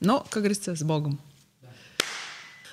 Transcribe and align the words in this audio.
Но, 0.00 0.20
как 0.30 0.42
говорится, 0.42 0.74
с 0.74 0.82
Богом. 0.82 1.20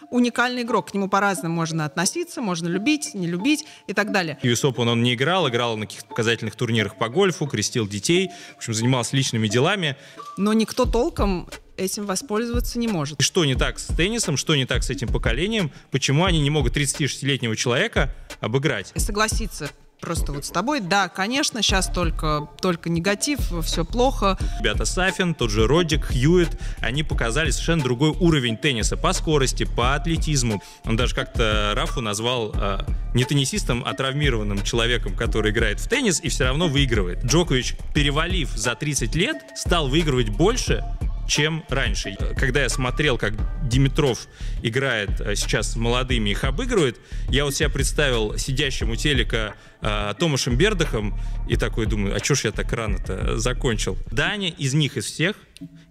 Уникальный 0.09 0.61
игрок, 0.61 0.91
к 0.91 0.93
нему 0.93 1.09
по-разному 1.09 1.55
можно 1.55 1.85
относиться, 1.85 2.39
можно 2.39 2.67
любить, 2.67 3.15
не 3.15 3.25
любить 3.25 3.65
и 3.87 3.93
так 3.93 4.11
далее. 4.11 4.37
US 4.43 4.63
Open 4.63 4.89
он 4.89 5.01
не 5.01 5.15
играл, 5.15 5.49
играл 5.49 5.75
на 5.75 5.87
каких-то 5.87 6.07
показательных 6.07 6.55
турнирах 6.55 6.97
по 6.99 7.09
гольфу, 7.09 7.47
крестил 7.47 7.87
детей, 7.87 8.29
в 8.53 8.57
общем, 8.57 8.75
занимался 8.75 9.15
личными 9.15 9.47
делами. 9.47 9.97
Но 10.37 10.53
никто 10.53 10.85
толком 10.85 11.49
этим 11.77 12.05
воспользоваться 12.05 12.77
не 12.77 12.87
может. 12.87 13.19
И 13.19 13.23
что 13.23 13.43
не 13.43 13.55
так 13.55 13.79
с 13.79 13.87
теннисом, 13.87 14.37
что 14.37 14.55
не 14.55 14.65
так 14.65 14.83
с 14.83 14.91
этим 14.91 15.07
поколением, 15.07 15.71
почему 15.89 16.25
они 16.25 16.39
не 16.41 16.51
могут 16.51 16.77
36-летнего 16.77 17.55
человека 17.55 18.13
обыграть? 18.39 18.91
Согласиться 18.95 19.71
просто 20.03 20.33
вот 20.33 20.43
с 20.43 20.49
тобой. 20.49 20.81
Да, 20.81 21.07
конечно, 21.07 21.61
сейчас 21.61 21.87
только, 21.87 22.49
только 22.59 22.89
негатив, 22.89 23.39
все 23.63 23.85
плохо. 23.85 24.37
Ребята 24.59 24.83
Сафин, 24.83 25.33
тот 25.33 25.49
же 25.49 25.65
Родик, 25.65 26.07
Хьюит, 26.07 26.49
они 26.81 27.03
показали 27.03 27.51
совершенно 27.51 27.83
другой 27.83 28.09
уровень 28.09 28.57
тенниса 28.57 28.97
по 28.97 29.13
скорости, 29.13 29.63
по 29.63 29.95
атлетизму. 29.95 30.61
Он 30.83 30.97
даже 30.97 31.15
как-то 31.15 31.71
Рафу 31.73 32.01
назвал 32.01 32.51
э, 32.53 32.79
не 33.13 33.23
теннисистом, 33.23 33.81
а 33.85 33.93
травмированным 33.93 34.61
человеком, 34.63 35.15
который 35.15 35.51
играет 35.51 35.79
в 35.79 35.87
теннис 35.87 36.19
и 36.21 36.27
все 36.27 36.43
равно 36.45 36.67
выигрывает. 36.67 37.23
Джокович, 37.23 37.75
перевалив 37.93 38.49
за 38.49 38.75
30 38.75 39.15
лет, 39.15 39.37
стал 39.55 39.87
выигрывать 39.87 40.29
больше, 40.29 40.83
чем 41.27 41.63
раньше. 41.69 42.15
Когда 42.37 42.61
я 42.61 42.69
смотрел, 42.69 43.17
как 43.17 43.33
Димитров 43.67 44.27
играет 44.61 45.21
э, 45.21 45.35
сейчас 45.35 45.73
с 45.73 45.75
молодыми, 45.75 46.31
их 46.31 46.43
обыгрывает, 46.43 46.99
я 47.29 47.45
вот 47.45 47.55
себя 47.55 47.69
представил 47.69 48.37
сидящим 48.37 48.91
у 48.91 48.95
телека 48.95 49.55
э, 49.81 50.13
Томашем 50.19 50.57
Бердахом 50.57 51.19
и 51.47 51.55
такой 51.55 51.85
думаю, 51.85 52.15
а 52.15 52.19
чё 52.19 52.35
ж 52.35 52.45
я 52.45 52.51
так 52.51 52.71
рано-то 52.73 53.37
закончил? 53.37 53.97
Даня 54.11 54.49
из 54.49 54.73
них, 54.73 54.97
из 54.97 55.05
всех, 55.05 55.37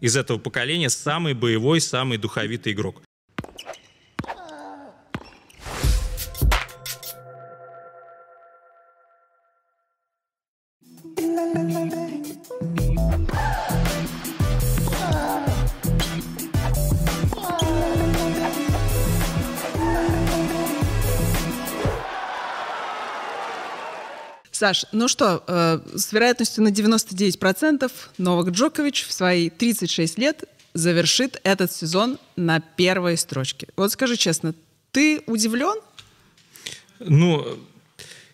из 0.00 0.16
этого 0.16 0.38
поколения, 0.38 0.90
самый 0.90 1.34
боевой, 1.34 1.80
самый 1.80 2.18
духовитый 2.18 2.72
игрок. 2.72 3.02
Саш, 24.62 24.86
ну 24.92 25.08
что, 25.08 25.42
э, 25.48 25.80
с 25.96 26.12
вероятностью 26.12 26.62
на 26.62 26.68
99% 26.68 27.90
Новак 28.16 28.50
Джокович 28.50 29.06
в 29.08 29.12
свои 29.12 29.50
36 29.50 30.18
лет 30.18 30.44
завершит 30.72 31.40
этот 31.42 31.72
сезон 31.72 32.16
на 32.36 32.60
первой 32.60 33.16
строчке. 33.16 33.66
Вот 33.74 33.90
скажи 33.90 34.16
честно, 34.16 34.54
ты 34.92 35.24
удивлен? 35.26 35.74
Ну, 37.00 37.44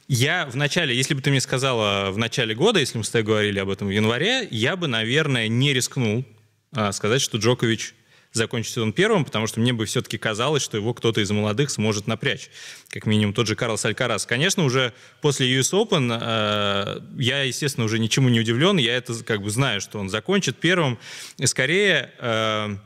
я 0.06 0.45
в 0.45 0.55
начале, 0.55 0.95
если 0.95 1.15
бы 1.15 1.23
ты 1.23 1.31
мне 1.31 1.41
сказала 1.41 2.11
в 2.11 2.19
начале 2.19 2.55
года, 2.55 2.79
если 2.79 2.99
мы 2.99 3.05
с 3.05 3.09
тобой 3.09 3.25
говорили 3.25 3.59
об 3.59 3.71
этом 3.71 3.89
в 3.89 3.91
январе, 3.91 4.47
я 4.51 4.77
бы, 4.77 4.87
наверное, 4.87 5.49
не 5.49 5.73
рискнул 5.73 6.27
а, 6.73 6.93
сказать, 6.93 7.23
что 7.23 7.39
Джокович 7.39 7.95
закончить 8.33 8.73
сезон 8.73 8.93
первым, 8.93 9.25
потому 9.25 9.47
что 9.47 9.61
мне 9.61 9.73
бы 9.73 9.87
все-таки 9.87 10.19
казалось, 10.19 10.62
что 10.62 10.77
его 10.77 10.95
кто-то 10.95 11.21
из 11.21 11.31
молодых 11.31 11.71
сможет 11.71 12.07
напрячь. 12.07 12.51
Как 12.91 13.07
минимум 13.07 13.34
тот 13.34 13.47
же 13.47 13.57
Карлос 13.57 13.84
Алькарас. 13.84 14.27
Конечно, 14.27 14.65
уже 14.65 14.93
после 15.21 15.53
US 15.59 15.73
Open 15.73 16.19
э, 16.21 17.01
я, 17.19 17.43
естественно, 17.43 17.87
уже 17.87 17.99
ничему 17.99 18.29
не 18.29 18.41
удивлен. 18.41 18.77
Я 18.77 18.97
это 18.97 19.15
как 19.25 19.43
бы 19.43 19.51
знаю, 19.51 19.81
что 19.81 19.99
он 19.99 20.11
закончит 20.11 20.59
первым. 20.59 20.99
И 21.39 21.47
скорее 21.47 22.12
э, 22.19 22.77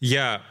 я 0.00 0.42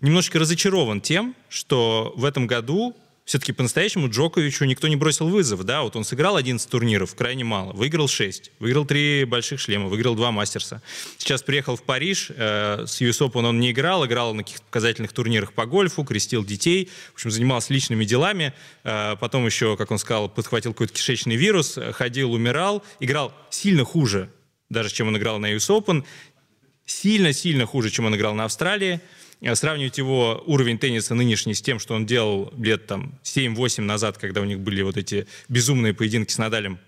немножечко 0.00 0.38
разочарован 0.38 1.00
тем, 1.00 1.34
что 1.48 2.12
в 2.16 2.24
этом 2.24 2.46
году 2.46 2.96
все-таки 3.24 3.52
по-настоящему 3.52 4.10
Джоковичу 4.10 4.64
никто 4.66 4.86
не 4.86 4.96
бросил 4.96 5.28
вызов, 5.28 5.64
да, 5.64 5.82
вот 5.82 5.96
он 5.96 6.04
сыграл 6.04 6.36
11 6.36 6.68
турниров, 6.68 7.14
крайне 7.14 7.42
мало, 7.42 7.72
выиграл 7.72 8.06
6, 8.06 8.52
выиграл 8.58 8.84
3 8.84 9.24
больших 9.24 9.60
шлема, 9.60 9.88
выиграл 9.88 10.14
2 10.14 10.30
мастерса. 10.30 10.82
Сейчас 11.16 11.42
приехал 11.42 11.76
в 11.76 11.82
Париж, 11.82 12.30
э, 12.30 12.84
с 12.86 13.00
US 13.00 13.26
Open 13.26 13.46
он 13.46 13.60
не 13.60 13.70
играл, 13.70 14.04
играл 14.04 14.34
на 14.34 14.42
каких-то 14.42 14.64
показательных 14.66 15.12
турнирах 15.12 15.54
по 15.54 15.64
гольфу, 15.64 16.04
крестил 16.04 16.44
детей, 16.44 16.90
в 17.12 17.14
общем, 17.14 17.30
занимался 17.30 17.72
личными 17.72 18.04
делами, 18.04 18.52
э, 18.84 19.16
потом 19.18 19.46
еще, 19.46 19.78
как 19.78 19.90
он 19.90 19.98
сказал, 19.98 20.28
подхватил 20.28 20.74
какой-то 20.74 20.92
кишечный 20.92 21.36
вирус, 21.36 21.78
ходил, 21.92 22.32
умирал, 22.32 22.84
играл 23.00 23.32
сильно 23.48 23.84
хуже, 23.84 24.28
даже 24.68 24.90
чем 24.90 25.08
он 25.08 25.16
играл 25.16 25.38
на 25.38 25.54
US 25.54 25.70
Open, 25.70 26.04
сильно-сильно 26.84 27.64
хуже, 27.64 27.90
чем 27.90 28.04
он 28.04 28.14
играл 28.16 28.34
на 28.34 28.44
Австралии, 28.44 29.00
сравнивать 29.54 29.98
его 29.98 30.42
уровень 30.46 30.78
тенниса 30.78 31.14
нынешний 31.14 31.54
с 31.54 31.62
тем, 31.62 31.78
что 31.78 31.94
он 31.94 32.06
делал 32.06 32.52
лет 32.58 32.86
там 32.86 33.18
7-8 33.24 33.82
назад, 33.82 34.18
когда 34.18 34.40
у 34.40 34.44
них 34.44 34.60
были 34.60 34.82
вот 34.82 34.96
эти 34.96 35.26
безумные 35.48 35.92
поединки 35.92 36.32
с 36.32 36.38
Надалем, 36.38 36.78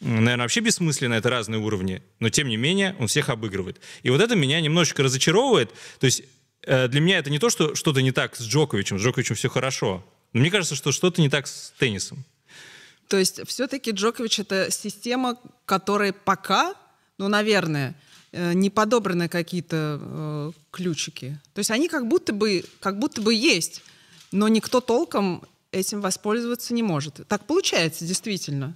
наверное, 0.00 0.44
вообще 0.44 0.60
бессмысленно, 0.60 1.14
это 1.14 1.30
разные 1.30 1.60
уровни, 1.60 2.02
но 2.20 2.30
тем 2.30 2.48
не 2.48 2.56
менее 2.56 2.94
он 2.98 3.08
всех 3.08 3.28
обыгрывает. 3.28 3.80
И 4.02 4.10
вот 4.10 4.20
это 4.20 4.36
меня 4.36 4.60
немножечко 4.60 5.02
разочаровывает. 5.02 5.72
То 5.98 6.06
есть 6.06 6.22
э, 6.62 6.88
для 6.88 7.00
меня 7.00 7.18
это 7.18 7.30
не 7.30 7.38
то, 7.38 7.50
что 7.50 7.74
что-то 7.74 8.00
не 8.00 8.12
так 8.12 8.36
с 8.36 8.42
Джоковичем, 8.42 8.98
с 8.98 9.02
Джоковичем 9.02 9.34
все 9.34 9.48
хорошо. 9.48 10.04
Но 10.32 10.40
мне 10.40 10.50
кажется, 10.50 10.76
что 10.76 10.92
что-то 10.92 11.20
не 11.20 11.28
так 11.28 11.46
с 11.46 11.72
теннисом. 11.78 12.24
То 13.08 13.16
есть 13.16 13.40
все-таки 13.48 13.90
Джокович 13.90 14.40
это 14.40 14.70
система, 14.70 15.36
которая 15.64 16.12
пока, 16.12 16.74
ну, 17.16 17.28
наверное, 17.28 17.96
Э, 17.96 18.07
не 18.32 18.70
подобраны 18.70 19.28
какие-то 19.28 19.98
э, 20.00 20.52
ключики. 20.70 21.38
То 21.54 21.60
есть 21.60 21.70
они 21.70 21.88
как 21.88 22.08
будто 22.08 22.32
бы, 22.32 22.64
как 22.80 22.98
будто 22.98 23.22
бы 23.22 23.34
есть, 23.34 23.82
но 24.32 24.48
никто 24.48 24.80
толком 24.80 25.42
этим 25.72 26.00
воспользоваться 26.00 26.74
не 26.74 26.82
может. 26.82 27.26
Так 27.28 27.46
получается, 27.46 28.04
действительно. 28.04 28.74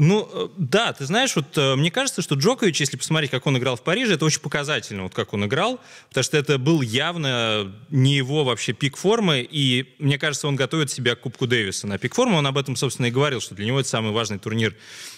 Ну, 0.00 0.28
э, 0.32 0.48
да, 0.56 0.92
ты 0.92 1.06
знаешь, 1.06 1.34
вот 1.34 1.58
э, 1.58 1.74
мне 1.74 1.90
кажется, 1.90 2.22
что 2.22 2.36
Джокович, 2.36 2.80
если 2.80 2.96
посмотреть, 2.96 3.32
как 3.32 3.46
он 3.46 3.58
играл 3.58 3.74
в 3.74 3.82
Париже, 3.82 4.14
это 4.14 4.24
очень 4.24 4.40
показательно, 4.40 5.02
вот 5.02 5.14
как 5.14 5.34
он 5.34 5.44
играл, 5.46 5.80
потому 6.08 6.22
что 6.22 6.36
это 6.36 6.56
был 6.58 6.82
явно 6.82 7.74
не 7.90 8.14
его 8.14 8.44
вообще 8.44 8.72
пик 8.72 8.96
формы, 8.96 9.46
и 9.50 9.96
мне 9.98 10.16
кажется, 10.16 10.46
он 10.46 10.54
готовит 10.54 10.92
себя 10.92 11.16
к 11.16 11.20
Кубку 11.20 11.48
Дэвиса. 11.48 11.88
На 11.88 11.98
пик 11.98 12.14
формы 12.14 12.36
он 12.36 12.46
об 12.46 12.56
этом, 12.56 12.76
собственно, 12.76 13.06
и 13.06 13.10
говорил, 13.10 13.40
что 13.40 13.56
для 13.56 13.66
него 13.66 13.80
это 13.80 13.88
самый 13.88 14.12
важный 14.12 14.38
турнир 14.38 14.76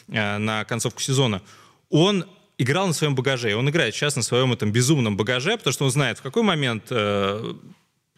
э, 0.09 0.39
на 0.39 0.65
концовку 0.65 1.03
сезона. 1.03 1.43
Он 1.91 2.25
играл 2.61 2.87
на 2.87 2.93
своем 2.93 3.15
багаже. 3.15 3.55
Он 3.57 3.69
играет 3.71 3.95
сейчас 3.95 4.17
на 4.17 4.23
своем 4.23 4.53
этом 4.53 4.71
безумном 4.71 5.17
багаже, 5.17 5.57
потому 5.57 5.73
что 5.73 5.85
он 5.87 5.91
знает, 5.91 6.19
в 6.19 6.23
какой 6.23 6.43
момент 6.43 6.85
э, 6.91 7.55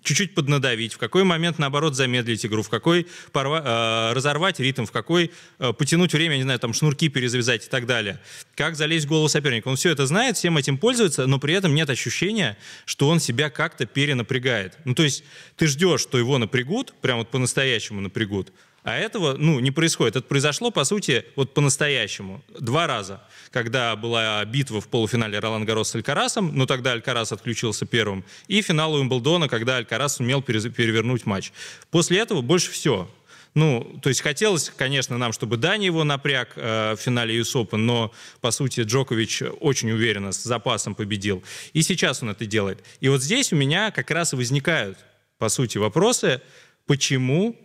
чуть-чуть 0.03 0.35
поднадавить, 0.35 0.95
в 0.95 0.99
какой 0.99 1.23
момент, 1.23 1.61
наоборот, 1.61 1.95
замедлить 1.95 2.45
игру, 2.45 2.63
в 2.63 2.69
какой 2.69 3.07
порва, 3.31 3.63
э, 3.65 4.15
разорвать 4.15 4.59
ритм, 4.59 4.85
в 4.85 4.91
какой 4.91 5.31
э, 5.61 5.73
потянуть 5.73 6.13
время, 6.13 6.37
не 6.37 6.43
знаю, 6.43 6.59
там, 6.59 6.75
шнурки 6.75 7.09
перезавязать 7.09 7.67
и 7.67 7.69
так 7.69 7.87
далее. 7.87 8.21
Как 8.57 8.75
залезть 8.75 9.07
в 9.07 9.09
голову 9.09 9.29
соперника. 9.29 9.69
Он 9.69 9.77
все 9.77 9.91
это 9.91 10.07
знает, 10.07 10.37
всем 10.37 10.57
этим 10.57 10.77
пользуется, 10.77 11.29
но 11.29 11.39
при 11.39 11.55
этом 11.55 11.75
нет 11.77 11.89
ощущения, 11.89 12.59
что 12.85 13.09
он 13.09 13.21
себя 13.21 13.49
как-то 13.49 13.87
перенапрягает. 13.87 14.77
Ну, 14.85 14.95
то 14.95 15.05
есть 15.05 15.23
ты 15.57 15.69
ждешь, 15.69 16.01
что 16.01 16.19
его 16.19 16.39
напрягут, 16.39 16.95
прям 17.01 17.19
вот 17.19 17.31
по-настоящему 17.31 18.01
напрягут, 18.01 18.53
а 18.85 18.97
этого, 18.97 19.37
ну, 19.39 19.61
не 19.61 19.71
происходит. 19.71 20.17
Это 20.17 20.27
произошло, 20.27 20.73
по 20.73 20.83
сути, 20.85 21.25
вот 21.37 21.55
по-настоящему. 21.55 22.43
Два 22.59 22.89
раза. 22.89 23.23
Когда 23.53 23.95
была 23.95 24.45
битва 24.45 24.81
в 24.81 24.89
полуфинале 24.89 25.39
Ролан 25.39 25.65
Гарос 25.65 25.91
с 25.91 25.95
Алькарасом, 25.95 26.57
но 26.57 26.67
тогда 26.67 26.93
Алькарас 26.93 27.31
отключился 27.31 27.87
первым. 27.87 28.25
И 28.49 28.61
финал 28.61 28.95
Уимблдона, 28.95 29.49
когда 29.49 29.77
Алькарас 29.77 30.17
сумел 30.17 30.43
перевернуть 30.43 31.27
матч. 31.27 31.53
После 31.91 32.19
этого 32.19 32.41
больше 32.41 32.73
все. 32.73 33.09
Ну, 33.55 34.01
то 34.03 34.09
есть 34.09 34.23
хотелось, 34.23 34.73
конечно, 34.75 35.19
нам, 35.19 35.33
чтобы 35.33 35.59
Дани 35.59 35.85
его 35.85 36.05
напряг 36.05 36.55
э, 36.57 36.95
в 36.95 36.97
финале 36.97 37.39
US 37.39 37.55
Open, 37.55 37.77
но, 37.77 38.11
по 38.41 38.51
сути, 38.51 38.81
Джокович 38.81 39.43
очень 39.61 39.91
уверенно, 39.91 40.33
с 40.33 40.43
запасом 40.43 40.95
победил. 40.95 41.45
И 41.75 41.83
сейчас 41.83 42.23
он 42.23 42.31
это 42.31 42.47
делает. 42.47 42.83
И 43.01 43.09
вот 43.09 43.23
здесь 43.23 43.53
у 43.53 43.57
меня 43.57 43.91
как 43.91 44.11
раз 44.11 44.33
и 44.33 44.37
возникают, 44.37 44.99
по 45.39 45.51
сути, 45.51 45.77
вопросы, 45.77 46.41
почему 46.87 47.57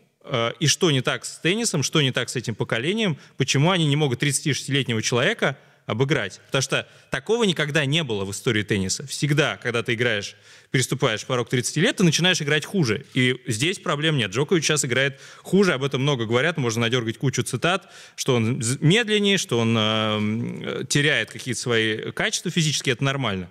и 0.60 0.68
что 0.68 0.92
не 0.92 1.02
так 1.02 1.26
с 1.26 1.38
теннисом, 1.38 1.84
что 1.84 2.02
не 2.02 2.12
так 2.12 2.30
с 2.30 2.36
этим 2.36 2.56
поколением, 2.56 3.18
почему 3.38 3.72
они 3.72 3.86
не 3.86 3.96
могут 3.96 4.22
36-летнего 4.22 5.02
человека 5.02 5.58
обыграть. 5.88 6.42
Потому 6.48 6.62
что 6.62 6.88
такого 7.10 7.46
никогда 7.46 7.86
не 7.86 8.04
было 8.04 8.26
в 8.26 8.32
истории 8.32 8.62
тенниса. 8.62 9.08
Всегда, 9.08 9.56
когда 9.58 9.84
ты 9.84 9.94
играешь, 9.94 10.36
переступаешь 10.70 11.26
порог 11.26 11.50
30 11.50 11.78
лет, 11.78 11.96
ты 11.96 12.04
начинаешь 12.04 12.42
играть 12.42 12.66
хуже. 12.66 13.06
И 13.14 13.42
здесь 13.48 13.80
проблем 13.80 14.18
нет. 14.18 14.32
Джокович 14.32 14.66
сейчас 14.66 14.84
играет 14.84 15.20
хуже, 15.42 15.74
об 15.74 15.84
этом 15.84 16.02
много 16.02 16.26
говорят, 16.26 16.58
можно 16.58 16.82
надергать 16.82 17.18
кучу 17.18 17.42
цитат, 17.42 17.90
что 18.18 18.36
он 18.36 18.62
медленнее, 18.82 19.38
что 19.38 19.60
он 19.60 19.76
э, 19.80 20.84
теряет 20.90 21.32
какие-то 21.32 21.62
свои 21.62 22.12
качества 22.12 22.52
физические, 22.52 22.94
это 22.94 23.06
нормально. 23.06 23.50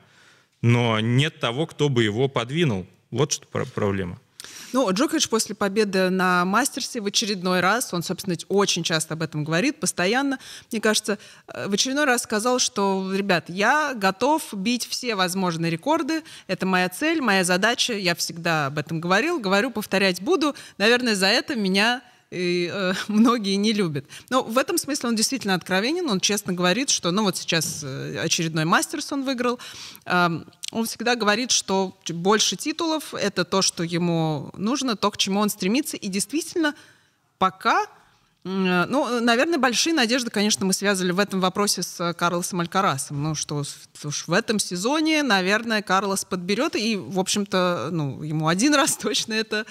Но 0.61 1.01
нет 1.01 1.41
того, 1.41 1.67
кто 1.67 1.89
бы 1.89 2.05
его 2.05 2.29
подвинул. 2.29 2.87
Вот 3.11 3.33
что 3.33 3.47
проблема. 3.47 4.21
Ну, 4.77 4.93
Джокович 4.93 5.31
после 5.31 5.55
победы 5.55 6.11
на 6.11 6.45
мастерсе 6.45 7.01
в 7.01 7.07
очередной 7.07 7.61
раз, 7.61 7.95
он, 7.95 8.03
собственно, 8.03 8.37
очень 8.51 8.83
часто 8.83 9.15
об 9.15 9.23
этом 9.23 9.43
говорит, 9.43 9.81
постоянно, 9.81 10.39
мне 10.71 10.83
кажется, 10.83 11.19
э, 11.49 11.67
в 11.67 11.73
очередной 11.73 12.05
раз 12.05 12.25
сказал, 12.25 12.59
что, 12.59 13.11
ребят, 13.11 13.47
я 13.49 13.95
готов 13.95 14.43
бить 14.53 14.87
все 14.87 15.15
возможные 15.15 15.71
рекорды, 15.71 16.23
это 16.47 16.67
моя 16.67 16.91
цель, 16.91 17.23
моя 17.23 17.43
задача, 17.43 17.95
я 17.95 18.15
всегда 18.15 18.67
об 18.67 18.77
этом 18.77 19.01
говорил, 19.01 19.41
говорю, 19.41 19.71
повторять 19.71 20.21
буду, 20.21 20.55
наверное, 20.77 21.15
за 21.15 21.29
это 21.29 21.57
меня 21.57 22.03
и 22.37 22.71
э, 22.73 22.93
многие 23.09 23.57
не 23.57 23.73
любят. 23.73 24.05
Но 24.31 24.43
в 24.43 24.59
этом 24.59 24.79
смысле 24.79 25.09
он 25.09 25.17
действительно 25.17 25.55
откровенен, 25.55 26.09
он 26.09 26.21
честно 26.21 26.53
говорит, 26.53 26.91
что, 26.91 27.11
ну 27.11 27.23
вот 27.23 27.37
сейчас 27.37 27.83
э, 27.83 28.19
очередной 28.19 28.65
мастерс 28.65 29.13
он 29.13 29.25
выиграл, 29.25 29.59
э, 30.05 30.29
он 30.73 30.87
всегда 30.87 31.15
говорит, 31.15 31.51
что 31.51 31.97
больше 32.09 32.57
титулов— 32.57 33.15
это 33.15 33.45
то, 33.45 33.63
что 33.63 33.83
ему 33.83 34.51
нужно, 34.57 34.97
то, 34.97 35.11
к 35.11 35.17
чему 35.17 35.41
он 35.41 35.49
стремится, 35.49 35.97
и 35.97 36.09
действительно 36.09 36.75
пока 37.39 37.83
э, 38.45 38.85
ну, 38.89 39.21
наверное, 39.21 39.59
большие 39.59 39.95
надежды, 39.95 40.31
конечно, 40.31 40.67
мы 40.67 40.73
связывали 40.73 41.13
в 41.13 41.19
этом 41.19 41.41
вопросе 41.41 41.83
с 41.83 42.13
Карлосом 42.15 42.61
Алькарасом. 42.61 43.23
Ну, 43.23 43.35
что 43.35 43.65
уж 44.05 44.29
в 44.29 44.33
этом 44.33 44.59
сезоне, 44.59 45.23
наверное, 45.23 45.83
Карлос 45.83 46.25
подберет, 46.25 46.77
и, 46.77 46.97
в 46.97 47.19
общем-то, 47.19 47.89
ну, 47.91 48.23
ему 48.23 48.49
один 48.49 48.75
раз 48.77 48.97
точно 48.97 49.33
это 49.33 49.67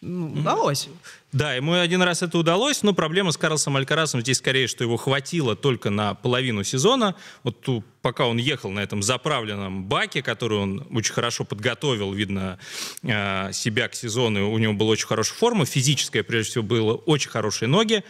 ну, 0.00 0.32
удалось. 0.32 0.88
Да, 1.36 1.52
ему 1.52 1.74
один 1.74 2.00
раз 2.00 2.22
это 2.22 2.38
удалось, 2.38 2.82
но 2.82 2.94
проблема 2.94 3.30
с 3.30 3.36
Карлосом 3.36 3.76
Алькарасом 3.76 4.22
здесь 4.22 4.38
скорее, 4.38 4.66
что 4.66 4.84
его 4.84 4.96
хватило 4.96 5.54
только 5.54 5.90
на 5.90 6.14
половину 6.14 6.64
сезона. 6.64 7.14
Вот 7.42 7.60
ту, 7.60 7.84
пока 8.00 8.24
он 8.24 8.38
ехал 8.38 8.70
на 8.70 8.80
этом 8.80 9.02
заправленном 9.02 9.84
баке, 9.84 10.22
который 10.22 10.56
он 10.56 10.86
очень 10.90 11.12
хорошо 11.12 11.44
подготовил, 11.44 12.14
видно, 12.14 12.58
э, 13.02 13.52
себя 13.52 13.88
к 13.88 13.94
сезону, 13.94 14.50
у 14.50 14.56
него 14.56 14.72
была 14.72 14.92
очень 14.92 15.08
хорошая 15.08 15.36
форма, 15.36 15.66
физическая, 15.66 16.22
прежде 16.22 16.52
всего, 16.52 16.64
было 16.64 16.94
очень 16.94 17.28
хорошие 17.28 17.68
ноги, 17.68 18.02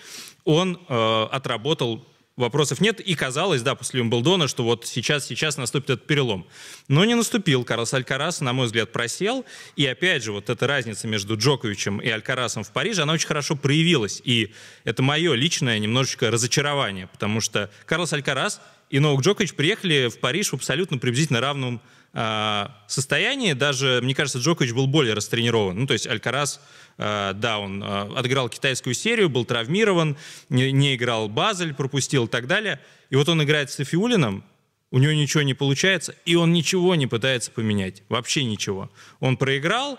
он 0.44 0.78
э, 0.88 1.26
отработал 1.32 2.06
вопросов 2.36 2.80
нет. 2.80 3.00
И 3.00 3.14
казалось, 3.14 3.62
да, 3.62 3.74
после 3.74 4.00
Умблдона, 4.02 4.48
что 4.48 4.62
вот 4.62 4.86
сейчас, 4.86 5.26
сейчас 5.26 5.56
наступит 5.56 5.90
этот 5.90 6.06
перелом. 6.06 6.46
Но 6.88 7.04
не 7.04 7.14
наступил. 7.14 7.64
Карлос 7.64 7.94
Алькарас, 7.94 8.40
на 8.40 8.52
мой 8.52 8.66
взгляд, 8.66 8.92
просел. 8.92 9.44
И 9.76 9.86
опять 9.86 10.22
же, 10.22 10.32
вот 10.32 10.50
эта 10.50 10.66
разница 10.66 11.08
между 11.08 11.36
Джоковичем 11.36 11.98
и 11.98 12.08
Алькарасом 12.08 12.62
в 12.62 12.70
Париже, 12.70 13.02
она 13.02 13.14
очень 13.14 13.28
хорошо 13.28 13.56
проявилась. 13.56 14.20
И 14.24 14.52
это 14.84 15.02
мое 15.02 15.34
личное 15.34 15.78
немножечко 15.78 16.30
разочарование, 16.30 17.06
потому 17.06 17.40
что 17.40 17.70
Карлос 17.86 18.12
Алькарас 18.12 18.60
и 18.90 18.98
Новак 18.98 19.22
Джокович 19.22 19.54
приехали 19.54 20.08
в 20.08 20.18
Париж 20.18 20.50
в 20.50 20.54
абсолютно 20.54 20.98
приблизительно 20.98 21.40
равном 21.40 21.80
э, 22.12 22.66
состоянии. 22.86 23.52
Даже, 23.52 24.00
мне 24.02 24.14
кажется, 24.14 24.38
Джокович 24.38 24.72
был 24.72 24.86
более 24.86 25.14
растренирован. 25.14 25.78
Ну, 25.78 25.86
то 25.86 25.92
есть 25.92 26.06
Алькарас 26.06 26.60
Э, 26.98 27.32
да, 27.34 27.58
он 27.58 27.82
э, 27.82 27.86
отыграл 28.16 28.48
китайскую 28.48 28.94
серию, 28.94 29.28
был 29.28 29.44
травмирован, 29.44 30.16
не, 30.48 30.72
не 30.72 30.94
играл 30.94 31.28
Базель, 31.28 31.74
пропустил 31.74 32.24
и 32.26 32.28
так 32.28 32.46
далее. 32.46 32.80
И 33.10 33.16
вот 33.16 33.28
он 33.28 33.42
играет 33.42 33.70
с 33.70 33.74
Софиулином, 33.74 34.44
у 34.90 34.98
него 34.98 35.12
ничего 35.12 35.42
не 35.42 35.54
получается, 35.54 36.14
и 36.24 36.36
он 36.36 36.52
ничего 36.52 36.94
не 36.94 37.06
пытается 37.06 37.50
поменять, 37.50 38.02
вообще 38.08 38.44
ничего. 38.44 38.90
Он 39.20 39.36
проиграл, 39.36 39.98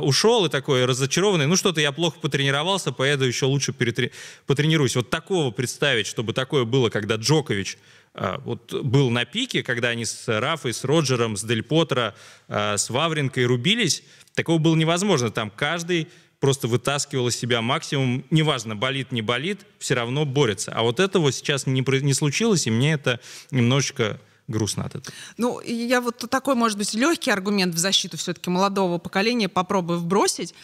ушел 0.00 0.46
и 0.46 0.48
такой 0.48 0.84
разочарованный, 0.84 1.46
ну 1.46 1.56
что-то 1.56 1.80
я 1.80 1.90
плохо 1.90 2.18
потренировался, 2.20 2.92
поеду 2.92 3.24
еще 3.24 3.46
лучше 3.46 3.72
потренируюсь. 3.72 4.94
Вот 4.94 5.10
такого 5.10 5.50
представить, 5.50 6.06
чтобы 6.06 6.32
такое 6.32 6.64
было, 6.64 6.90
когда 6.90 7.16
Джокович 7.16 7.78
вот 8.14 8.72
был 8.72 9.10
на 9.10 9.24
пике, 9.24 9.62
когда 9.62 9.88
они 9.88 10.04
с 10.04 10.26
Рафой, 10.26 10.72
с 10.72 10.84
Роджером, 10.84 11.36
с 11.36 11.44
Дель 11.44 11.62
Потро, 11.62 12.14
с 12.48 12.90
Вавренкой 12.90 13.46
рубились, 13.46 14.02
Такого 14.34 14.58
было 14.58 14.76
невозможно. 14.76 15.30
Там 15.30 15.50
каждый 15.50 16.08
просто 16.38 16.68
вытаскивал 16.68 17.28
из 17.28 17.36
себя 17.36 17.60
максимум. 17.60 18.24
Неважно, 18.30 18.76
болит, 18.76 19.12
не 19.12 19.22
болит, 19.22 19.60
все 19.78 19.94
равно 19.94 20.24
борется. 20.24 20.72
А 20.72 20.82
вот 20.82 21.00
этого 21.00 21.32
сейчас 21.32 21.66
не, 21.66 21.84
не 22.02 22.14
случилось, 22.14 22.66
и 22.66 22.70
мне 22.70 22.92
это 22.92 23.20
немножечко 23.50 24.20
грустно 24.50 24.84
от 24.84 24.96
этого. 24.96 25.14
Ну, 25.38 25.60
я 25.60 26.00
вот 26.00 26.18
такой, 26.28 26.54
может 26.54 26.76
быть, 26.76 26.92
легкий 26.94 27.30
аргумент 27.30 27.74
в 27.74 27.78
защиту 27.78 28.16
все-таки 28.16 28.50
молодого 28.50 28.98
поколения 28.98 29.48
попробую 29.48 29.98
вбросить. 29.98 30.54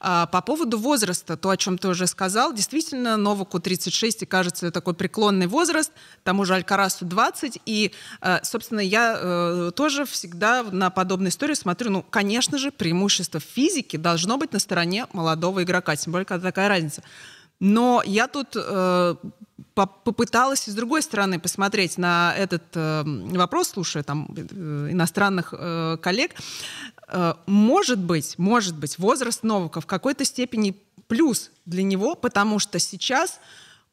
А, 0.00 0.26
по 0.26 0.40
поводу 0.40 0.78
возраста, 0.78 1.36
то, 1.36 1.50
о 1.50 1.56
чем 1.56 1.76
ты 1.76 1.88
уже 1.88 2.06
сказал, 2.06 2.52
действительно, 2.52 3.16
Новаку 3.16 3.58
36, 3.58 4.22
и 4.22 4.26
кажется, 4.26 4.70
такой 4.70 4.94
преклонный 4.94 5.46
возраст, 5.46 5.92
тому 6.22 6.44
же 6.44 6.54
Алькарасу 6.54 7.04
20, 7.04 7.60
и, 7.66 7.92
а, 8.20 8.40
собственно, 8.44 8.80
я 8.80 9.16
а, 9.16 9.70
тоже 9.72 10.06
всегда 10.06 10.62
на 10.62 10.90
подобные 10.90 11.30
истории 11.30 11.54
смотрю, 11.54 11.90
ну, 11.90 12.04
конечно 12.08 12.58
же, 12.58 12.70
преимущество 12.70 13.40
физики 13.40 13.96
должно 13.96 14.38
быть 14.38 14.52
на 14.52 14.58
стороне 14.58 15.06
молодого 15.12 15.62
игрока, 15.62 15.96
тем 15.96 16.12
более, 16.12 16.26
когда 16.26 16.48
такая 16.48 16.68
разница. 16.68 17.02
Но 17.64 18.02
я 18.04 18.26
тут 18.26 18.56
э, 18.56 19.14
попыталась 19.74 20.64
с 20.64 20.74
другой 20.74 21.00
стороны 21.00 21.38
посмотреть 21.38 21.96
на 21.96 22.34
этот 22.36 22.64
э, 22.74 23.04
вопрос, 23.06 23.68
слушая 23.68 24.02
там 24.02 24.28
э, 24.36 24.88
иностранных 24.90 25.54
э, 25.56 25.96
коллег. 26.02 26.32
Э, 27.06 27.34
может 27.46 28.00
быть, 28.00 28.36
может 28.36 28.76
быть, 28.76 28.98
возраст 28.98 29.44
Новака 29.44 29.80
в 29.80 29.86
какой-то 29.86 30.24
степени 30.24 30.76
плюс 31.06 31.52
для 31.64 31.84
него, 31.84 32.16
потому 32.16 32.58
что 32.58 32.80
сейчас 32.80 33.38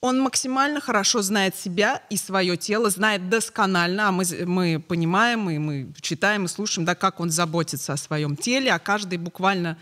он 0.01 0.19
максимально 0.19 0.81
хорошо 0.81 1.21
знает 1.21 1.55
себя 1.55 2.01
и 2.09 2.17
свое 2.17 2.57
тело, 2.57 2.89
знает 2.89 3.29
досконально, 3.29 4.07
а 4.07 4.11
мы, 4.11 4.25
мы 4.47 4.79
понимаем, 4.79 5.47
и 5.47 5.59
мы 5.59 5.93
читаем 6.01 6.45
и 6.45 6.47
слушаем, 6.47 6.85
да, 6.87 6.95
как 6.95 7.19
он 7.19 7.29
заботится 7.29 7.93
о 7.93 7.97
своем 7.97 8.35
теле, 8.35 8.73
о 8.73 8.79
каждой 8.79 9.19
буквально 9.19 9.77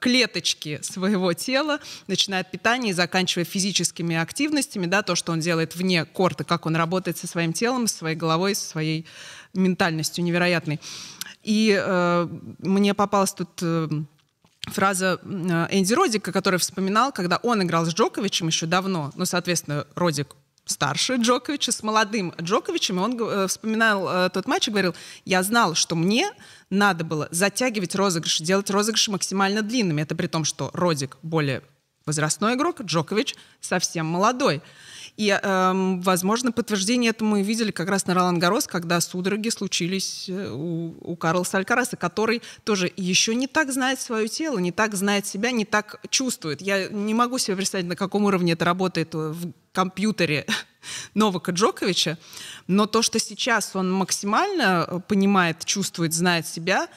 клеточки 0.00 0.78
своего 0.82 1.32
тела, 1.32 1.80
начиная 2.06 2.42
от 2.42 2.50
питания 2.50 2.90
и 2.90 2.92
заканчивая 2.92 3.44
физическими 3.44 4.16
активностями, 4.16 4.86
да, 4.86 5.02
то, 5.02 5.14
что 5.14 5.32
он 5.32 5.40
делает 5.40 5.74
вне 5.74 6.04
корта, 6.04 6.44
как 6.44 6.66
он 6.66 6.76
работает 6.76 7.16
со 7.18 7.26
своим 7.26 7.52
телом, 7.52 7.86
со 7.86 7.98
своей 7.98 8.16
головой, 8.16 8.54
со 8.54 8.68
своей 8.68 9.06
ментальностью 9.54 10.24
невероятной. 10.24 10.80
И 11.42 11.76
э, 11.78 12.28
мне 12.58 12.94
попалась 12.94 13.32
тут 13.32 13.50
э, 13.62 13.88
фраза 14.66 15.20
э, 15.22 15.26
Энди 15.70 15.94
Родика, 15.94 16.32
который 16.32 16.58
вспоминал, 16.58 17.12
когда 17.12 17.38
он 17.38 17.62
играл 17.62 17.86
с 17.86 17.94
Джоковичем 17.94 18.48
еще 18.48 18.66
давно, 18.66 19.12
ну, 19.14 19.24
соответственно, 19.24 19.86
Родик 19.94 20.34
старше 20.66 21.16
Джоковича, 21.16 21.72
с 21.72 21.82
молодым 21.82 22.34
Джоковичем, 22.40 22.98
и 22.98 23.02
он 23.02 23.18
э, 23.20 23.46
вспоминал 23.46 24.08
э, 24.08 24.30
тот 24.30 24.46
матч 24.46 24.68
и 24.68 24.70
говорил, 24.70 24.94
я 25.24 25.42
знал, 25.42 25.74
что 25.74 25.94
мне 25.96 26.30
надо 26.70 27.04
было 27.04 27.28
затягивать 27.30 27.94
розыгрыши, 27.94 28.42
делать 28.42 28.68
розыгрыши 28.68 29.10
максимально 29.10 29.62
длинными. 29.62 30.02
Это 30.02 30.14
при 30.14 30.26
том, 30.26 30.44
что 30.44 30.70
Родик 30.74 31.16
более 31.22 31.62
возрастной 32.04 32.54
игрок, 32.54 32.80
Джокович 32.82 33.36
совсем 33.60 34.06
молодой. 34.06 34.60
И, 35.16 35.30
эм, 35.30 36.02
возможно, 36.02 36.52
подтверждение 36.52 37.10
этому 37.10 37.30
мы 37.30 37.42
видели 37.42 37.70
как 37.70 37.88
раз 37.88 38.06
на 38.06 38.12
Ролан 38.12 38.38
Гарос, 38.38 38.66
когда 38.66 39.00
судороги 39.00 39.48
случились 39.48 40.26
э, 40.28 40.50
у, 40.50 40.94
у 41.00 41.16
Карлоса 41.16 41.56
Алькараса, 41.56 41.96
который 41.96 42.42
тоже 42.64 42.92
еще 42.96 43.34
не 43.34 43.46
так 43.46 43.72
знает 43.72 43.98
свое 43.98 44.28
тело, 44.28 44.58
не 44.58 44.72
так 44.72 44.94
знает 44.94 45.26
себя, 45.26 45.52
не 45.52 45.64
так 45.64 46.00
чувствует. 46.10 46.60
Я 46.60 46.88
не 46.88 47.14
могу 47.14 47.38
себе 47.38 47.56
представить, 47.56 47.86
на 47.86 47.96
каком 47.96 48.24
уровне 48.24 48.52
это 48.52 48.66
работает 48.66 49.14
в 49.14 49.52
компьютере 49.72 50.46
Новака 51.14 51.52
Джоковича, 51.52 52.18
но 52.66 52.86
то, 52.86 53.00
что 53.00 53.18
сейчас 53.18 53.74
он 53.74 53.90
максимально 53.90 54.86
э, 54.86 55.00
понимает, 55.08 55.64
чувствует, 55.64 56.12
знает 56.12 56.46
себя, 56.46 56.88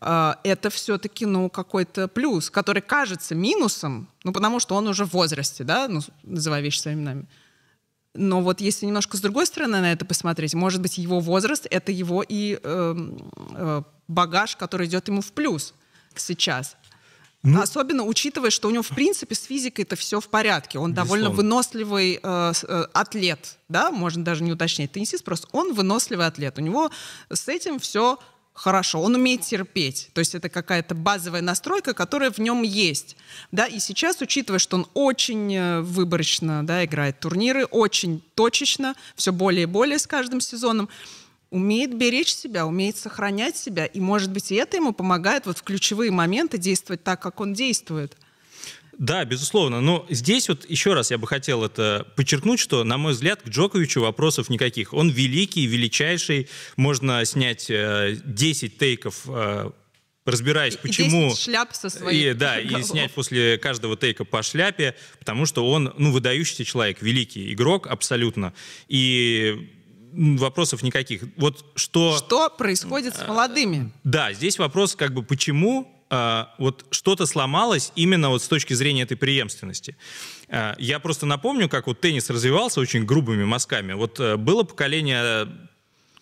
э, 0.00 0.34
это 0.44 0.70
все-таки, 0.70 1.26
ну, 1.26 1.50
какой-то 1.50 2.06
плюс, 2.06 2.48
который 2.48 2.80
кажется 2.80 3.34
минусом, 3.34 4.06
ну, 4.22 4.32
потому 4.32 4.60
что 4.60 4.76
он 4.76 4.86
уже 4.86 5.04
в 5.04 5.14
возрасте, 5.14 5.64
да, 5.64 5.88
ну, 5.88 6.00
называя 6.22 6.60
вещи 6.60 6.78
своими 6.78 7.00
именами. 7.00 7.26
Но 8.14 8.40
вот 8.40 8.60
если 8.60 8.86
немножко 8.86 9.16
с 9.16 9.20
другой 9.20 9.46
стороны 9.46 9.80
на 9.80 9.92
это 9.92 10.04
посмотреть, 10.04 10.54
может 10.54 10.80
быть, 10.80 10.98
его 10.98 11.20
возраст— 11.20 11.66
это 11.70 11.92
его 11.92 12.24
и 12.26 12.58
э, 12.62 12.96
э, 13.54 13.82
багаж, 14.08 14.56
который 14.56 14.86
идет 14.86 15.08
ему 15.08 15.20
в 15.20 15.32
плюс 15.32 15.74
сейчас. 16.16 16.76
Ну, 17.42 17.62
Особенно 17.62 18.04
учитывая, 18.04 18.50
что 18.50 18.68
у 18.68 18.70
него, 18.70 18.82
в 18.82 18.88
принципе, 18.88 19.34
с 19.34 19.44
физикой 19.44 19.84
это 19.84 19.96
все 19.96 20.20
в 20.20 20.28
порядке. 20.28 20.78
Он 20.78 20.92
безусловно. 20.92 21.04
довольно 21.04 21.30
выносливый 21.30 22.20
э, 22.22 22.52
э, 22.68 22.86
атлет, 22.92 23.56
да, 23.68 23.90
можно 23.90 24.22
даже 24.22 24.42
не 24.42 24.52
уточнять, 24.52 24.92
теннисист, 24.92 25.24
просто 25.24 25.48
он 25.52 25.72
выносливый 25.72 26.26
атлет. 26.26 26.58
У 26.58 26.60
него 26.60 26.90
с 27.30 27.48
этим 27.48 27.78
все 27.78 28.18
хорошо, 28.60 29.00
он 29.00 29.14
умеет 29.14 29.40
терпеть. 29.40 30.10
То 30.12 30.18
есть 30.18 30.34
это 30.34 30.50
какая-то 30.50 30.94
базовая 30.94 31.40
настройка, 31.40 31.94
которая 31.94 32.30
в 32.30 32.38
нем 32.38 32.62
есть. 32.62 33.16
Да? 33.52 33.64
И 33.64 33.80
сейчас, 33.80 34.20
учитывая, 34.20 34.58
что 34.58 34.76
он 34.76 34.86
очень 34.92 35.54
э, 35.54 35.80
выборочно 35.80 36.64
да, 36.66 36.84
играет 36.84 37.18
турниры, 37.20 37.64
очень 37.64 38.22
точечно, 38.34 38.94
все 39.16 39.32
более 39.32 39.62
и 39.62 39.66
более 39.66 39.98
с 39.98 40.06
каждым 40.06 40.42
сезоном, 40.42 40.90
умеет 41.50 41.96
беречь 41.96 42.34
себя, 42.34 42.66
умеет 42.66 42.98
сохранять 42.98 43.56
себя. 43.56 43.86
И, 43.86 43.98
может 43.98 44.30
быть, 44.30 44.52
и 44.52 44.56
это 44.56 44.76
ему 44.76 44.92
помогает 44.92 45.46
вот 45.46 45.56
в 45.56 45.62
ключевые 45.62 46.10
моменты 46.10 46.58
действовать 46.58 47.02
так, 47.02 47.20
как 47.20 47.40
он 47.40 47.54
действует. 47.54 48.14
Да, 49.00 49.24
безусловно. 49.24 49.80
Но 49.80 50.04
здесь 50.10 50.46
вот 50.50 50.68
еще 50.68 50.92
раз 50.92 51.10
я 51.10 51.16
бы 51.16 51.26
хотел 51.26 51.64
это 51.64 52.06
подчеркнуть, 52.16 52.60
что, 52.60 52.84
на 52.84 52.98
мой 52.98 53.14
взгляд, 53.14 53.40
к 53.42 53.48
Джоковичу 53.48 54.02
вопросов 54.02 54.50
никаких. 54.50 54.92
Он 54.92 55.08
великий, 55.08 55.64
величайший. 55.66 56.48
Можно 56.76 57.24
снять 57.24 57.70
э, 57.70 58.16
10 58.26 58.76
тейков 58.76 59.22
э, 59.26 59.70
разбираясь, 60.26 60.74
И- 60.74 60.76
и 60.76 60.80
почему... 60.82 61.30
10 61.30 61.42
шляп 61.42 61.74
со 61.74 61.88
своей 61.88 62.32
И, 62.32 62.34
да, 62.34 62.60
и 62.60 62.68
голов. 62.68 62.84
снять 62.86 63.10
после 63.12 63.56
каждого 63.56 63.96
тейка 63.96 64.26
по 64.26 64.42
шляпе, 64.42 64.94
потому 65.18 65.46
что 65.46 65.66
он, 65.66 65.94
ну, 65.96 66.12
выдающийся 66.12 66.66
человек, 66.66 67.00
великий 67.00 67.54
игрок 67.54 67.86
абсолютно. 67.86 68.52
И 68.86 69.70
вопросов 70.12 70.82
никаких. 70.82 71.22
Вот 71.38 71.64
что... 71.74 72.18
Что 72.18 72.50
происходит 72.50 73.16
с 73.16 73.26
молодыми? 73.26 73.92
Да, 74.04 74.34
здесь 74.34 74.58
вопрос 74.58 74.94
как 74.94 75.14
бы 75.14 75.22
почему 75.22 75.90
вот 76.58 76.86
что-то 76.90 77.26
сломалось 77.26 77.92
именно 77.94 78.30
вот 78.30 78.42
с 78.42 78.48
точки 78.48 78.74
зрения 78.74 79.02
этой 79.02 79.16
преемственности. 79.16 79.96
А, 80.48 80.74
я 80.78 80.98
просто 80.98 81.26
напомню, 81.26 81.68
как 81.68 81.86
вот 81.86 82.00
теннис 82.00 82.28
развивался 82.30 82.80
очень 82.80 83.04
грубыми 83.04 83.44
мазками. 83.44 83.92
Вот 83.92 84.18
э, 84.18 84.36
было 84.36 84.64
поколение 84.64 85.46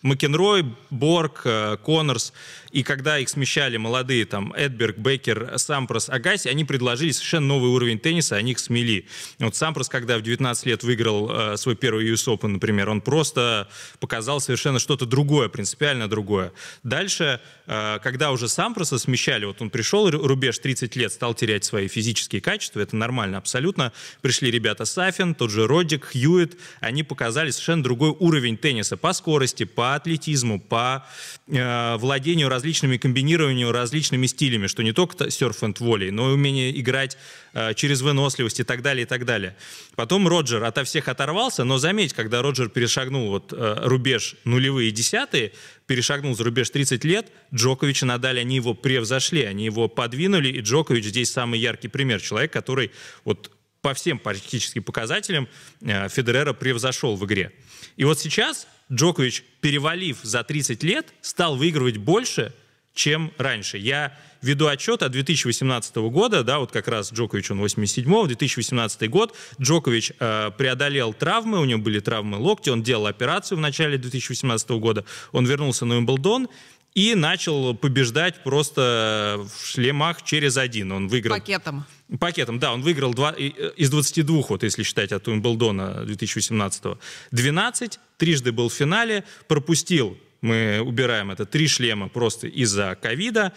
Макенрой, 0.01 0.65
Борг, 0.89 1.41
э, 1.43 1.77
Коннорс, 1.83 2.33
и 2.71 2.83
когда 2.83 3.17
их 3.17 3.29
смещали 3.29 3.77
молодые, 3.77 4.25
там, 4.25 4.53
Эдберг, 4.53 4.97
Бейкер, 4.97 5.53
Сампрос, 5.57 6.09
Агаси, 6.09 6.47
они 6.47 6.63
предложили 6.63 7.11
совершенно 7.11 7.47
новый 7.47 7.71
уровень 7.71 7.99
тенниса, 7.99 8.35
они 8.35 8.51
их 8.51 8.59
смели. 8.59 9.07
Вот 9.39 9.55
Сампрос, 9.55 9.89
когда 9.89 10.17
в 10.17 10.21
19 10.21 10.65
лет 10.67 10.83
выиграл 10.83 11.31
э, 11.31 11.57
свой 11.57 11.75
первый 11.75 12.07
US 12.13 12.27
Open, 12.27 12.47
например, 12.47 12.89
он 12.89 13.01
просто 13.01 13.67
показал 13.99 14.39
совершенно 14.39 14.79
что-то 14.79 15.05
другое, 15.05 15.49
принципиально 15.49 16.07
другое. 16.07 16.53
Дальше, 16.83 17.41
э, 17.65 17.99
когда 18.03 18.31
уже 18.31 18.47
Сампроса 18.47 18.99
смещали, 18.99 19.45
вот 19.45 19.61
он 19.61 19.69
пришел, 19.69 20.07
ру- 20.09 20.25
рубеж 20.25 20.59
30 20.59 20.95
лет, 20.95 21.11
стал 21.11 21.33
терять 21.33 21.65
свои 21.65 21.87
физические 21.87 22.41
качества, 22.41 22.79
это 22.79 22.95
нормально 22.95 23.37
абсолютно. 23.37 23.91
Пришли 24.21 24.51
ребята 24.51 24.85
Сафин, 24.85 25.33
тот 25.33 25.49
же 25.49 25.67
Родик, 25.67 26.11
Хьюитт, 26.11 26.55
они 26.79 27.03
показали 27.03 27.49
совершенно 27.51 27.83
другой 27.83 28.11
уровень 28.11 28.57
тенниса 28.57 28.95
по 28.95 29.11
скорости, 29.13 29.63
по 29.63 29.88
атлетизму, 29.95 30.59
по 30.59 31.05
э, 31.47 31.95
владению 31.97 32.49
различными 32.49 32.97
комбинированию 32.97 33.71
различными 33.71 34.27
стилями, 34.27 34.67
что 34.67 34.83
не 34.83 34.91
только 34.91 35.29
серф 35.29 35.63
энд 35.63 35.79
волей, 35.79 36.11
но 36.11 36.29
и 36.29 36.33
умение 36.33 36.77
играть 36.79 37.17
э, 37.53 37.73
через 37.73 38.01
выносливость 38.01 38.59
и 38.59 38.63
так 38.63 38.81
далее, 38.81 39.03
и 39.03 39.07
так 39.07 39.25
далее. 39.25 39.55
Потом 39.95 40.27
Роджер 40.27 40.63
ото 40.63 40.83
всех 40.83 41.07
оторвался, 41.07 41.63
но 41.63 41.77
заметь, 41.77 42.13
когда 42.13 42.41
Роджер 42.41 42.69
перешагнул 42.69 43.29
вот 43.29 43.53
э, 43.53 43.75
рубеж 43.83 44.35
нулевые 44.43 44.89
и 44.89 44.91
десятые, 44.91 45.53
перешагнул 45.85 46.35
за 46.35 46.43
рубеж 46.43 46.69
30 46.69 47.03
лет, 47.03 47.31
Джокович 47.53 48.03
и 48.03 48.05
Надаль, 48.05 48.39
они 48.39 48.57
его 48.57 48.73
превзошли, 48.73 49.43
они 49.43 49.65
его 49.65 49.87
подвинули, 49.87 50.49
и 50.49 50.61
Джокович 50.61 51.05
здесь 51.05 51.31
самый 51.31 51.59
яркий 51.59 51.87
пример. 51.87 52.21
Человек, 52.21 52.53
который 52.53 52.91
вот 53.25 53.51
по 53.81 53.93
всем 53.93 54.19
практически 54.19 54.79
показателям 54.79 55.47
э, 55.81 56.09
Федерера 56.09 56.53
превзошел 56.53 57.15
в 57.15 57.25
игре. 57.25 57.51
И 57.95 58.03
вот 58.03 58.19
сейчас 58.19 58.67
Джокович, 58.91 59.43
перевалив 59.61 60.17
за 60.23 60.43
30 60.43 60.83
лет, 60.83 61.13
стал 61.21 61.55
выигрывать 61.55 61.97
больше, 61.97 62.53
чем 62.93 63.31
раньше. 63.37 63.77
Я 63.77 64.17
веду 64.41 64.67
отчет 64.67 65.03
от 65.03 65.11
2018 65.11 65.95
года, 65.97 66.43
да, 66.43 66.59
вот 66.59 66.71
как 66.71 66.87
раз 66.87 67.13
Джокович, 67.13 67.51
он 67.51 67.63
87-го, 67.63 68.27
2018 68.27 69.09
год, 69.09 69.35
Джокович 69.61 70.13
э, 70.19 70.51
преодолел 70.57 71.13
травмы, 71.13 71.59
у 71.59 71.65
него 71.65 71.79
были 71.79 71.99
травмы 71.99 72.37
локтя, 72.37 72.73
он 72.73 72.83
делал 72.83 73.07
операцию 73.07 73.57
в 73.57 73.61
начале 73.61 73.97
2018 73.97 74.69
года, 74.71 75.05
он 75.31 75.45
вернулся 75.45 75.85
на 75.85 75.95
Уимблдон, 75.95 76.49
и 76.95 77.13
начал 77.15 77.75
побеждать 77.75 78.43
просто 78.43 79.39
в 79.39 79.65
шлемах 79.65 80.23
через 80.23 80.57
один. 80.57 80.91
Он 80.91 81.07
выиграл 81.07 81.37
Пакетом. 81.37 81.85
Пакетом, 82.19 82.57
да, 82.57 82.73
он 82.73 82.81
выиграл 82.81 83.13
два, 83.13 83.31
и- 83.31 83.53
э, 83.55 83.71
из 83.77 83.89
22, 83.89 84.43
вот 84.49 84.63
если 84.63 84.83
считать 84.83 85.11
от 85.11 85.27
Уимблдона 85.27 86.05
2018 86.05 86.97
12, 87.31 87.99
трижды 88.17 88.51
был 88.51 88.69
в 88.69 88.73
финале, 88.73 89.23
пропустил, 89.47 90.17
мы 90.41 90.79
убираем 90.81 91.29
это, 91.31 91.45
три 91.45 91.67
шлема 91.67 92.07
просто 92.09 92.47
из-за 92.47 92.97
ковида, 92.99 93.51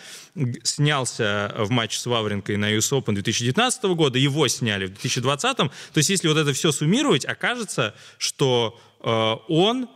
снялся 0.64 1.54
в 1.56 1.70
матч 1.70 1.96
с 1.96 2.06
Вавренкой 2.06 2.56
на 2.56 2.70
US 2.76 2.92
Open 2.92 3.14
2019 3.14 3.84
года, 3.94 4.18
его 4.18 4.46
сняли 4.48 4.86
в 4.86 4.90
2020, 4.90 5.56
то 5.56 5.70
есть 5.94 6.10
если 6.10 6.28
вот 6.28 6.36
это 6.36 6.52
все 6.52 6.72
суммировать, 6.72 7.24
окажется, 7.24 7.94
что 8.18 8.78
э, 9.00 9.34
он 9.48 9.88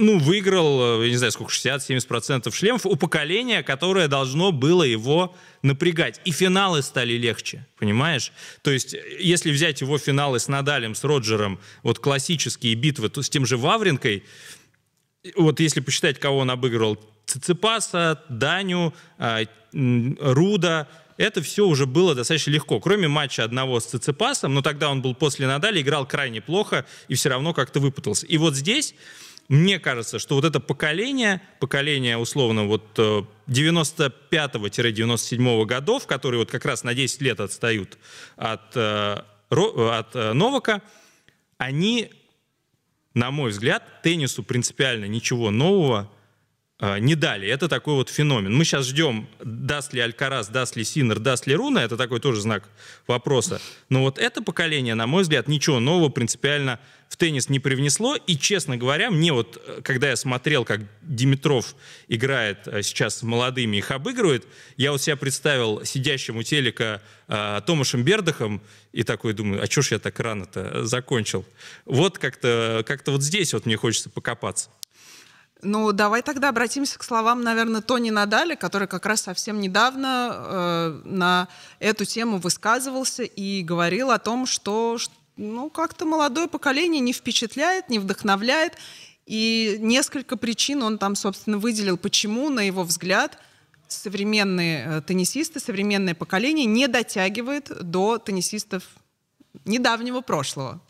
ну, 0.00 0.18
выиграл, 0.18 1.00
э, 1.00 1.06
я 1.06 1.10
не 1.10 1.16
знаю, 1.16 1.32
сколько, 1.32 1.52
60-70% 1.52 2.52
шлемов 2.52 2.86
у 2.86 2.96
поколения, 2.96 3.62
которое 3.62 4.08
должно 4.08 4.50
было 4.50 4.82
его 4.82 5.36
напрягать. 5.62 6.20
И 6.24 6.32
финалы 6.32 6.82
стали 6.82 7.12
легче, 7.12 7.66
понимаешь? 7.78 8.32
То 8.62 8.70
есть, 8.70 8.94
э, 8.94 9.02
если 9.20 9.50
взять 9.50 9.80
его 9.80 9.98
финалы 9.98 10.38
с 10.38 10.48
Надалем, 10.48 10.94
с 10.94 11.04
Роджером, 11.04 11.60
вот 11.82 11.98
классические 11.98 12.74
битвы, 12.74 13.10
то 13.10 13.22
с 13.22 13.28
тем 13.28 13.46
же 13.46 13.56
Вавренкой, 13.56 14.24
вот 15.36 15.60
если 15.60 15.80
посчитать, 15.80 16.18
кого 16.18 16.38
он 16.38 16.50
обыгрывал, 16.50 16.98
Циципаса, 17.26 18.24
Даню, 18.28 18.92
а, 19.18 19.42
Руда, 19.72 20.88
это 21.16 21.42
все 21.42 21.66
уже 21.66 21.86
было 21.86 22.14
достаточно 22.14 22.50
легко. 22.50 22.80
Кроме 22.80 23.06
матча 23.06 23.44
одного 23.44 23.78
с 23.78 23.84
Циципасом, 23.84 24.54
но 24.54 24.62
тогда 24.62 24.90
он 24.90 25.02
был 25.02 25.14
после 25.14 25.46
Надаля, 25.46 25.80
играл 25.80 26.06
крайне 26.06 26.40
плохо 26.40 26.86
и 27.08 27.14
все 27.14 27.28
равно 27.28 27.52
как-то 27.52 27.78
выпутался. 27.78 28.26
И 28.26 28.38
вот 28.38 28.56
здесь 28.56 28.94
мне 29.50 29.78
кажется, 29.80 30.18
что 30.18 30.36
вот 30.36 30.44
это 30.44 30.60
поколение, 30.60 31.42
поколение 31.58 32.16
условно 32.16 32.64
вот 32.64 32.98
э, 32.98 33.22
95-97 33.48 35.66
годов, 35.66 36.06
которые 36.06 36.38
вот 36.38 36.50
как 36.50 36.64
раз 36.64 36.84
на 36.84 36.94
10 36.94 37.20
лет 37.20 37.40
отстают 37.40 37.98
от, 38.36 38.76
э, 38.76 39.16
от 39.50 40.14
э, 40.14 40.32
Новака, 40.34 40.82
они 41.58 42.12
на 43.14 43.30
мой 43.30 43.50
взгляд, 43.50 44.02
теннису 44.02 44.42
принципиально 44.42 45.06
ничего 45.06 45.50
нового 45.50 46.02
э, 46.02 46.06
не 46.98 47.14
дали. 47.14 47.46
Это 47.46 47.68
такой 47.68 47.94
вот 47.94 48.08
феномен. 48.08 48.54
Мы 48.54 48.64
сейчас 48.64 48.86
ждем, 48.86 49.28
даст 49.42 49.92
ли 49.92 50.00
Алькарас, 50.00 50.48
даст 50.48 50.76
ли 50.76 50.84
Синер, 50.84 51.18
даст 51.18 51.46
ли 51.46 51.54
Руна. 51.54 51.80
Это 51.80 51.96
такой 51.96 52.20
тоже 52.20 52.40
знак 52.40 52.68
вопроса. 53.06 53.60
Но 53.88 54.00
вот 54.00 54.18
это 54.18 54.42
поколение, 54.42 54.94
на 54.94 55.06
мой 55.06 55.22
взгляд, 55.22 55.48
ничего 55.48 55.78
нового 55.80 56.08
принципиально 56.08 56.80
в 57.10 57.16
теннис 57.16 57.48
не 57.48 57.58
привнесло. 57.58 58.14
И, 58.14 58.36
честно 58.36 58.76
говоря, 58.76 59.10
мне 59.10 59.32
вот, 59.32 59.60
э, 59.66 59.80
когда 59.82 60.10
я 60.10 60.16
смотрел, 60.16 60.64
как 60.64 60.80
Димитров 61.02 61.74
играет 62.08 62.66
э, 62.66 62.82
сейчас 62.82 63.18
с 63.18 63.22
молодыми, 63.24 63.78
их 63.78 63.90
обыгрывает, 63.90 64.46
я 64.76 64.92
вот 64.92 65.02
себя 65.02 65.16
представил 65.16 65.84
сидящим 65.84 66.36
у 66.36 66.44
телека 66.44 67.02
э, 67.26 67.60
Томашем 67.66 68.04
Бердахом 68.04 68.62
и 68.92 69.02
такой 69.02 69.34
думаю, 69.34 69.62
а 69.62 69.66
чё 69.66 69.82
ж 69.82 69.92
я 69.92 69.98
так 69.98 70.18
рано-то 70.20 70.86
закончил? 70.86 71.44
Вот 71.84 72.18
как-то 72.18 72.84
как 72.86 73.06
вот 73.08 73.22
здесь 73.22 73.52
вот 73.54 73.66
мне 73.66 73.76
хочется 73.76 74.08
покопаться. 74.08 74.70
Ну, 75.62 75.92
давай 75.92 76.22
тогда 76.22 76.48
обратимся 76.48 76.98
к 76.98 77.02
словам, 77.04 77.42
наверное, 77.42 77.82
Тони 77.82 78.10
Надаля, 78.10 78.56
который 78.56 78.88
как 78.88 79.04
раз 79.04 79.22
совсем 79.22 79.60
недавно 79.60 80.32
э, 80.32 81.00
на 81.04 81.48
эту 81.78 82.04
тему 82.04 82.38
высказывался 82.38 83.24
и 83.24 83.62
говорил 83.62 84.10
о 84.10 84.18
том, 84.18 84.46
что 84.46 84.96
ну, 85.36 85.68
как-то 85.68 86.06
молодое 86.06 86.48
поколение 86.48 87.00
не 87.00 87.12
впечатляет, 87.12 87.90
не 87.90 87.98
вдохновляет. 87.98 88.74
И 89.26 89.76
несколько 89.80 90.36
причин 90.36 90.82
он 90.82 90.98
там, 90.98 91.14
собственно, 91.14 91.58
выделил, 91.58 91.96
почему, 91.98 92.48
на 92.48 92.60
его 92.60 92.82
взгляд, 92.82 93.38
современные 93.86 94.84
э, 94.86 95.02
теннисисты, 95.02 95.60
современное 95.60 96.14
поколение 96.14 96.66
не 96.66 96.88
дотягивает 96.88 97.70
до 97.82 98.18
теннисистов 98.18 98.84
недавнего 99.64 100.20
прошлого. 100.20 100.80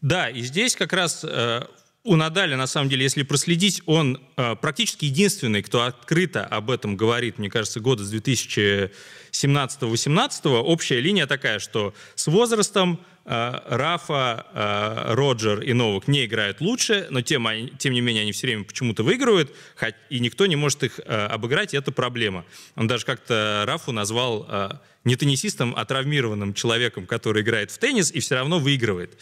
Да, 0.00 0.30
и 0.30 0.40
здесь 0.42 0.74
как 0.74 0.92
раз 0.92 1.22
э, 1.22 1.62
у 2.02 2.16
Надаля, 2.16 2.56
на 2.56 2.66
самом 2.66 2.88
деле, 2.88 3.02
если 3.02 3.24
проследить, 3.24 3.82
он 3.84 4.22
э, 4.36 4.56
практически 4.56 5.04
единственный, 5.04 5.62
кто 5.62 5.82
открыто 5.82 6.46
об 6.46 6.70
этом 6.70 6.96
говорит, 6.96 7.38
мне 7.38 7.50
кажется, 7.50 7.80
года 7.80 8.02
с 8.04 8.14
2017-18. 8.14 10.60
Общая 10.60 11.00
линия 11.00 11.26
такая, 11.26 11.58
что 11.58 11.92
с 12.14 12.26
возрастом 12.26 13.04
э, 13.26 13.60
Рафа, 13.66 14.46
э, 14.54 15.12
Роджер 15.14 15.60
и 15.60 15.74
Новак 15.74 16.08
не 16.08 16.24
играют 16.24 16.62
лучше, 16.62 17.06
но 17.10 17.20
тем, 17.20 17.46
тем 17.76 17.92
не 17.92 18.00
менее 18.00 18.22
они 18.22 18.32
все 18.32 18.46
время 18.46 18.64
почему-то 18.64 19.02
выигрывают, 19.02 19.54
хоть- 19.76 19.94
и 20.08 20.20
никто 20.20 20.46
не 20.46 20.56
может 20.56 20.82
их 20.82 21.00
э, 21.00 21.26
обыграть, 21.26 21.74
и 21.74 21.76
это 21.76 21.92
проблема. 21.92 22.46
Он 22.76 22.86
даже 22.86 23.04
как-то 23.04 23.64
Рафу 23.66 23.92
назвал 23.92 24.46
э, 24.48 24.70
не 25.04 25.16
теннисистом, 25.16 25.74
а 25.76 25.84
травмированным 25.84 26.54
человеком, 26.54 27.06
который 27.06 27.42
играет 27.42 27.70
в 27.70 27.76
теннис 27.76 28.10
и 28.10 28.20
все 28.20 28.36
равно 28.36 28.58
выигрывает. 28.58 29.18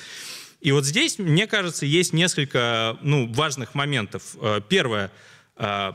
И 0.60 0.72
вот 0.72 0.84
здесь, 0.84 1.18
мне 1.18 1.46
кажется, 1.46 1.86
есть 1.86 2.12
несколько 2.12 2.98
ну, 3.00 3.32
важных 3.32 3.74
моментов. 3.74 4.36
Э, 4.40 4.60
Первое. 4.68 5.10
э, 5.56 5.92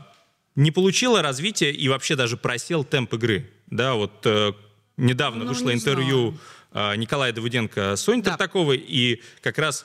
Не 0.56 0.70
получила 0.70 1.20
развития 1.22 1.70
и 1.70 1.88
вообще 1.88 2.16
даже 2.16 2.36
просел 2.36 2.84
темп 2.84 3.14
игры. 3.14 3.50
Да, 3.66 3.94
вот 3.94 4.24
э, 4.24 4.52
недавно 4.96 5.44
Ну, 5.44 5.50
вышло 5.50 5.68
не 5.70 5.74
интервью 5.76 6.38
э, 6.72 6.96
Николая 6.96 7.32
Давыденко 7.32 7.96
с 7.96 8.02
Соней 8.02 8.22
Да. 8.22 8.30
Тартаковой, 8.30 8.78
и 8.78 9.22
как 9.42 9.58
раз 9.58 9.84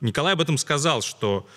Николай 0.00 0.34
об 0.34 0.40
этом 0.40 0.58
сказал, 0.58 1.00
что 1.00 1.48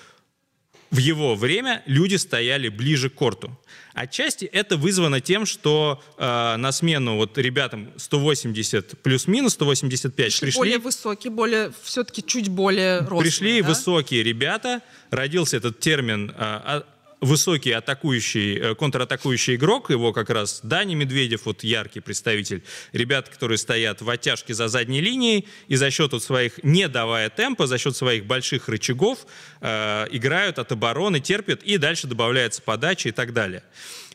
в 0.91 0.97
его 0.97 1.35
время 1.35 1.83
люди 1.85 2.15
стояли 2.15 2.69
ближе 2.69 3.09
к 3.09 3.15
корту. 3.15 3.57
Отчасти 3.93 4.45
это 4.45 4.77
вызвано 4.77 5.21
тем, 5.21 5.45
что 5.45 6.01
э, 6.17 6.55
на 6.57 6.71
смену 6.71 7.15
вот 7.15 7.37
ребятам 7.37 7.91
180 7.97 9.01
плюс-минус 9.01 9.53
185 9.53 10.39
пришли 10.39 10.59
Более 10.59 10.77
высокий, 10.77 11.29
более, 11.29 11.71
все-таки 11.83 12.23
чуть 12.23 12.47
более 12.49 12.99
рослый. 12.99 13.21
Пришли 13.21 13.61
да? 13.61 13.69
высокие 13.69 14.23
ребята, 14.23 14.81
родился 15.09 15.57
этот 15.57 15.79
термин 15.79 16.31
а, 16.37 16.61
а, 16.65 16.96
высокий 17.21 17.71
атакующий, 17.71 18.57
э, 18.57 18.75
контратакующий 18.75 19.55
игрок, 19.55 19.89
его 19.89 20.13
как 20.13 20.29
раз 20.29 20.59
Дани 20.63 20.95
Медведев, 20.95 21.45
вот 21.45 21.63
яркий 21.63 21.99
представитель, 21.99 22.63
ребят, 22.91 23.29
которые 23.29 23.57
стоят 23.57 24.01
в 24.01 24.09
оттяжке 24.09 24.53
за 24.53 24.67
задней 24.67 25.01
линией 25.01 25.47
и 25.67 25.75
за 25.75 25.89
счет 25.91 26.11
вот 26.13 26.23
своих, 26.23 26.63
не 26.63 26.87
давая 26.87 27.29
темпа, 27.29 27.67
за 27.67 27.77
счет 27.77 27.95
своих 27.95 28.25
больших 28.25 28.69
рычагов 28.69 29.25
э, 29.61 30.07
играют 30.11 30.59
от 30.59 30.71
обороны, 30.71 31.19
терпят, 31.19 31.63
и 31.63 31.77
дальше 31.77 32.07
добавляется 32.07 32.61
подача 32.61 33.09
и 33.09 33.11
так 33.11 33.33
далее. 33.33 33.63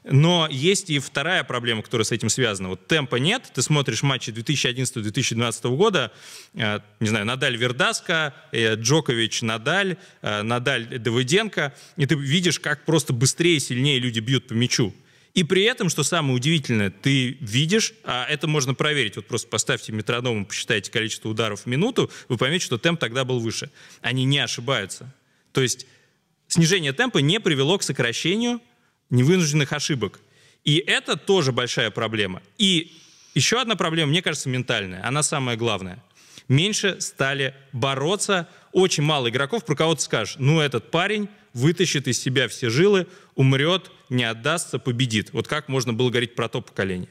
Но 0.04 0.49
есть 0.50 0.90
и 0.90 0.99
вторая 0.99 1.44
проблема, 1.44 1.82
которая 1.82 2.04
с 2.04 2.12
этим 2.12 2.28
связана. 2.28 2.71
Вот 2.71 2.88
темпа 2.88 3.16
нет, 3.16 3.50
ты 3.54 3.62
смотришь 3.62 4.02
матчи 4.02 4.30
2011-2012 4.30 5.76
года, 5.76 6.12
э, 6.54 6.80
не 6.99 7.09
знаю, 7.09 7.25
Надаль 7.25 7.56
Вердаска, 7.56 8.35
э, 8.50 8.75
Джокович 8.75 9.42
Надаль, 9.42 9.97
э, 10.23 10.42
Надаль 10.42 10.99
Давыденко, 10.99 11.75
и 11.97 12.06
ты 12.06 12.16
видишь, 12.16 12.59
как 12.59 12.85
просто 12.85 13.12
быстрее 13.12 13.56
и 13.56 13.61
сильнее 13.61 14.00
люди 14.00 14.18
бьют 14.18 14.49
по 14.49 14.54
мячу. 14.54 14.92
И 15.35 15.44
при 15.44 15.62
этом, 15.62 15.88
что 15.88 16.02
самое 16.02 16.35
удивительное, 16.35 16.90
ты 16.90 17.38
видишь, 17.40 17.94
а 18.04 18.26
это 18.28 18.47
можно 18.47 18.75
проверить, 18.75 19.16
вот 19.16 19.26
просто 19.26 19.49
поставьте 19.49 19.92
метроном, 19.92 20.44
посчитайте 20.44 20.90
количество 20.90 21.28
ударов 21.28 21.62
в 21.62 21.66
минуту, 21.66 22.11
вы 22.28 22.37
поймете, 22.37 22.66
что 22.66 22.76
темп 22.76 23.00
тогда 23.00 23.25
был 23.25 23.38
выше. 23.38 23.71
Они 24.02 24.25
не 24.25 24.40
ошибаются. 24.40 25.14
То 25.52 25.62
есть 25.62 25.87
снижение 26.49 26.92
темпа 26.92 27.18
не 27.18 27.40
привело 27.40 27.78
к 27.78 27.82
сокращению 27.82 28.61
невынужденных 29.12 29.73
ошибок. 29.73 30.19
И 30.64 30.78
это 30.78 31.16
тоже 31.16 31.52
большая 31.52 31.90
проблема. 31.90 32.42
И 32.59 32.92
еще 33.35 33.61
одна 33.61 33.76
проблема, 33.76 34.11
мне 34.11 34.23
кажется, 34.23 34.49
ментальная. 34.49 35.07
Она 35.07 35.23
самая 35.23 35.57
главная. 35.57 36.02
Меньше 36.49 37.00
стали 37.00 37.54
бороться. 37.73 38.49
Очень 38.73 39.04
мало 39.04 39.28
игроков, 39.28 39.64
про 39.64 39.76
кого 39.76 39.95
ты 39.95 40.02
скажешь, 40.02 40.37
ну 40.38 40.61
этот 40.61 40.90
парень 40.90 41.28
вытащит 41.52 42.09
из 42.09 42.19
себя 42.19 42.49
все 42.49 42.71
жилы, 42.71 43.07
умрет, 43.35 43.90
не 44.09 44.25
отдастся, 44.25 44.78
победит. 44.78 45.33
Вот 45.33 45.47
как 45.47 45.69
можно 45.69 45.92
было 45.92 46.09
говорить 46.09 46.35
про 46.35 46.49
то 46.49 46.62
поколение? 46.62 47.09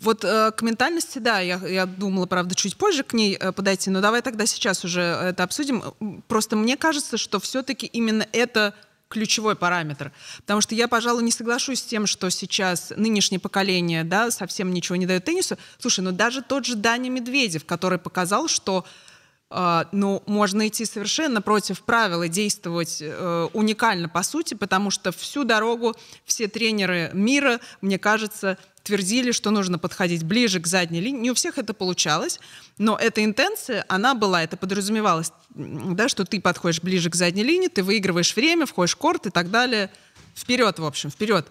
Вот 0.00 0.24
э, 0.24 0.52
к 0.52 0.62
ментальности, 0.62 1.18
да, 1.18 1.40
я, 1.40 1.60
я 1.66 1.84
думала, 1.84 2.26
правда, 2.26 2.54
чуть 2.54 2.76
позже 2.76 3.02
к 3.02 3.14
ней 3.14 3.36
э, 3.36 3.50
подойти, 3.50 3.90
но 3.90 4.00
давай 4.00 4.22
тогда 4.22 4.46
сейчас 4.46 4.84
уже 4.84 5.00
это 5.00 5.42
обсудим. 5.42 5.82
Просто 6.28 6.54
мне 6.54 6.76
кажется, 6.76 7.18
что 7.18 7.40
все-таки 7.40 7.86
именно 7.86 8.24
это 8.32 8.74
ключевой 9.08 9.56
параметр. 9.56 10.12
Потому 10.38 10.60
что 10.60 10.74
я, 10.74 10.88
пожалуй, 10.88 11.22
не 11.22 11.32
соглашусь 11.32 11.80
с 11.80 11.84
тем, 11.84 12.06
что 12.06 12.30
сейчас 12.30 12.92
нынешнее 12.96 13.38
поколение 13.38 14.04
да, 14.04 14.30
совсем 14.30 14.72
ничего 14.72 14.96
не 14.96 15.06
дает 15.06 15.24
теннису. 15.24 15.56
Слушай, 15.78 16.00
ну 16.00 16.12
даже 16.12 16.42
тот 16.42 16.66
же 16.66 16.76
Даня 16.76 17.10
Медведев, 17.10 17.64
который 17.64 17.98
показал, 17.98 18.48
что 18.48 18.84
ну, 19.50 20.22
можно 20.26 20.68
идти 20.68 20.84
совершенно 20.84 21.40
против 21.40 21.80
правил 21.82 22.22
и 22.22 22.28
действовать 22.28 22.98
э, 23.00 23.48
уникально 23.54 24.08
по 24.08 24.22
сути, 24.22 24.52
потому 24.52 24.90
что 24.90 25.10
всю 25.10 25.44
дорогу 25.44 25.96
все 26.26 26.48
тренеры 26.48 27.10
мира, 27.14 27.58
мне 27.80 27.98
кажется, 27.98 28.58
твердили, 28.82 29.32
что 29.32 29.50
нужно 29.50 29.78
подходить 29.78 30.22
ближе 30.22 30.60
к 30.60 30.66
задней 30.66 31.00
линии. 31.00 31.20
Не 31.20 31.30
у 31.30 31.34
всех 31.34 31.56
это 31.56 31.72
получалось, 31.72 32.40
но 32.76 32.98
эта 33.00 33.24
интенция, 33.24 33.86
она 33.88 34.14
была, 34.14 34.42
это 34.42 34.58
подразумевалось, 34.58 35.32
да, 35.54 36.08
что 36.08 36.24
ты 36.24 36.40
подходишь 36.40 36.82
ближе 36.82 37.08
к 37.08 37.14
задней 37.14 37.44
линии, 37.44 37.68
ты 37.68 37.82
выигрываешь 37.82 38.36
время, 38.36 38.66
входишь 38.66 38.94
в 38.94 38.96
корт 38.96 39.26
и 39.26 39.30
так 39.30 39.50
далее. 39.50 39.90
Вперед, 40.34 40.78
в 40.78 40.84
общем, 40.84 41.10
вперед. 41.10 41.50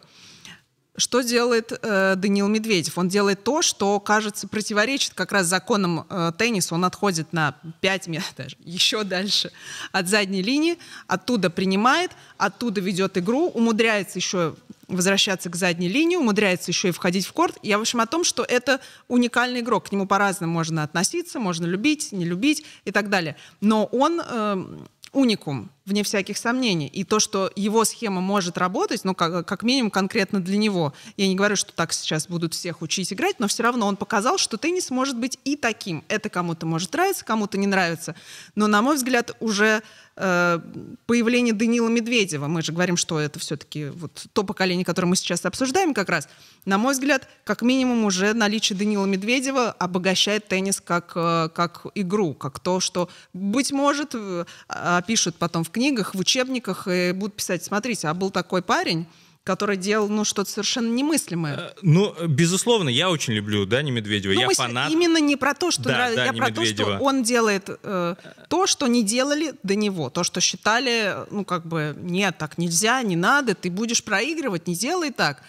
Что 1.00 1.22
делает 1.22 1.72
э, 1.80 2.16
Даниил 2.16 2.48
Медведев? 2.48 2.98
Он 2.98 3.08
делает 3.08 3.44
то, 3.44 3.62
что, 3.62 4.00
кажется, 4.00 4.48
противоречит 4.48 5.14
как 5.14 5.32
раз 5.32 5.46
законам 5.46 6.08
э, 6.10 6.32
тенниса. 6.36 6.74
Он 6.74 6.86
отходит 6.86 7.34
на 7.34 7.56
5 7.82 8.08
метров, 8.08 8.34
даже 8.38 8.58
еще 8.60 9.04
дальше 9.04 9.52
от 9.92 10.08
задней 10.08 10.42
линии, 10.42 10.80
оттуда 11.06 11.52
принимает, 11.52 12.12
оттуда 12.38 12.82
ведет 12.82 13.16
игру, 13.20 13.48
умудряется 13.50 14.18
еще 14.18 14.56
возвращаться 14.88 15.50
к 15.52 15.56
задней 15.56 15.90
линии, 15.90 16.16
умудряется 16.16 16.72
еще 16.72 16.90
и 16.90 16.92
входить 16.92 17.28
в 17.28 17.34
корт. 17.34 17.58
Я, 17.62 17.78
в 17.78 17.82
общем, 17.82 18.02
о 18.02 18.08
том, 18.08 18.24
что 18.24 18.44
это 18.44 18.80
уникальный 19.08 19.60
игрок. 19.60 19.90
К 19.90 19.92
нему 19.92 20.08
по-разному 20.08 20.54
можно 20.54 20.82
относиться, 20.82 21.40
можно 21.40 21.66
любить, 21.66 22.12
не 22.12 22.26
любить 22.26 22.66
и 22.86 22.92
так 22.92 23.10
далее. 23.10 23.36
Но 23.62 23.86
он 23.86 24.20
э, 24.26 24.66
уникум, 25.14 25.70
вне 25.86 26.04
всяких 26.04 26.38
сомнений. 26.38 26.88
И 26.88 27.04
то, 27.04 27.20
что 27.20 27.52
его 27.56 27.86
схема 27.86 28.22
может 28.22 28.58
работать, 28.58 29.04
ну, 29.04 29.16
как, 29.16 29.48
как 29.48 29.64
минимум 29.64 29.92
конкретно 29.92 30.40
для 30.40 30.58
него. 30.58 30.94
Я 31.16 31.28
не 31.28 31.36
говорю, 31.36 31.56
что 31.56 31.74
так 31.74 31.94
сейчас 31.94 32.28
будут 32.28 32.54
всех 32.54 32.82
учить 32.82 33.12
играть, 33.14 33.40
но 33.40 33.48
все 33.48 33.64
равно 33.64 33.88
он 33.88 33.96
показал, 33.96 34.38
что 34.38 34.58
теннис 34.58 34.90
может 34.90 35.18
быть 35.18 35.40
и 35.44 35.56
таким. 35.56 36.04
Это 36.08 36.30
кому-то 36.30 36.66
может 36.66 36.94
нравиться, 36.94 37.26
кому-то 37.26 37.58
не 37.58 37.68
нравится. 37.68 38.16
Но, 38.56 38.68
на 38.68 38.82
мой 38.82 38.96
взгляд, 38.96 39.36
уже 39.40 39.82
появление 40.18 41.54
Данила 41.54 41.90
Медведева, 41.90 42.48
мы 42.48 42.64
же 42.64 42.72
говорим, 42.72 42.98
что 42.98 43.20
это 43.20 43.38
все-таки 43.38 43.86
вот 43.90 44.26
то 44.34 44.44
поколение, 44.44 44.84
которое 44.84 45.08
мы 45.08 45.16
сейчас 45.16 45.46
обсуждаем 45.46 45.94
как 45.94 46.10
раз, 46.10 46.28
на 46.66 46.80
мой 46.80 46.94
взгляд, 46.94 47.30
как 47.44 47.62
минимум 47.62 48.04
уже 48.04 48.34
наличие 48.34 48.78
Данила 48.78 49.06
Медведева 49.06 49.72
обогащает 49.72 50.48
теннис 50.48 50.82
как, 50.82 51.12
э, 51.16 51.50
как 51.54 51.86
игру, 51.94 52.34
как 52.34 52.60
то, 52.60 52.80
что, 52.80 53.10
быть 53.34 53.72
может, 53.72 54.16
э, 54.16 54.46
опишут 54.68 55.36
потом 55.36 55.64
в 55.64 55.70
книгах, 55.70 56.16
в 56.16 56.20
учебниках 56.20 56.88
и 56.88 57.12
будут 57.12 57.36
писать, 57.36 57.64
смотрите, 57.64 58.08
а 58.08 58.16
был 58.16 58.32
такой 58.32 58.64
парень, 58.64 59.06
который 59.48 59.78
делал 59.78 60.10
ну, 60.10 60.26
что-то 60.26 60.52
совершенно 60.52 60.94
немыслимое. 60.94 61.56
Э, 61.56 61.70
ну, 61.82 62.14
безусловно, 62.28 62.90
я 62.90 63.10
очень 63.10 63.34
люблю 63.34 63.66
Дани 63.66 63.92
Медведева. 63.92 64.34
Ну, 64.34 64.42
я 64.42 64.50
фанат. 64.50 64.92
Именно 64.92 65.20
не 65.22 65.38
про 65.38 65.54
то, 65.54 65.72
что 65.72 65.84
да, 65.84 65.92
нравится, 65.92 66.26
я 66.26 66.34
про 66.34 66.50
Медведева. 66.50 66.92
то, 66.92 66.98
что 66.98 67.04
он 67.06 67.24
делает 67.24 67.70
э, 67.82 68.16
то, 68.50 68.68
что 68.68 68.88
не 68.88 69.04
делали 69.04 69.54
до 69.64 69.76
него, 69.76 70.10
то, 70.10 70.26
что 70.26 70.42
считали, 70.42 71.16
ну, 71.32 71.46
как 71.46 71.66
бы, 71.66 71.96
нет, 71.98 72.38
так 72.38 72.58
нельзя, 72.58 73.02
не 73.04 73.16
надо, 73.16 73.56
ты 73.56 73.72
будешь 73.72 74.04
проигрывать, 74.04 74.68
не 74.68 74.76
делай 74.76 75.12
так. 75.12 75.42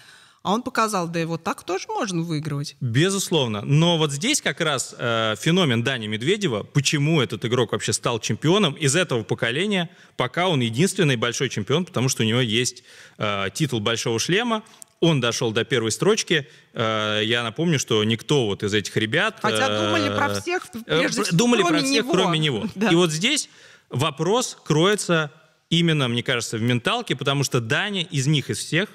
А 0.43 0.53
он 0.53 0.63
показал, 0.63 1.09
да 1.09 1.21
и 1.21 1.25
вот 1.25 1.43
так 1.43 1.65
тоже 1.65 1.89
можно 1.89 2.23
выигрывать. 2.23 2.77
Безусловно. 2.81 3.63
Но 3.63 3.99
вот 3.99 4.13
здесь 4.13 4.41
как 4.41 4.61
раз 4.61 4.95
э, 4.97 5.35
феномен 5.39 5.83
Дани 5.83 6.07
Медведева, 6.07 6.63
почему 6.63 7.21
этот 7.21 7.45
игрок 7.45 7.73
вообще 7.73 7.93
стал 7.93 8.21
чемпионом 8.21 8.75
из 8.75 8.95
этого 8.95 9.25
поколения, 9.25 9.91
пока 10.17 10.49
он 10.49 10.61
единственный 10.61 11.17
большой 11.17 11.49
чемпион, 11.49 11.85
потому 11.85 12.09
что 12.09 12.23
у 12.23 12.27
него 12.27 12.41
есть 12.41 12.85
э, 13.19 13.47
титул 13.53 13.81
большого 13.81 14.19
шлема, 14.19 14.63
он 15.01 15.21
дошел 15.21 15.53
до 15.53 15.65
первой 15.65 15.93
строчки. 15.93 16.49
Э, 16.73 17.21
я 17.25 17.43
напомню, 17.43 17.79
что 17.79 18.03
никто 18.05 18.47
вот 18.47 18.63
из 18.63 18.75
этих 18.75 18.97
ребят... 18.97 19.39
Хотя 19.41 19.69
э, 19.69 19.87
думали 19.87 20.17
про 20.17 20.41
всех, 20.41 20.67
э, 20.75 21.01
прежде 21.01 21.23
всего, 21.25 21.37
Думали 21.37 21.63
про 21.63 21.79
всех, 21.81 22.05
него. 22.05 22.13
кроме 22.13 22.39
него. 22.39 22.67
Да. 22.75 22.91
И 22.91 22.95
вот 22.95 23.11
здесь 23.11 23.49
вопрос 23.91 24.57
кроется 24.65 25.33
именно, 25.71 26.09
мне 26.09 26.23
кажется, 26.23 26.59
в 26.59 26.63
менталке, 26.63 27.17
потому 27.17 27.45
что 27.45 27.61
Даня 27.61 28.03
из 28.03 28.27
них, 28.27 28.51
из 28.51 28.59
всех, 28.59 28.89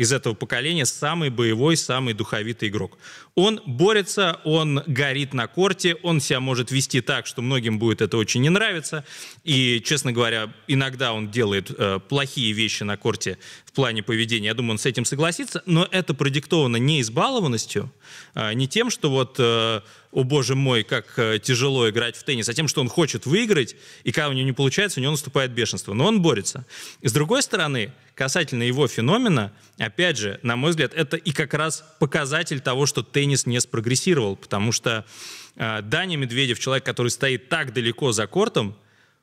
из 0.00 0.12
этого 0.12 0.32
поколения 0.32 0.86
самый 0.86 1.28
боевой, 1.28 1.76
самый 1.76 2.14
духовитый 2.14 2.70
игрок. 2.70 2.96
Он 3.34 3.60
борется, 3.66 4.40
он 4.44 4.82
горит 4.86 5.34
на 5.34 5.46
корте, 5.46 5.94
он 6.02 6.22
себя 6.22 6.40
может 6.40 6.70
вести 6.70 7.02
так, 7.02 7.26
что 7.26 7.42
многим 7.42 7.78
будет 7.78 8.00
это 8.00 8.16
очень 8.16 8.40
не 8.40 8.48
нравиться. 8.48 9.04
И, 9.44 9.82
честно 9.84 10.10
говоря, 10.10 10.54
иногда 10.66 11.12
он 11.12 11.30
делает 11.30 11.70
э, 11.70 12.00
плохие 12.08 12.52
вещи 12.52 12.82
на 12.82 12.96
корте 12.96 13.36
в 13.70 13.72
плане 13.72 14.02
поведения. 14.02 14.48
Я 14.48 14.54
думаю, 14.54 14.72
он 14.72 14.78
с 14.78 14.86
этим 14.86 15.04
согласится. 15.04 15.62
Но 15.64 15.86
это 15.90 16.12
продиктовано 16.12 16.76
не 16.76 17.00
избалованностью, 17.00 17.92
э, 18.34 18.52
не 18.54 18.66
тем, 18.66 18.90
что 18.90 19.10
вот... 19.10 19.36
Э, 19.38 19.80
о 20.12 20.24
боже 20.24 20.56
мой, 20.56 20.82
как 20.82 21.18
э, 21.18 21.38
тяжело 21.38 21.88
играть 21.88 22.16
в 22.16 22.24
теннис, 22.24 22.48
а 22.48 22.54
тем, 22.54 22.66
что 22.66 22.80
он 22.80 22.88
хочет 22.88 23.26
выиграть, 23.26 23.76
и 24.02 24.10
когда 24.10 24.28
у 24.28 24.32
него 24.32 24.44
не 24.44 24.52
получается, 24.52 24.98
у 24.98 25.02
него 25.02 25.12
наступает 25.12 25.52
бешенство. 25.52 25.94
Но 25.94 26.06
он 26.06 26.20
борется. 26.20 26.66
И 27.00 27.08
с 27.08 27.12
другой 27.12 27.42
стороны, 27.42 27.92
касательно 28.14 28.64
его 28.64 28.88
феномена, 28.88 29.52
опять 29.78 30.18
же, 30.18 30.40
на 30.42 30.56
мой 30.56 30.70
взгляд, 30.70 30.92
это 30.94 31.16
и 31.16 31.30
как 31.30 31.54
раз 31.54 31.84
показатель 32.00 32.60
того, 32.60 32.86
что 32.86 33.02
теннис 33.02 33.46
не 33.46 33.60
спрогрессировал, 33.60 34.34
потому 34.34 34.72
что 34.72 35.06
э, 35.54 35.82
Даня 35.82 36.16
Медведев, 36.16 36.58
человек, 36.58 36.84
который 36.84 37.08
стоит 37.08 37.48
так 37.48 37.72
далеко 37.72 38.10
за 38.10 38.26
кортом, 38.26 38.76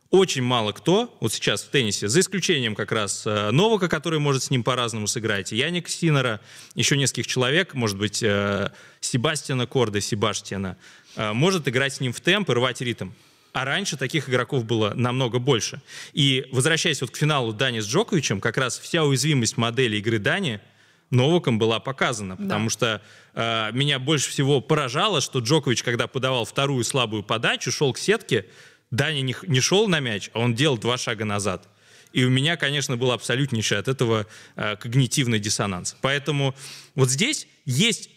очень 0.09 0.41
мало 0.41 0.71
кто 0.71 1.15
вот 1.19 1.33
сейчас 1.33 1.63
в 1.63 1.69
теннисе, 1.69 2.07
за 2.07 2.21
исключением 2.21 2.75
как 2.75 2.91
раз 2.91 3.23
э, 3.25 3.51
Новака, 3.51 3.87
который 3.87 4.19
может 4.19 4.43
с 4.43 4.49
ним 4.49 4.63
по-разному 4.63 5.07
сыграть, 5.07 5.51
Яника 5.51 5.89
Синера, 5.89 6.39
еще 6.75 6.95
нескольких 6.95 7.27
человек, 7.27 7.73
может 7.73 7.97
быть, 7.97 8.23
э, 8.23 8.71
Себастьяна 9.01 9.67
Корда, 9.67 9.99
Себаштиана, 9.99 10.77
э, 11.15 11.33
может 11.33 11.67
играть 11.67 11.93
с 11.93 11.99
ним 11.99 12.13
в 12.13 12.21
темп 12.21 12.49
и 12.49 12.53
рвать 12.53 12.81
ритм. 12.81 13.09
А 13.53 13.65
раньше 13.65 13.97
таких 13.97 14.29
игроков 14.29 14.65
было 14.65 14.93
намного 14.95 15.39
больше. 15.39 15.81
И 16.13 16.47
возвращаясь 16.51 17.01
вот 17.01 17.11
к 17.11 17.17
финалу 17.17 17.53
Дани 17.53 17.79
с 17.79 17.87
Джоковичем, 17.87 18.39
как 18.39 18.57
раз 18.57 18.77
вся 18.77 19.03
уязвимость 19.03 19.57
модели 19.57 19.97
игры 19.97 20.19
Дани 20.19 20.61
Новаком 21.09 21.57
была 21.57 21.79
показана, 21.79 22.35
потому 22.35 22.65
да. 22.65 22.69
что 22.69 23.01
э, 23.33 23.71
меня 23.71 23.97
больше 23.97 24.29
всего 24.29 24.61
поражало, 24.61 25.21
что 25.21 25.39
Джокович, 25.39 25.83
когда 25.83 26.07
подавал 26.07 26.45
вторую 26.45 26.83
слабую 26.83 27.23
подачу, 27.23 27.71
шел 27.71 27.93
к 27.93 27.97
сетке, 27.97 28.45
Даня 28.91 29.21
не, 29.21 29.35
не 29.47 29.59
шел 29.59 29.87
на 29.87 29.99
мяч, 29.99 30.29
а 30.33 30.39
он 30.39 30.55
делал 30.55 30.77
два 30.77 30.97
шага 30.97 31.25
назад. 31.25 31.67
И 32.13 32.23
у 32.23 32.29
меня, 32.29 32.55
конечно, 32.57 32.97
был 32.97 33.11
абсолютнейший 33.11 33.77
от 33.77 33.87
этого 33.87 34.25
э, 34.55 34.75
когнитивный 34.77 35.39
диссонанс. 35.39 35.95
Поэтому 36.01 36.55
вот 36.95 37.09
здесь 37.09 37.47
есть 37.65 38.09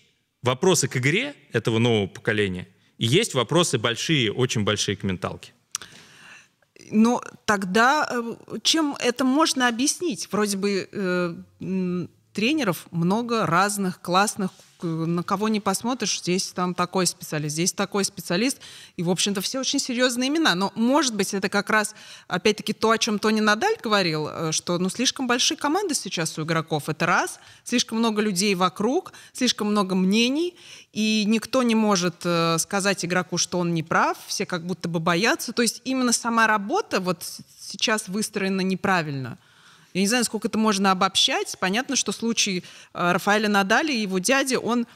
вопросы 0.42 0.88
к 0.88 0.96
игре 0.96 1.34
этого 1.52 1.78
нового 1.78 2.06
поколения, 2.06 2.68
и 2.98 3.06
есть 3.06 3.34
вопросы 3.34 3.78
большие, 3.78 4.32
очень 4.32 4.62
большие 4.64 4.96
к 4.96 5.02
менталке. 5.02 5.52
Но 6.90 7.22
тогда 7.44 8.08
э, 8.10 8.58
чем 8.62 8.96
это 8.98 9.24
можно 9.24 9.68
объяснить? 9.68 10.28
Вроде 10.30 10.56
бы 10.56 10.88
э, 10.90 12.06
тренеров 12.32 12.86
много 12.90 13.46
разных, 13.46 14.00
классных, 14.00 14.50
на 14.82 15.22
кого 15.22 15.48
не 15.48 15.60
посмотришь, 15.60 16.20
здесь 16.20 16.52
там 16.52 16.74
такой 16.74 17.06
специалист, 17.06 17.52
здесь 17.52 17.72
такой 17.72 18.04
специалист, 18.04 18.58
и, 18.96 19.02
в 19.02 19.10
общем-то, 19.10 19.40
все 19.40 19.60
очень 19.60 19.78
серьезные 19.78 20.28
имена. 20.28 20.54
Но, 20.54 20.72
может 20.74 21.14
быть, 21.14 21.34
это 21.34 21.48
как 21.48 21.70
раз, 21.70 21.94
опять-таки, 22.28 22.72
то, 22.72 22.90
о 22.90 22.98
чем 22.98 23.18
Тони 23.18 23.40
Надаль 23.40 23.76
говорил, 23.82 24.28
э, 24.28 24.52
что, 24.52 24.78
ну, 24.78 24.88
слишком 24.88 25.26
большие 25.26 25.58
команды 25.58 25.94
сейчас 25.94 26.38
у 26.38 26.44
игроков, 26.44 26.88
это 26.88 27.06
раз, 27.06 27.40
слишком 27.64 27.98
много 27.98 28.22
людей 28.22 28.54
вокруг, 28.54 29.12
слишком 29.32 29.68
много 29.68 29.94
мнений, 29.94 30.56
и 30.92 31.24
никто 31.26 31.62
не 31.62 31.74
может 31.74 32.22
э, 32.24 32.56
сказать 32.58 33.04
игроку, 33.04 33.38
что 33.38 33.58
он 33.58 33.74
не 33.74 33.82
прав, 33.82 34.16
все 34.26 34.46
как 34.46 34.64
будто 34.66 34.88
бы 34.88 35.00
боятся. 35.00 35.52
То 35.52 35.62
есть 35.62 35.82
именно 35.84 36.12
сама 36.12 36.46
работа 36.46 37.00
вот 37.00 37.22
сейчас 37.58 38.08
выстроена 38.08 38.62
неправильно– 38.62 39.38
я 39.94 40.00
не 40.00 40.08
знаю, 40.08 40.24
сколько 40.24 40.48
это 40.48 40.58
можно 40.58 40.90
обобщать. 40.90 41.56
Понятно, 41.58 41.96
что 41.96 42.12
случай 42.12 42.64
э, 42.94 43.12
Рафаэля 43.12 43.48
Надали 43.48 43.92
и 43.92 44.02
его 44.02 44.18
дяди, 44.18 44.54
он 44.54 44.86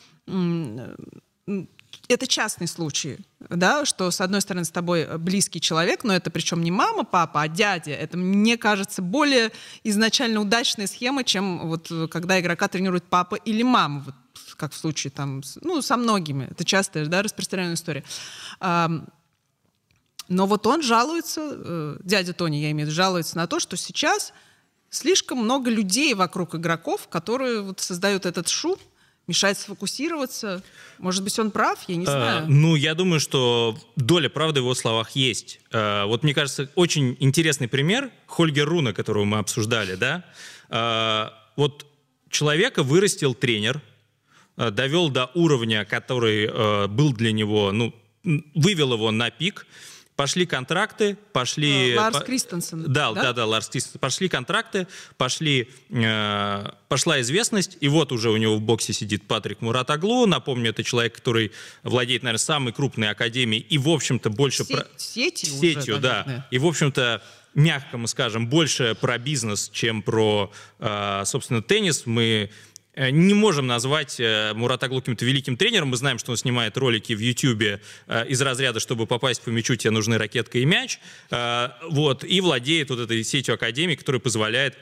это 2.09 2.27
частный 2.27 2.67
случай, 2.67 3.19
да, 3.49 3.85
что 3.85 4.11
с 4.11 4.21
одной 4.21 4.41
стороны 4.41 4.65
с 4.65 4.71
тобой 4.71 5.19
близкий 5.19 5.61
человек, 5.61 6.05
но 6.05 6.15
это 6.15 6.31
причем 6.31 6.63
не 6.63 6.71
мама, 6.71 7.05
папа, 7.05 7.43
а 7.43 7.49
дядя. 7.49 7.93
Это, 7.93 8.17
мне 8.17 8.57
кажется, 8.57 9.03
более 9.03 9.53
изначально 9.85 10.41
удачная 10.41 10.87
схема, 10.87 11.25
чем 11.25 11.69
вот 11.69 11.91
когда 12.11 12.41
игрока 12.41 12.69
тренирует 12.69 13.05
папа 13.05 13.37
или 13.37 13.63
мама, 13.63 14.03
вот, 14.07 14.15
как 14.57 14.73
в 14.73 14.77
случае 14.77 15.11
там, 15.11 15.43
ну, 15.63 15.83
со 15.83 15.97
многими. 15.97 16.49
Это 16.51 16.65
частая, 16.65 17.07
да, 17.07 17.23
распространенная 17.23 17.75
история. 17.75 18.05
Но 20.29 20.47
вот 20.47 20.67
он 20.67 20.83
жалуется, 20.83 21.41
э, 21.53 21.97
дядя 22.03 22.33
Тони, 22.33 22.57
я 22.57 22.71
имею 22.71 22.87
в 22.87 22.91
виду, 22.91 22.97
жалуется 22.97 23.37
на 23.37 23.47
то, 23.47 23.61
что 23.61 23.77
сейчас 23.77 24.33
слишком 24.95 25.39
много 25.39 25.71
людей 25.71 26.15
вокруг 26.15 26.55
игроков, 26.55 27.09
которые 27.09 27.63
вот 27.63 27.81
создают 27.81 28.27
этот 28.27 28.49
шум, 28.49 28.79
мешает 29.27 29.59
сфокусироваться. 29.59 30.63
Может 30.99 31.25
быть, 31.25 31.39
он 31.39 31.51
прав, 31.51 31.79
я 31.89 31.97
не 31.97 32.05
а, 32.05 32.11
знаю. 32.11 32.47
ну, 32.49 32.77
я 32.77 32.95
думаю, 32.95 33.21
что 33.21 33.77
доля 33.97 34.29
правды 34.29 34.61
в 34.61 34.65
его 34.65 34.75
словах 34.75 35.11
есть. 35.13 35.61
А, 35.73 36.07
вот 36.07 36.23
мне 36.23 36.35
кажется, 36.35 36.71
очень 36.75 37.17
интересный 37.21 37.69
пример 37.69 38.11
Хольгер 38.27 38.69
Руна, 38.69 38.93
которого 38.93 39.25
мы 39.25 39.39
обсуждали, 39.39 39.95
да. 39.95 40.25
А, 40.69 41.33
вот 41.57 41.87
человека 42.29 42.83
вырастил 42.83 43.35
тренер, 43.35 43.81
а, 44.57 44.71
довел 44.71 45.09
до 45.09 45.31
уровня, 45.35 45.85
который 45.85 46.49
а, 46.51 46.87
был 46.89 47.13
для 47.13 47.33
него, 47.33 47.73
ну, 47.73 47.95
вывел 48.55 48.93
его 48.95 49.11
на 49.11 49.31
пик, 49.31 49.67
пошли 50.17 50.47
контракты, 50.47 51.17
пошли... 51.33 51.93
Э, 51.93 51.99
Ларс 51.99 52.21
Кристенсен. 52.21 52.85
Да, 52.93 53.13
да, 53.13 53.23
да, 53.23 53.33
да, 53.33 53.47
Ларс 53.47 53.69
Кристенсен. 53.69 54.01
Пошли 54.01 54.29
контракты, 54.29 54.87
пошли, 55.17 55.69
э, 55.91 56.71
пошла 56.89 57.21
известность, 57.21 57.77
и 57.81 57.89
вот 57.89 58.13
уже 58.13 58.31
у 58.31 58.37
него 58.37 58.57
в 58.57 58.61
боксе 58.61 58.93
сидит 58.93 59.27
Патрик 59.27 59.61
Муратаглу. 59.61 60.27
Напомню, 60.27 60.71
это 60.71 60.85
человек, 60.85 61.17
который 61.17 61.53
владеет, 61.83 62.23
наверное, 62.23 62.39
самой 62.39 62.73
крупной 62.73 63.11
академией 63.11 63.63
и, 63.63 63.79
в 63.79 63.89
общем-то, 63.89 64.31
больше... 64.31 64.65
Сеть, 64.65 64.77
про... 64.77 64.87
Сетью, 64.97 65.49
Сетью, 65.51 65.95
уже, 65.95 65.99
да. 65.99 66.47
И, 66.51 66.59
в 66.59 66.67
общем-то, 66.67 67.23
мягко 67.55 67.99
мы 67.99 68.09
скажем, 68.09 68.49
больше 68.49 68.97
про 69.01 69.19
бизнес, 69.19 69.69
чем 69.73 70.03
про, 70.03 70.53
э, 70.79 71.23
собственно, 71.25 71.63
теннис. 71.63 72.07
Мы 72.07 72.51
Э, 72.51 72.74
не 72.97 73.35
можем 73.35 73.67
назвать 73.67 74.21
э, 74.21 74.53
Мурата 74.55 74.89
каким-то 74.89 75.25
великим 75.25 75.57
тренером. 75.57 75.89
Мы 75.89 75.97
знаем, 75.97 76.19
что 76.19 76.31
он 76.31 76.37
снимает 76.37 76.77
ролики 76.77 77.13
в 77.13 77.19
YouTube 77.19 77.81
э, 78.07 78.27
из 78.29 78.41
разряда, 78.41 78.81
чтобы 78.81 79.07
попасть 79.07 79.43
по 79.43 79.51
мячу, 79.51 79.77
тебе 79.77 79.91
нужны 79.91 80.19
ракетка 80.19 80.59
и 80.59 80.65
мяч. 80.65 80.99
Вот, 81.31 82.25
и 82.25 82.41
владеет 82.41 82.91
вот 82.91 83.01
этой 83.01 83.23
сетью 83.25 83.55
академий, 83.55 83.97
которая 83.97 84.21
позволяет 84.21 84.77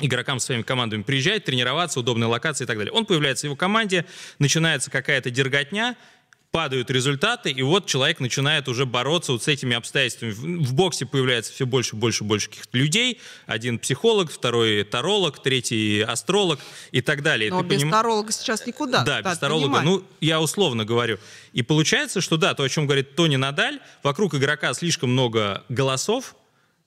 игрокам 0.00 0.38
своими 0.38 0.62
командами 0.62 1.02
приезжать, 1.02 1.44
тренироваться, 1.44 2.00
удобные 2.00 2.28
локации 2.28 2.64
и 2.64 2.66
так 2.66 2.78
далее. 2.78 2.92
Он 2.92 3.04
появляется 3.04 3.42
в 3.42 3.44
его 3.46 3.56
команде, 3.56 4.04
начинается 4.38 4.90
какая-то 4.90 5.30
дерготня, 5.30 5.96
падают 6.50 6.90
результаты, 6.90 7.50
и 7.50 7.62
вот 7.62 7.86
человек 7.86 8.20
начинает 8.20 8.68
уже 8.68 8.86
бороться 8.86 9.32
вот 9.32 9.42
с 9.42 9.48
этими 9.48 9.76
обстоятельствами. 9.76 10.30
В, 10.30 10.74
боксе 10.74 11.04
появляется 11.04 11.52
все 11.52 11.66
больше, 11.66 11.94
больше, 11.94 12.24
больше 12.24 12.48
каких-то 12.48 12.78
людей. 12.78 13.20
Один 13.46 13.78
психолог, 13.78 14.30
второй 14.30 14.84
таролог, 14.84 15.42
третий 15.42 16.00
астролог 16.00 16.58
и 16.90 17.02
так 17.02 17.22
далее. 17.22 17.50
Но 17.50 17.62
Ты 17.62 17.68
без 17.68 17.78
поним... 17.78 17.90
таролога 17.90 18.32
сейчас 18.32 18.66
никуда. 18.66 19.04
Да, 19.04 19.20
без 19.20 19.38
таролога. 19.38 19.82
Ну, 19.82 20.02
я 20.20 20.40
условно 20.40 20.84
говорю. 20.86 21.18
И 21.52 21.62
получается, 21.62 22.20
что 22.20 22.38
да, 22.38 22.54
то, 22.54 22.62
о 22.62 22.68
чем 22.68 22.86
говорит 22.86 23.14
Тони 23.14 23.36
Надаль, 23.36 23.80
вокруг 24.02 24.34
игрока 24.34 24.72
слишком 24.72 25.10
много 25.10 25.64
голосов, 25.68 26.34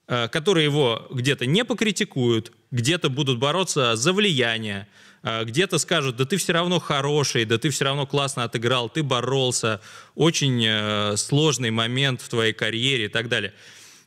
э, 0.08 0.26
которые 0.28 0.64
его 0.64 1.06
где-то 1.10 1.46
не 1.46 1.64
покритикуют, 1.64 2.52
где-то 2.72 3.10
будут 3.10 3.38
бороться 3.38 3.94
за 3.94 4.12
влияние, 4.12 4.88
где-то 5.22 5.78
скажут, 5.78 6.16
да 6.16 6.24
ты 6.24 6.36
все 6.36 6.52
равно 6.52 6.80
хороший, 6.80 7.44
да 7.44 7.58
ты 7.58 7.70
все 7.70 7.84
равно 7.84 8.06
классно 8.06 8.44
отыграл, 8.44 8.88
ты 8.88 9.02
боролся, 9.02 9.80
очень 10.14 10.64
э, 10.66 11.16
сложный 11.16 11.70
момент 11.70 12.20
в 12.20 12.28
твоей 12.28 12.52
карьере 12.52 13.06
и 13.06 13.08
так 13.08 13.28
далее. 13.28 13.54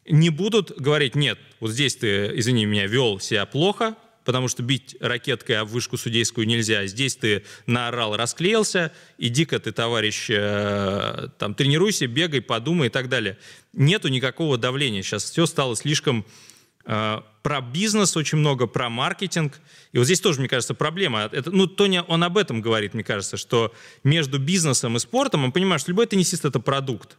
Не 0.08 0.30
будут 0.30 0.72
говорить, 0.80 1.16
нет, 1.16 1.40
вот 1.60 1.72
здесь 1.72 1.96
ты, 1.96 2.32
извини 2.36 2.66
меня, 2.66 2.86
вел 2.86 3.20
себя 3.20 3.46
плохо, 3.46 3.96
потому 4.26 4.50
что 4.50 4.62
бить 4.62 4.98
ракеткой 5.00 5.60
об 5.60 5.70
вышку 5.70 5.98
судейскую 5.98 6.46
нельзя. 6.48 6.86
Здесь 6.86 7.16
ты 7.16 7.44
наорал, 7.66 8.18
расклеился, 8.18 8.92
иди-ка 9.18 9.60
ты, 9.60 9.72
товарищ, 9.72 10.28
э, 10.30 11.30
там, 11.40 11.56
тренируйся, 11.56 12.08
бегай, 12.08 12.42
подумай 12.42 12.88
и 12.88 12.92
так 12.92 13.08
далее. 13.08 13.38
Нету 13.72 14.10
никакого 14.10 14.58
давления. 14.58 15.02
Сейчас 15.02 15.24
все 15.24 15.46
стало 15.46 15.76
слишком 15.76 16.26
Э, 16.26 16.45
про 16.86 17.62
бизнес 17.62 18.16
очень 18.16 18.38
много, 18.38 18.68
про 18.68 18.90
маркетинг. 18.90 19.60
И 19.92 19.98
вот 19.98 20.06
здесь 20.06 20.20
тоже, 20.20 20.40
мне 20.40 20.50
кажется, 20.50 20.74
проблема. 20.74 21.30
Это, 21.32 21.52
ну, 21.52 21.68
Тони, 21.68 22.04
он 22.08 22.24
об 22.24 22.38
этом 22.38 22.62
говорит, 22.62 22.94
мне 22.94 23.04
кажется, 23.04 23.38
что 23.38 23.74
между 24.04 24.40
бизнесом 24.40 24.96
и 24.96 25.00
спортом, 25.00 25.44
он 25.44 25.52
понимает, 25.52 25.82
что 25.82 25.92
любой 25.92 26.06
теннисист— 26.06 26.46
это 26.46 26.60
продукт, 26.60 27.18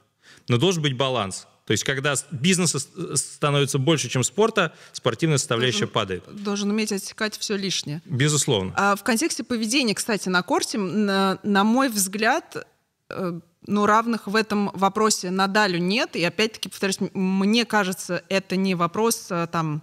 но 0.49 0.57
должен 0.57 0.83
быть 0.83 0.97
баланс. 0.97 1.47
То 1.67 1.73
есть, 1.73 1.83
когда 1.83 2.15
бизнеса 2.31 2.79
становится 3.17 3.79
больше, 3.79 4.09
чем 4.09 4.23
спорта, 4.23 4.73
спортивная 4.93 5.39
составляющая 5.39 5.81
должен, 5.81 5.95
падает. 5.95 6.25
Должен 6.45 6.71
уметь 6.71 6.93
отсекать 6.93 7.37
все 7.37 7.57
лишнее. 7.57 8.03
Безусловно. 8.05 8.73
А 8.77 8.95
в 8.95 9.03
контексте 9.03 9.43
поведения, 9.43 9.95
кстати, 9.95 10.29
на 10.29 10.43
корте, 10.43 10.79
на, 10.79 11.41
на 11.43 11.65
мой 11.65 11.89
взгляд, 11.89 12.69
э, 13.11 13.41
ну, 13.67 13.87
равных 13.87 14.27
в 14.27 14.37
этом 14.37 14.71
вопросе 14.75 15.31
Надалю 15.31 15.79
нет. 15.79 16.17
И 16.17 16.25
опять-таки, 16.25 16.69
повторюсь, 16.69 16.99
мне 17.13 17.65
кажется, 17.65 18.23
это 18.29 18.57
не 18.57 18.75
вопрос 18.75 19.27
а, 19.31 19.47
там 19.47 19.83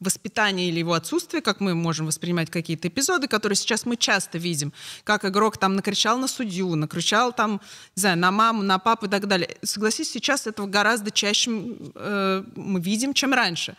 воспитания 0.00 0.68
или 0.68 0.78
его 0.78 0.92
отсутствия, 0.92 1.40
как 1.40 1.60
мы 1.60 1.74
можем 1.74 2.06
воспринимать 2.06 2.50
какие-то 2.50 2.88
эпизоды, 2.88 3.26
которые 3.26 3.56
сейчас 3.56 3.84
мы 3.84 3.96
часто 3.96 4.38
видим, 4.38 4.72
как 5.04 5.24
игрок 5.24 5.58
там 5.58 5.74
накричал 5.74 6.18
на 6.18 6.28
судью, 6.28 6.74
накричал 6.76 7.32
там, 7.32 7.60
не 7.96 8.00
знаю, 8.00 8.18
на 8.18 8.30
маму, 8.30 8.62
на 8.62 8.78
папу 8.78 9.06
и 9.06 9.08
так 9.08 9.26
далее. 9.26 9.56
Согласись, 9.62 10.10
сейчас 10.10 10.46
этого 10.46 10.66
гораздо 10.66 11.10
чаще 11.10 11.50
э, 11.94 12.44
мы 12.54 12.80
видим, 12.80 13.12
чем 13.12 13.32
раньше. 13.32 13.76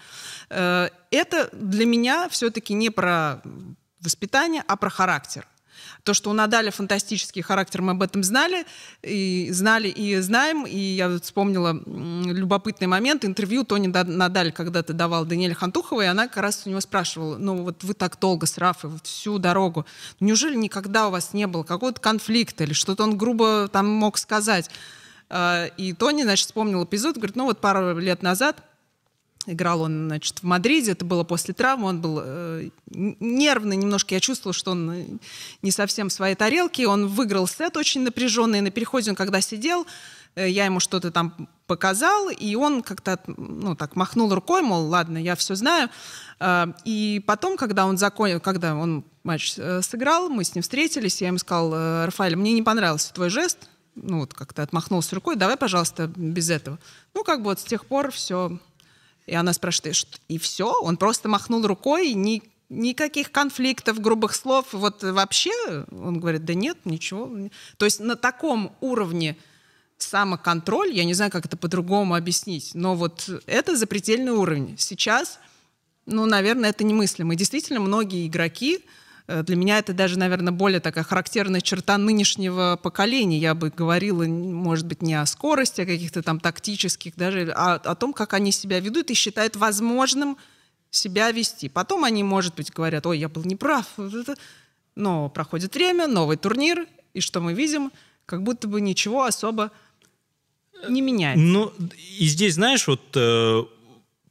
Э, 0.49 0.89
это 1.11 1.49
для 1.53 1.85
меня 1.85 2.27
все-таки 2.29 2.73
не 2.73 2.89
про 2.89 3.41
воспитание, 4.01 4.63
а 4.67 4.75
про 4.75 4.89
характер. 4.89 5.47
То, 6.03 6.13
что 6.13 6.29
у 6.29 6.33
Надаля 6.33 6.71
фантастический 6.71 7.41
характер, 7.41 7.81
мы 7.81 7.91
об 7.91 8.01
этом 8.01 8.23
знали, 8.23 8.65
и 9.01 9.49
знали 9.51 9.87
и 9.87 10.17
знаем. 10.19 10.65
И 10.65 10.77
я 10.77 11.19
вспомнила 11.19 11.79
любопытный 11.85 12.87
момент, 12.87 13.25
интервью 13.25 13.63
Тони 13.63 13.87
Надаль 13.87 14.51
когда-то 14.51 14.93
давал 14.93 15.25
Даниэле 15.25 15.55
Хантуховой, 15.55 16.05
и 16.05 16.07
она 16.07 16.27
как 16.27 16.37
раз 16.37 16.63
у 16.65 16.69
него 16.69 16.81
спрашивала, 16.81 17.37
ну 17.37 17.63
вот 17.63 17.83
вы 17.83 17.93
так 17.93 18.19
долго 18.19 18.45
с 18.45 18.57
Рафой, 18.57 18.89
вот 18.89 19.05
всю 19.05 19.37
дорогу, 19.39 19.85
неужели 20.19 20.55
никогда 20.55 21.07
у 21.07 21.11
вас 21.11 21.33
не 21.33 21.47
было 21.47 21.63
какого-то 21.63 21.99
конфликта 22.01 22.63
или 22.63 22.73
что-то 22.73 23.03
он 23.03 23.17
грубо 23.17 23.67
там 23.67 23.87
мог 23.87 24.17
сказать? 24.17 24.69
А, 25.29 25.65
и 25.77 25.93
Тони, 25.93 26.23
значит, 26.23 26.47
вспомнил 26.47 26.83
эпизод, 26.83 27.17
говорит, 27.17 27.35
ну 27.35 27.45
вот 27.45 27.61
пару 27.61 27.97
лет 27.97 28.23
назад 28.23 28.63
Играл 29.45 29.81
он, 29.81 30.07
значит, 30.07 30.39
в 30.39 30.43
Мадриде, 30.43 30.91
это 30.91 31.05
было 31.05 31.23
после 31.23 31.53
травмы, 31.53 31.87
он 31.87 32.01
был 32.01 32.19
э, 32.21 32.69
нервный 32.91 33.77
немножко, 33.77 34.13
я 34.13 34.19
чувствовала, 34.19 34.53
что 34.53 34.71
он 34.71 34.91
э, 34.91 35.05
не 35.61 35.71
совсем 35.71 36.09
в 36.09 36.13
своей 36.13 36.35
тарелке, 36.35 36.87
он 36.87 37.07
выиграл 37.07 37.47
сет 37.47 37.77
очень 37.77 38.01
напряженный, 38.01 38.59
на 38.59 38.69
переходе 38.69 39.11
он 39.11 39.15
когда 39.15 39.39
сидел, 39.39 39.87
э, 40.35 40.49
я 40.49 40.65
ему 40.65 40.81
что-то 40.81 41.09
там 41.09 41.47
показал, 41.67 42.29
и 42.29 42.55
он 42.55 42.83
как-то, 42.83 43.17
ну, 43.27 43.75
так 43.75 43.95
махнул 43.95 44.33
рукой, 44.33 44.61
мол, 44.61 44.87
ладно, 44.87 45.17
я 45.17 45.37
все 45.37 45.55
знаю. 45.55 45.89
Э, 46.41 46.65
и 46.83 47.23
потом, 47.25 47.55
когда 47.55 47.85
он 47.85 47.97
закончил, 47.97 48.41
когда 48.41 48.75
он 48.75 49.05
матч 49.23 49.53
э, 49.57 49.81
сыграл, 49.81 50.29
мы 50.29 50.43
с 50.43 50.53
ним 50.53 50.63
встретились, 50.63 51.21
я 51.21 51.27
ему 51.27 51.37
сказал, 51.37 51.73
э, 51.73 52.05
Рафаэль, 52.05 52.35
мне 52.35 52.51
не 52.51 52.61
понравился 52.61 53.13
твой 53.13 53.29
жест, 53.29 53.69
ну, 53.95 54.19
вот 54.19 54.33
как-то 54.33 54.63
отмахнулся 54.63 55.15
рукой, 55.15 55.37
давай, 55.37 55.55
пожалуйста, 55.55 56.11
без 56.15 56.49
этого. 56.49 56.77
Ну, 57.13 57.23
как 57.23 57.39
бы 57.39 57.45
вот 57.45 57.59
с 57.59 57.63
тех 57.63 57.85
пор 57.85 58.11
все 58.11 58.59
и 59.29 59.35
она 59.35 59.53
спрашивает, 59.53 59.95
что 59.95 60.17
и 60.27 60.37
все? 60.37 60.73
Он 60.81 60.97
просто 60.97 61.29
махнул 61.29 61.65
рукой, 61.65 62.13
ни, 62.13 62.41
никаких 62.69 63.31
конфликтов, 63.31 64.01
грубых 64.01 64.35
слов. 64.35 64.67
Вот 64.71 65.03
вообще, 65.03 65.51
он 65.91 66.19
говорит, 66.19 66.45
да 66.45 66.55
нет, 66.55 66.77
ничего. 66.85 67.29
То 67.77 67.85
есть 67.85 67.99
на 67.99 68.15
таком 68.15 68.75
уровне 68.81 69.37
самоконтроль, 69.97 70.91
я 70.93 71.03
не 71.03 71.13
знаю, 71.13 71.29
как 71.31 71.45
это 71.45 71.57
по-другому 71.57 72.15
объяснить, 72.15 72.71
но 72.73 72.95
вот 72.95 73.29
это 73.45 73.75
запредельный 73.75 74.31
уровень. 74.31 74.75
Сейчас, 74.77 75.39
ну, 76.05 76.25
наверное, 76.25 76.71
это 76.71 76.83
немыслимо. 76.83 77.33
И 77.33 77.37
действительно, 77.37 77.79
многие 77.79 78.25
игроки, 78.25 78.83
для 79.43 79.55
меня 79.55 79.77
это 79.77 79.93
даже, 79.93 80.17
наверное, 80.17 80.51
более 80.51 80.79
такая 80.79 81.03
характерная 81.03 81.61
черта 81.61 81.97
нынешнего 81.97 82.79
поколения. 82.81 83.37
Я 83.37 83.53
бы 83.53 83.69
говорила, 83.69 84.23
может 84.23 84.87
быть, 84.87 85.03
не 85.03 85.13
о 85.13 85.25
скорости, 85.25 85.81
а 85.81 85.85
каких-то 85.85 86.23
там 86.23 86.39
тактических, 86.39 87.15
даже 87.15 87.51
а 87.55 87.75
о 87.75 87.95
том, 87.95 88.13
как 88.13 88.33
они 88.33 88.51
себя 88.51 88.79
ведут 88.79 89.11
и 89.11 89.13
считают 89.13 89.55
возможным 89.55 90.37
себя 90.89 91.31
вести. 91.31 91.69
Потом 91.69 92.03
они, 92.03 92.23
может 92.23 92.55
быть, 92.55 92.71
говорят, 92.71 93.05
ой, 93.05 93.19
я 93.19 93.29
был 93.29 93.43
неправ. 93.43 93.85
Но 94.95 95.29
проходит 95.29 95.75
время, 95.75 96.07
новый 96.07 96.37
турнир, 96.37 96.87
и 97.13 97.21
что 97.21 97.39
мы 97.39 97.53
видим? 97.53 97.91
Как 98.25 98.43
будто 98.43 98.67
бы 98.67 98.81
ничего 98.81 99.25
особо 99.25 99.71
не 100.87 101.01
меняется. 101.01 101.43
Ну, 101.43 101.73
и 102.17 102.25
здесь, 102.25 102.55
знаешь, 102.55 102.87
вот, 102.87 103.01
э, 103.15 103.63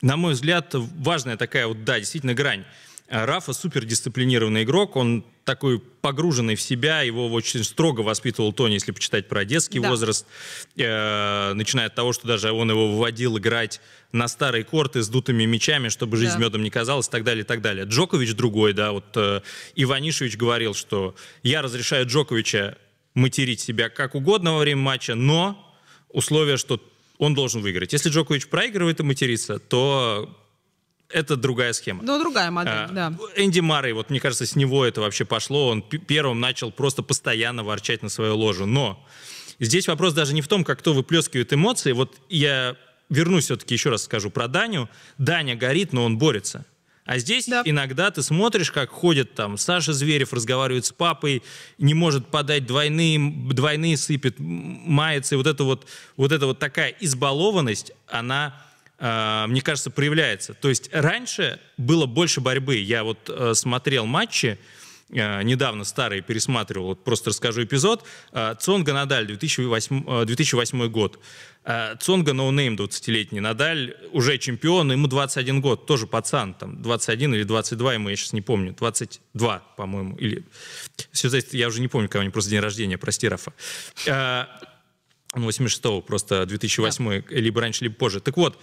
на 0.01 0.17
мой 0.17 0.33
взгляд, 0.33 0.75
важная 0.75 1.37
такая 1.37 1.67
вот, 1.67 1.85
да, 1.85 1.99
действительно, 1.99 2.35
грань. 2.35 2.65
Рафа 3.09 3.55
супердисциплинированный 3.55 4.65
игрок, 4.65 4.97
он 4.97 5.25
такой 5.45 5.79
погруженный 5.79 6.57
в 6.57 6.61
себя, 6.61 7.01
его 7.01 7.33
очень 7.33 7.65
строго 7.65 8.03
воспитывал 8.03 8.53
Тони, 8.53 8.75
если 8.75 8.93
почитать 8.93 9.29
про 9.29 9.47
детский 9.47 9.81
да. 9.81 9.89
возраст, 9.89 10.27
э, 10.77 11.53
начиная 11.55 11.87
от 11.87 11.95
того, 11.95 12.13
что 12.13 12.29
даже 12.29 12.53
он 12.53 12.71
его 12.71 12.93
выводил 12.93 13.39
играть 13.39 13.81
на 14.13 14.29
старые 14.29 14.63
корты 14.65 15.03
с 15.03 15.09
дутыми 15.09 15.47
мячами, 15.47 15.89
чтобы 15.89 16.19
жизнь 16.19 16.35
да. 16.35 16.45
медом 16.45 16.63
не 16.63 16.69
казалась, 16.69 17.09
и 17.09 17.11
так 17.11 17.25
далее, 17.25 17.45
и 17.45 17.47
так 17.47 17.63
далее. 17.63 17.87
Джокович 17.87 18.35
другой, 18.35 18.75
да, 18.75 18.93
вот 18.93 19.07
э, 19.17 19.41
Иванишевич 19.75 20.37
говорил, 20.37 20.75
что 20.75 21.15
я 21.43 21.63
разрешаю 21.63 22.07
Джоковича 22.07 22.77
материть 23.15 23.61
себя 23.61 23.89
как 23.89 24.15
угодно 24.15 24.53
во 24.53 24.59
время 24.59 24.83
матча, 24.83 25.15
но 25.15 25.75
условие, 26.11 26.59
что 26.59 26.79
он 27.17 27.35
должен 27.35 27.63
выиграть. 27.63 27.95
Если 27.95 28.11
Джокович 28.11 28.49
проигрывает 28.49 29.01
и 29.01 29.03
матерится, 29.03 29.59
то 29.59 30.38
это 31.11 31.37
другая 31.37 31.73
схема. 31.73 32.03
Ну, 32.03 32.19
другая 32.19 32.51
модель, 32.51 32.73
а, 32.73 32.89
да. 32.89 33.15
Энди 33.37 33.61
Маррей, 33.61 33.93
вот 33.93 34.11
мне 34.11 34.21
кажется, 34.21 34.47
с 34.47 34.57
него 34.57 34.85
это 34.85 35.01
вообще 35.01 35.25
пошло. 35.25 35.69
Он 35.69 35.83
первым 35.83 36.41
начал 36.41 36.71
просто 36.71 37.03
постоянно 37.03 37.65
ворчать 37.65 38.03
на 38.03 38.09
свою 38.09 38.37
ложу. 38.37 38.67
Но 38.67 39.05
здесь 39.59 39.89
вопрос 39.89 40.13
даже 40.13 40.35
не 40.35 40.43
в 40.43 40.49
том, 40.49 40.65
как 40.65 40.81
кто 40.81 40.93
выплескивает 40.93 41.53
эмоции. 41.53 41.93
Вот 41.93 42.17
я 42.29 42.77
вернусь 43.09 43.45
все-таки 43.45 43.75
еще 43.75 43.91
раз 43.91 44.05
скажу 44.05 44.31
про 44.31 44.49
Даню. 44.49 44.89
Даня 45.17 45.57
горит, 45.57 45.93
но 45.93 46.05
он 46.05 46.19
борется. 46.19 46.67
А 47.07 47.17
здесь 47.17 47.47
да. 47.47 47.63
иногда 47.65 48.11
ты 48.11 48.23
смотришь, 48.23 48.71
как 48.71 48.91
ходит 48.91 49.35
там 49.35 49.57
Саша 49.57 49.95
Зверев, 49.95 50.35
разговаривает 50.35 50.85
с 50.85 50.93
папой, 50.93 51.43
не 51.79 51.95
может 51.95 52.27
подать 52.27 52.67
двойные, 52.67 53.19
двойные 53.51 53.97
сыпет, 53.97 54.35
мается. 54.39 55.35
И 55.35 55.39
вот 55.39 55.47
это 55.47 55.65
вот, 55.65 55.87
вот 56.19 56.33
эта 56.33 56.45
вот 56.45 56.59
такая 56.59 56.95
избалованность, 57.01 57.93
она 58.09 58.61
мне 58.99 59.61
кажется, 59.61 59.91
проявляется. 59.91 60.55
То 60.55 60.69
есть 60.69 60.91
раньше 60.93 61.61
было 61.77 62.07
больше 62.07 62.41
борьбы. 62.41 62.77
Я 62.77 63.05
вот 63.05 63.29
э, 63.29 63.55
смотрел 63.55 64.07
матчи, 64.07 64.59
э, 65.11 65.43
недавно 65.45 65.85
старые 65.85 66.21
пересматривал, 66.21 66.89
вот 66.89 67.05
просто 67.05 67.31
расскажу 67.31 67.63
эпизод. 67.63 68.05
Э, 68.33 68.57
Цонга 68.59 68.93
Надаль, 68.93 69.27
2008, 69.27 70.27
2008 70.27 70.89
год. 70.89 71.21
Цонга 72.01 72.33
no 72.33 72.47
name 72.47 72.77
20-летний, 72.77 73.41
Надаль 73.41 73.95
уже 74.13 74.39
чемпион, 74.39 74.91
ему 74.91 75.07
21 75.07 75.61
год, 75.61 75.85
тоже 75.85 76.07
пацан, 76.07 76.55
там 76.55 76.81
21 76.81 77.35
или 77.35 77.43
22 77.43 77.95
ему, 77.95 78.09
я 78.09 78.17
сейчас 78.17 78.33
не 78.33 78.41
помню, 78.41 78.73
22, 78.73 79.59
по-моему, 79.77 80.17
или... 80.17 80.45
Все 81.13 81.29
я 81.53 81.69
уже 81.69 81.83
не 81.83 81.89
помню, 81.89 82.09
кого 82.09 82.21
у 82.21 82.25
него 82.25 82.33
просто 82.33 82.51
день 82.51 82.61
рождения, 82.61 82.97
прости, 82.97 83.29
Рафа. 83.29 83.53
86-го, 85.35 86.01
просто 86.01 86.47
2008 86.47 87.23
да. 87.23 87.35
либо 87.35 87.61
раньше, 87.61 87.85
либо 87.85 87.95
позже. 87.95 88.21
Так 88.21 88.37
вот, 88.37 88.59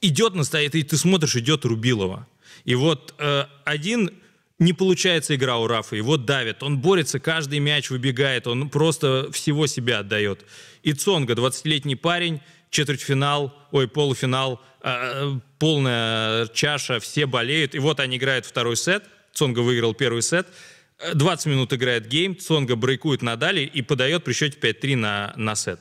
идет 0.00 0.34
настоит, 0.34 0.74
и 0.74 0.82
ты 0.82 0.96
смотришь, 0.96 1.36
идет 1.36 1.64
Рубилова. 1.64 2.26
И 2.64 2.74
вот 2.74 3.14
э, 3.18 3.44
один 3.64 4.10
не 4.58 4.72
получается 4.72 5.34
игра 5.34 5.58
у 5.58 5.66
Рафа, 5.66 5.96
его 5.96 6.16
давит, 6.16 6.62
он 6.62 6.78
борется, 6.78 7.20
каждый 7.20 7.60
мяч 7.60 7.90
выбегает, 7.90 8.46
он 8.46 8.68
просто 8.70 9.30
всего 9.32 9.66
себя 9.66 10.00
отдает. 10.00 10.44
И 10.82 10.92
Цонга, 10.92 11.34
20-летний 11.34 11.94
парень, 11.94 12.40
четвертьфинал, 12.70 13.54
ой, 13.70 13.86
полуфинал, 13.86 14.60
э, 14.82 15.38
полная 15.58 16.48
чаша, 16.48 16.98
все 16.98 17.26
болеют, 17.26 17.74
и 17.74 17.78
вот 17.78 18.00
они 18.00 18.16
играют 18.16 18.46
второй 18.46 18.76
сет, 18.76 19.04
Цонга 19.32 19.60
выиграл 19.60 19.94
первый 19.94 20.22
сет, 20.22 20.48
20 21.14 21.46
минут 21.46 21.72
играет 21.72 22.08
гейм, 22.08 22.36
Цонга 22.36 22.74
брейкует 22.74 23.22
Надаля 23.22 23.60
и 23.60 23.82
подает 23.82 24.24
при 24.24 24.32
счете 24.32 24.58
5-3 24.58 24.96
на, 24.96 25.32
на 25.36 25.54
сет. 25.54 25.80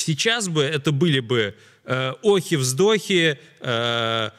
Сейчас 0.00 0.48
бы 0.48 0.62
это 0.62 0.92
были 0.92 1.20
бы 1.20 1.54
э, 1.84 2.14
охи-вздохи, 2.22 3.38
э, 3.60 4.30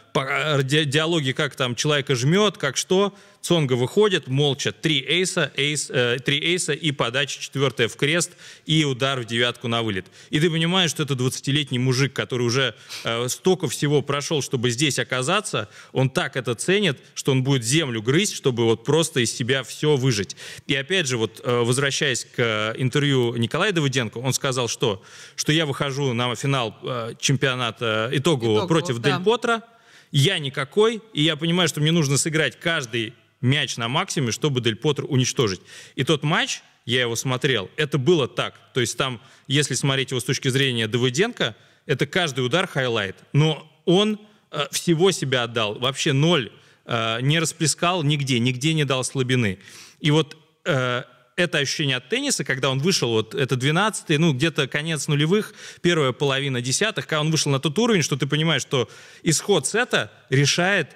диалоги, 0.64 1.32
как 1.32 1.56
там 1.56 1.76
человека 1.76 2.16
жмет, 2.16 2.58
как 2.58 2.78
что. 2.78 3.14
Цонга 3.42 3.74
выходит, 3.74 4.28
молча, 4.28 4.72
три 4.72 5.04
эйса, 5.04 5.52
эйс, 5.56 5.90
э, 5.90 6.20
три 6.24 6.40
эйса 6.40 6.74
и 6.74 6.92
подача 6.92 7.42
четвертая 7.42 7.88
в 7.88 7.96
крест, 7.96 8.34
и 8.68 8.86
удар 8.86 9.20
в 9.20 9.26
девятку 9.26 9.68
на 9.68 9.82
вылет. 9.82 10.06
И 10.30 10.40
ты 10.40 10.52
понимаешь, 10.52 10.92
что 10.92 11.04
это 11.04 11.16
20-летний 11.16 11.80
мужик, 11.80 12.14
который 12.14 12.44
уже 12.44 12.76
э, 13.04 13.28
столько 13.30 13.68
всего 13.68 14.04
прошел, 14.04 14.44
чтобы 14.44 14.70
здесь 14.70 15.00
оказаться, 15.00 15.70
он 15.92 16.12
так 16.12 16.38
это 16.38 16.54
ценит, 16.54 17.00
что 17.16 17.32
он 17.32 17.44
будет 17.44 17.64
землю 17.64 18.04
грызть, 18.04 18.36
чтобы 18.36 18.66
вот 18.66 18.84
просто 18.84 19.22
из 19.22 19.36
себя 19.36 19.64
все 19.64 19.96
выжать. 19.96 20.36
И 20.68 20.76
опять 20.76 21.08
же, 21.08 21.18
вот 21.18 21.42
э, 21.44 21.62
возвращаясь 21.64 22.26
к 22.26 22.76
интервью 22.78 23.36
Николая 23.38 23.72
Давыденко, 23.72 24.20
он 24.20 24.34
сказал, 24.34 24.68
что, 24.68 25.02
что 25.36 25.52
я 25.52 25.66
выхожу 25.66 26.14
на 26.14 26.36
финал 26.36 26.78
э, 26.84 27.14
чемпионата 27.20 28.10
итогового, 28.14 28.32
итогового 28.32 28.68
против 28.68 29.00
да. 29.00 29.11
Дель 29.18 29.26
Потро, 29.26 29.64
я 30.12 30.40
никакой, 30.40 31.02
и 31.14 31.22
я 31.22 31.36
понимаю, 31.36 31.70
что 31.70 31.82
мне 31.82 31.92
нужно 31.92 32.18
сыграть 32.18 32.60
каждый 32.60 33.14
мяч 33.40 33.78
на 33.78 33.88
максимуме, 33.88 34.32
чтобы 34.32 34.62
Дель 34.62 34.76
Потро 34.76 35.06
уничтожить. 35.08 35.62
И 35.96 36.04
тот 36.04 36.24
матч, 36.24 36.62
я 36.86 37.02
его 37.02 37.16
смотрел, 37.16 37.70
это 37.78 37.98
было 37.98 38.28
так. 38.28 38.60
То 38.74 38.80
есть 38.82 38.98
там, 38.98 39.22
если 39.48 39.74
смотреть 39.76 40.12
его 40.12 40.20
с 40.20 40.24
точки 40.24 40.48
зрения 40.50 40.88
Давыденко, 40.88 41.56
это 41.86 42.06
каждый 42.06 42.46
удар 42.46 42.68
highlight. 42.68 43.16
Но 43.34 43.70
он 43.86 44.20
э, 44.52 44.66
всего 44.72 45.12
себя 45.12 45.44
отдал, 45.44 45.80
вообще 45.80 46.14
ноль, 46.14 46.52
э, 46.86 47.22
не 47.22 47.40
расплескал 47.40 48.04
нигде, 48.04 48.40
нигде 48.40 48.74
не 48.74 48.84
дал 48.84 49.04
слабины. 49.04 49.60
И 50.00 50.12
вот 50.12 50.38
э, 50.66 51.04
это 51.36 51.58
ощущение 51.60 51.98
от 51.98 52.10
тенниса, 52.10 52.44
когда 52.44 52.70
он 52.70 52.80
вышел, 52.80 53.10
вот 53.12 53.36
это 53.36 53.56
12 53.56 54.20
ну 54.20 54.34
где-то 54.34 54.68
конец 54.68 55.08
нулевых, 55.08 55.54
первая 55.82 56.12
половина 56.12 56.62
десятых, 56.62 57.08
когда 57.08 57.22
он 57.22 57.32
вышел 57.32 57.52
на 57.52 57.60
тот 57.60 57.78
уровень, 57.80 58.04
что 58.04 58.18
ты 58.18 58.28
понимаешь, 58.28 58.62
что 58.62 58.90
исход 59.24 59.68
сета 59.68 60.12
решает 60.30 60.96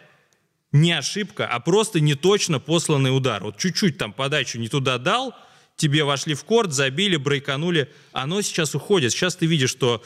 не 0.71 0.91
ошибка, 0.91 1.47
а 1.47 1.59
просто 1.59 1.99
не 1.99 2.15
точно 2.15 2.59
посланный 2.59 3.15
удар. 3.15 3.43
Вот 3.43 3.57
чуть-чуть 3.57 3.97
там 3.97 4.13
подачу 4.13 4.59
не 4.59 4.67
туда 4.67 4.97
дал, 4.97 5.33
тебе 5.77 6.03
вошли 6.03 6.33
в 6.33 6.43
корт, 6.43 6.73
забили, 6.73 7.15
брейканули. 7.15 7.89
Оно 8.11 8.41
сейчас 8.41 8.75
уходит. 8.75 9.11
Сейчас 9.11 9.35
ты 9.35 9.45
видишь, 9.45 9.69
что 9.71 10.03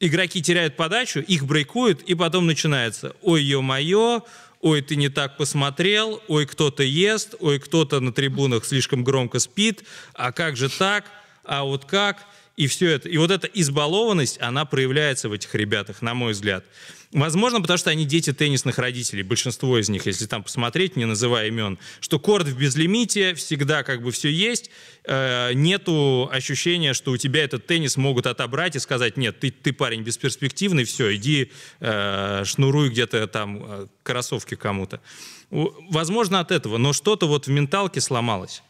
игроки 0.00 0.42
теряют 0.42 0.76
подачу, 0.76 1.20
их 1.20 1.44
брейкуют, 1.44 2.02
и 2.02 2.14
потом 2.14 2.46
начинается 2.46 3.14
«Ой, 3.22 3.42
ё-моё», 3.42 4.22
«Ой, 4.60 4.82
ты 4.82 4.96
не 4.96 5.08
так 5.08 5.36
посмотрел», 5.36 6.22
«Ой, 6.28 6.46
кто-то 6.46 6.82
ест», 6.82 7.34
«Ой, 7.40 7.58
кто-то 7.58 8.00
на 8.00 8.12
трибунах 8.12 8.66
слишком 8.66 9.04
громко 9.04 9.38
спит», 9.38 9.84
«А 10.12 10.32
как 10.32 10.56
же 10.56 10.68
так?», 10.68 11.04
«А 11.44 11.64
вот 11.64 11.86
как?» 11.86 12.26
И 12.60 12.66
все 12.66 12.90
это. 12.90 13.08
И 13.08 13.16
вот 13.16 13.30
эта 13.30 13.46
избалованность, 13.46 14.36
она 14.38 14.66
проявляется 14.66 15.30
в 15.30 15.32
этих 15.32 15.54
ребятах, 15.54 16.02
на 16.02 16.12
мой 16.12 16.32
взгляд. 16.32 16.62
Возможно, 17.10 17.62
потому 17.62 17.78
что 17.78 17.88
они 17.88 18.04
дети 18.04 18.34
теннисных 18.34 18.76
родителей, 18.76 19.22
большинство 19.22 19.78
из 19.78 19.88
них, 19.88 20.04
если 20.04 20.26
там 20.26 20.42
посмотреть, 20.42 20.94
не 20.94 21.06
называя 21.06 21.48
имен, 21.48 21.78
что 22.00 22.18
корт 22.18 22.46
в 22.46 22.58
безлимите, 22.58 23.32
всегда 23.32 23.82
как 23.82 24.02
бы 24.02 24.12
все 24.12 24.28
есть, 24.28 24.70
э, 25.04 25.54
нету 25.54 26.28
ощущения, 26.30 26.92
что 26.92 27.12
у 27.12 27.16
тебя 27.16 27.44
этот 27.44 27.66
теннис 27.66 27.96
могут 27.96 28.26
отобрать 28.26 28.76
и 28.76 28.78
сказать, 28.78 29.16
нет, 29.16 29.40
ты, 29.40 29.50
ты 29.50 29.72
парень 29.72 30.02
бесперспективный, 30.02 30.84
все, 30.84 31.16
иди 31.16 31.52
э, 31.80 32.42
шнуруй 32.44 32.90
где-то 32.90 33.26
там 33.26 33.62
э, 33.62 33.86
кроссовки 34.02 34.54
кому-то. 34.54 35.00
Возможно, 35.48 36.40
от 36.40 36.50
этого, 36.50 36.76
но 36.76 36.92
что-то 36.92 37.26
вот 37.26 37.46
в 37.46 37.50
менталке 37.50 38.02
сломалось. 38.02 38.62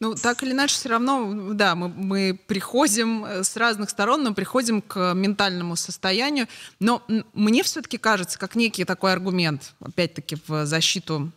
Ну, 0.00 0.14
так 0.14 0.42
или 0.42 0.52
иначе, 0.52 0.74
все 0.74 0.88
равно, 0.88 1.52
да, 1.52 1.74
мы, 1.74 1.88
мы 1.88 2.40
приходим 2.46 3.22
э, 3.22 3.44
с 3.44 3.54
разных 3.56 3.90
сторон, 3.90 4.22
но 4.24 4.32
приходим 4.32 4.80
к 4.80 5.12
ментальному 5.12 5.76
состоянию. 5.76 6.48
Но 6.78 7.02
мне 7.34 7.62
все-таки 7.62 7.98
кажется, 7.98 8.38
как 8.38 8.56
некий 8.56 8.86
такой 8.86 9.12
аргумент, 9.12 9.74
опять-таки, 9.78 10.38
в 10.46 10.64
защиту 10.64 11.30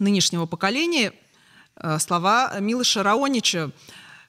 нынешнего 0.00 0.46
поколения, 0.46 1.12
э, 1.76 2.00
слова 2.00 2.58
Милыша 2.58 3.04
Раонича, 3.04 3.70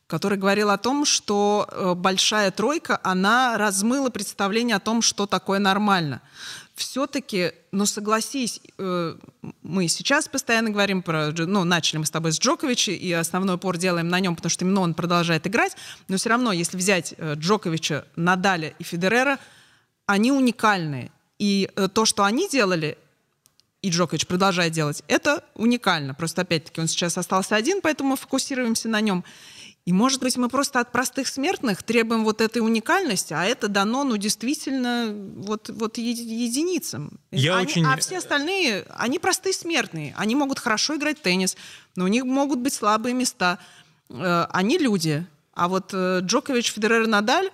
который 0.06 0.38
говорил 0.38 0.70
о 0.70 0.78
том, 0.78 1.04
что 1.04 1.68
э, 1.68 1.94
большая 1.96 2.52
тройка, 2.52 3.00
она 3.02 3.58
размыла 3.58 4.12
представление 4.12 4.76
о 4.76 4.80
том, 4.80 5.02
что 5.02 5.26
такое 5.26 5.58
нормально. 5.58 6.22
Все-таки, 6.76 7.54
ну 7.72 7.86
согласись, 7.86 8.60
э, 8.78 9.16
мы 9.62 9.88
сейчас 9.88 10.28
постоянно 10.28 10.70
говорим 10.70 11.02
про, 11.02 11.32
ну 11.32 11.64
начали 11.64 11.98
мы 11.98 12.06
с 12.06 12.12
тобой 12.12 12.34
с 12.34 12.40
Джоковича, 12.40 12.92
и 12.92 13.12
основной 13.14 13.56
упор 13.56 13.78
делаем 13.78 14.10
на 14.10 14.20
нем, 14.20 14.36
потому 14.36 14.50
что 14.50 14.66
именно 14.66 14.82
он 14.82 14.94
продолжает 14.94 15.48
играть, 15.48 15.76
но 16.08 16.18
все 16.18 16.30
равно, 16.30 16.52
если 16.52 16.78
взять 16.78 17.16
э, 17.18 17.36
Джоковича, 17.36 18.06
Надаля 18.16 18.74
и 18.78 18.84
Федерера, 18.84 19.40
они 20.06 20.32
уникальные. 20.32 21.12
И 21.40 21.70
э, 21.76 21.88
то, 21.88 22.06
что 22.06 22.24
они 22.24 22.50
делали, 22.50 22.98
и 23.82 23.90
Джокович 23.90 24.28
продолжает 24.28 24.74
делать, 24.74 25.04
это 25.08 25.44
уникально. 25.54 26.14
Просто 26.14 26.42
опять-таки 26.42 26.82
он 26.82 26.88
сейчас 26.88 27.18
остался 27.18 27.56
один, 27.56 27.82
поэтому 27.82 28.12
мы 28.12 28.18
фокусируемся 28.18 28.90
на 28.90 29.00
нем. 29.00 29.24
И, 29.86 29.94
может 29.94 30.20
быть, 30.22 30.36
мы 30.36 30.50
просто 30.50 30.80
от 30.80 30.92
простых 30.92 31.28
смертных 31.28 31.84
требуем 31.84 32.24
вот 32.24 32.42
этой 32.42 32.58
уникальности, 32.58 33.34
а 33.34 33.46
это 33.46 33.68
дано, 33.68 34.04
ну, 34.04 34.18
действительно, 34.18 35.14
вот, 35.36 35.70
вот 35.70 36.00
единицам. 36.00 37.20
Я 37.32 37.58
они, 37.58 37.68
очень... 37.68 37.86
А 37.86 37.96
все 37.98 38.18
остальные, 38.18 38.86
они 38.90 39.20
простые 39.20 39.54
смертные. 39.54 40.16
Они 40.18 40.34
могут 40.34 40.58
хорошо 40.58 40.96
играть 40.96 41.20
в 41.20 41.22
теннис, 41.22 41.56
но 41.96 42.06
у 42.06 42.08
них 42.08 42.24
могут 42.24 42.60
быть 42.60 42.74
слабые 42.74 43.14
места. 43.14 43.60
Э, 44.10 44.48
они 44.50 44.80
люди. 44.80 45.24
А 45.54 45.68
вот 45.68 45.92
э, 45.94 46.22
Джокович, 46.24 46.72
Федерер, 46.72 47.06
Надаль 47.06 47.52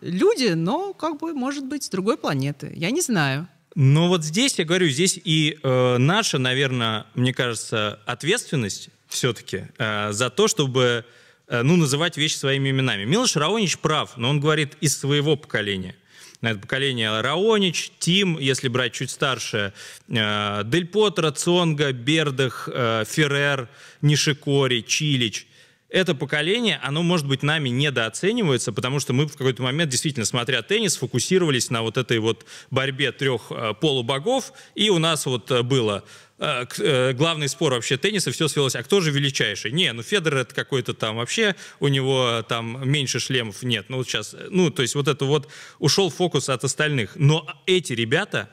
люди, 0.00 0.54
но, 0.54 0.92
как 0.92 1.20
бы, 1.20 1.34
может 1.34 1.64
быть, 1.64 1.84
с 1.84 1.88
другой 1.88 2.16
планеты. 2.16 2.72
Я 2.74 2.90
не 2.90 3.00
знаю. 3.00 3.46
Но 3.76 4.08
вот 4.08 4.24
здесь, 4.24 4.58
я 4.58 4.64
говорю, 4.64 4.88
здесь 4.88 5.20
и 5.22 5.58
э, 5.62 5.96
наша, 5.98 6.38
наверное, 6.38 7.06
мне 7.14 7.32
кажется, 7.32 8.00
ответственность 8.06 8.88
все-таки 9.08 9.68
э, 9.78 10.12
за 10.12 10.30
то, 10.30 10.48
чтобы 10.48 11.04
ну, 11.48 11.76
называть 11.76 12.16
вещи 12.16 12.36
своими 12.36 12.70
именами. 12.70 13.04
Милош 13.04 13.36
Раонич 13.36 13.78
прав, 13.78 14.16
но 14.16 14.30
он 14.30 14.40
говорит 14.40 14.76
из 14.80 14.98
своего 14.98 15.36
поколения. 15.36 15.94
На 16.40 16.50
это 16.50 16.60
поколение 16.60 17.20
Раонич, 17.20 17.90
Тим, 17.98 18.38
если 18.38 18.68
брать 18.68 18.92
чуть 18.92 19.10
старше, 19.10 19.72
э, 20.08 20.62
Дель 20.64 20.86
Потро, 20.86 21.30
Цонга, 21.30 21.92
Бердах, 21.92 22.68
э, 22.72 23.04
Феррер, 23.06 23.68
Нишикори, 24.02 24.82
Чилич– 24.82 25.46
это 25.94 26.14
поколение, 26.14 26.78
оно, 26.82 27.02
может 27.02 27.26
быть, 27.26 27.42
нами 27.42 27.68
недооценивается, 27.68 28.72
потому 28.72 29.00
что 29.00 29.12
мы 29.12 29.26
в 29.26 29.36
какой-то 29.36 29.62
момент, 29.62 29.90
действительно, 29.90 30.26
смотря 30.26 30.62
теннис, 30.62 30.96
фокусировались 30.96 31.70
на 31.70 31.82
вот 31.82 31.96
этой 31.96 32.18
вот 32.18 32.44
борьбе 32.70 33.12
трех 33.12 33.50
полубогов, 33.80 34.52
и 34.74 34.90
у 34.90 34.98
нас 34.98 35.26
вот 35.26 35.50
было 35.62 36.04
Э, 36.36 36.66
э, 36.78 37.12
главный 37.12 37.48
спор 37.48 37.74
вообще 37.74 37.96
тенниса, 37.96 38.32
все 38.32 38.48
свелось, 38.48 38.74
а 38.74 38.82
кто 38.82 39.00
же 39.00 39.12
величайший? 39.12 39.70
Не, 39.70 39.92
ну 39.92 40.02
Федор 40.02 40.34
это 40.36 40.54
какой-то 40.54 40.92
там 40.92 41.16
вообще, 41.16 41.54
у 41.78 41.86
него 41.86 42.44
там 42.48 42.88
меньше 42.88 43.20
шлемов 43.20 43.62
нет. 43.62 43.86
Ну 43.88 43.98
вот 43.98 44.08
сейчас, 44.08 44.34
ну 44.50 44.70
то 44.70 44.82
есть 44.82 44.96
вот 44.96 45.06
это 45.06 45.24
вот 45.26 45.48
ушел 45.78 46.10
фокус 46.10 46.48
от 46.48 46.64
остальных. 46.64 47.12
Но 47.14 47.46
эти 47.66 47.92
ребята, 47.92 48.50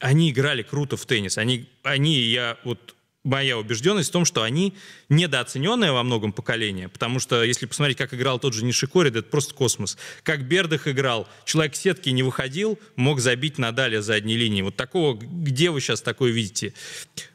они 0.00 0.30
играли 0.30 0.62
круто 0.62 0.96
в 0.96 1.06
теннис. 1.06 1.38
Они, 1.38 1.68
они 1.84 2.18
я 2.18 2.58
вот 2.64 2.96
моя 3.26 3.58
убежденность 3.58 4.08
в 4.08 4.12
том, 4.12 4.24
что 4.24 4.42
они 4.42 4.74
недооцененное 5.08 5.92
во 5.92 6.02
многом 6.02 6.32
поколение, 6.32 6.88
потому 6.88 7.18
что 7.18 7.42
если 7.42 7.66
посмотреть, 7.66 7.98
как 7.98 8.14
играл 8.14 8.38
тот 8.38 8.54
же 8.54 8.64
Нишикори, 8.64 9.10
это 9.10 9.22
просто 9.22 9.54
космос. 9.54 9.98
Как 10.22 10.46
Бердах 10.46 10.88
играл, 10.88 11.28
человек 11.44 11.74
в 11.74 11.76
сетки 11.76 12.08
не 12.10 12.22
выходил, 12.22 12.78
мог 12.94 13.20
забить 13.20 13.58
на 13.58 13.72
Даля 13.72 14.00
задней 14.00 14.36
линии. 14.36 14.62
Вот 14.62 14.76
такого, 14.76 15.14
где 15.14 15.70
вы 15.70 15.80
сейчас 15.80 16.00
такое 16.00 16.30
видите? 16.30 16.72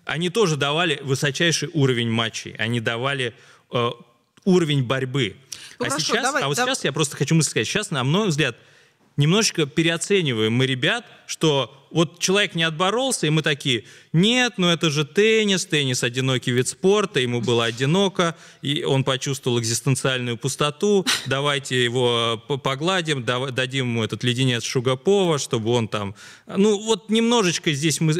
Они 0.05 0.29
тоже 0.29 0.55
давали 0.55 0.99
высочайший 1.03 1.69
уровень 1.73 2.09
матчей, 2.09 2.55
они 2.57 2.79
давали 2.79 3.35
э, 3.71 3.91
уровень 4.45 4.83
борьбы. 4.83 5.35
Ну, 5.77 5.85
а 5.85 5.89
хорошо, 5.89 6.13
сейчас, 6.13 6.23
давай, 6.23 6.43
а 6.43 6.47
вот 6.47 6.57
давай. 6.57 6.73
сейчас 6.73 6.85
я 6.85 6.91
просто 6.93 7.17
хочу 7.17 7.35
мысль 7.35 7.49
сказать, 7.49 7.67
сейчас, 7.67 7.91
на 7.91 8.03
мой 8.03 8.29
взгляд, 8.29 8.55
немножечко 9.17 9.65
переоцениваем 9.65 10.53
мы 10.53 10.65
ребят, 10.65 11.05
что 11.27 11.77
вот 11.91 12.19
человек 12.19 12.55
не 12.55 12.63
отборолся, 12.63 13.27
и 13.27 13.29
мы 13.29 13.41
такие, 13.41 13.83
нет, 14.13 14.53
ну 14.57 14.67
это 14.67 14.89
же 14.89 15.05
теннис, 15.05 15.65
теннис 15.65 16.03
одинокий 16.03 16.51
вид 16.51 16.67
спорта, 16.67 17.19
ему 17.19 17.41
было 17.41 17.65
одиноко, 17.65 18.35
и 18.61 18.83
он 18.83 19.03
почувствовал 19.03 19.59
экзистенциальную 19.59 20.37
пустоту, 20.37 21.05
давайте 21.25 21.83
его 21.83 22.41
погладим, 22.63 23.23
дадим 23.23 23.89
ему 23.89 24.03
этот 24.03 24.23
леденец 24.23 24.63
Шугапова, 24.63 25.37
чтобы 25.37 25.71
он 25.71 25.87
там... 25.87 26.15
Ну 26.47 26.79
вот 26.79 27.09
немножечко 27.09 27.73
здесь 27.73 27.99
мы... 27.99 28.13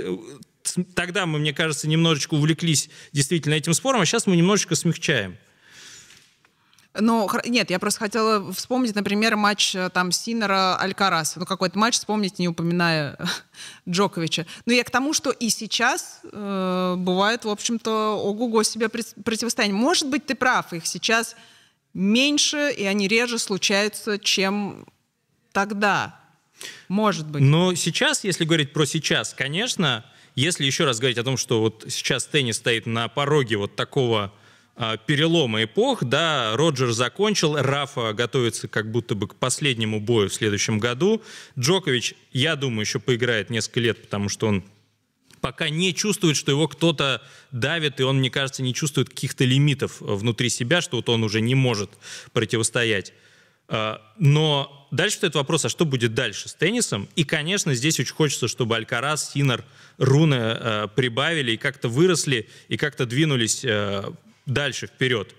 Тогда 0.94 1.26
мы, 1.26 1.40
мне 1.40 1.54
кажется, 1.54 1.88
немножечко 1.88 2.36
увлеклись 2.36 2.90
действительно 3.14 3.56
этим 3.56 3.74
спором, 3.74 4.02
а 4.02 4.06
сейчас 4.06 4.28
мы 4.28 4.36
немножечко 4.36 4.76
смягчаем. 4.76 5.38
Но 7.00 7.30
нет, 7.46 7.70
я 7.70 7.80
просто 7.80 8.02
хотела 8.02 8.52
вспомнить, 8.52 8.96
например, 8.96 9.38
матч 9.38 9.76
э, 9.76 9.90
там 9.90 10.12
Синера 10.12 10.76
Алькараса. 10.76 11.40
Ну, 11.40 11.46
какой-то 11.46 11.80
матч 11.80 11.96
вспомнить, 11.96 12.38
не 12.38 12.50
упоминая 12.50 13.18
Джоковича. 13.90 14.46
Но 14.66 14.74
я 14.74 14.84
к 14.84 14.90
тому, 14.90 15.14
что 15.14 15.32
и 15.32 15.50
сейчас 15.50 16.20
э, 16.24 16.96
бывает, 16.98 17.46
в 17.46 17.50
общем-то, 17.50 18.18
ого-го 18.18 18.64
себе 18.64 18.90
противостояние. 18.90 19.78
Может 19.78 20.10
быть, 20.10 20.26
ты 20.26 20.36
прав, 20.36 20.74
их 20.74 20.86
сейчас 20.86 21.38
меньше, 21.94 22.74
и 22.78 22.84
они 22.84 23.08
реже 23.08 23.40
случаются, 23.40 24.20
чем 24.20 24.86
тогда. 25.54 26.20
Может 26.90 27.28
быть. 27.28 27.42
Но 27.42 27.74
сейчас, 27.76 28.26
если 28.26 28.44
говорить 28.44 28.74
про 28.74 28.86
сейчас, 28.86 29.34
конечно, 29.34 30.06
если 30.36 30.66
еще 30.66 30.84
раз 30.84 31.00
говорить 31.00 31.18
о 31.18 31.24
том, 31.24 31.38
что 31.38 31.62
вот 31.62 31.86
сейчас 31.90 32.26
теннис 32.26 32.58
стоит 32.58 32.86
на 32.86 33.08
пороге 33.08 33.56
вот 33.56 33.76
такого 33.78 34.34
перелома 35.06 35.64
эпох, 35.64 36.04
да, 36.04 36.56
Роджер 36.56 36.92
закончил, 36.92 37.56
Рафа 37.56 38.14
готовится 38.14 38.68
как 38.68 38.92
будто 38.92 39.16
бы 39.16 39.28
к 39.28 39.36
последнему 39.36 40.00
бою 40.00 40.30
в 40.30 40.34
следующем 40.34 40.80
году. 40.80 41.22
Джокович, 41.58 42.16
я 42.32 42.56
думаю, 42.56 42.82
еще 42.82 43.00
поиграет 43.00 43.50
несколько 43.50 43.80
лет, 43.80 44.02
потому 44.02 44.30
что 44.30 44.48
он 44.48 44.64
пока 45.42 45.70
не 45.70 45.94
чувствует, 45.94 46.38
что 46.38 46.52
его 46.52 46.68
кто-то 46.68 47.22
давит, 47.52 48.00
и 48.00 48.04
он, 48.04 48.20
мне 48.20 48.30
кажется, 48.30 48.64
не 48.64 48.74
чувствует 48.74 49.10
каких-то 49.10 49.44
лимитов 49.44 50.00
внутри 50.00 50.50
себя, 50.50 50.82
что 50.82 50.98
вот 50.98 51.10
он 51.10 51.24
уже 51.24 51.42
не 51.42 51.56
может 51.56 51.90
противостоять. 52.32 53.14
А, 53.68 54.02
но 54.18 54.88
дальше 54.92 55.18
стоит 55.18 55.36
вопрос, 55.36 55.66
а 55.66 55.70
что 55.70 55.86
будет 55.86 56.14
дальше 56.14 56.48
с 56.48 56.54
теннисом? 56.54 57.10
И, 57.16 57.24
конечно, 57.24 57.74
здесь 57.74 58.00
очень 58.00 58.14
хочется, 58.14 58.48
чтобы 58.48 58.76
Алькарас, 58.76 59.32
Синер, 59.32 59.66
Руны 59.98 60.36
э, 60.36 60.88
прибавили 60.96 61.54
и 61.54 61.58
как-то 61.58 61.90
выросли, 61.90 62.50
и 62.70 62.78
как-то 62.78 63.06
двинулись 63.06 63.64
э, 63.64 64.10
дальше, 64.46 64.88
вперед. 64.88 65.34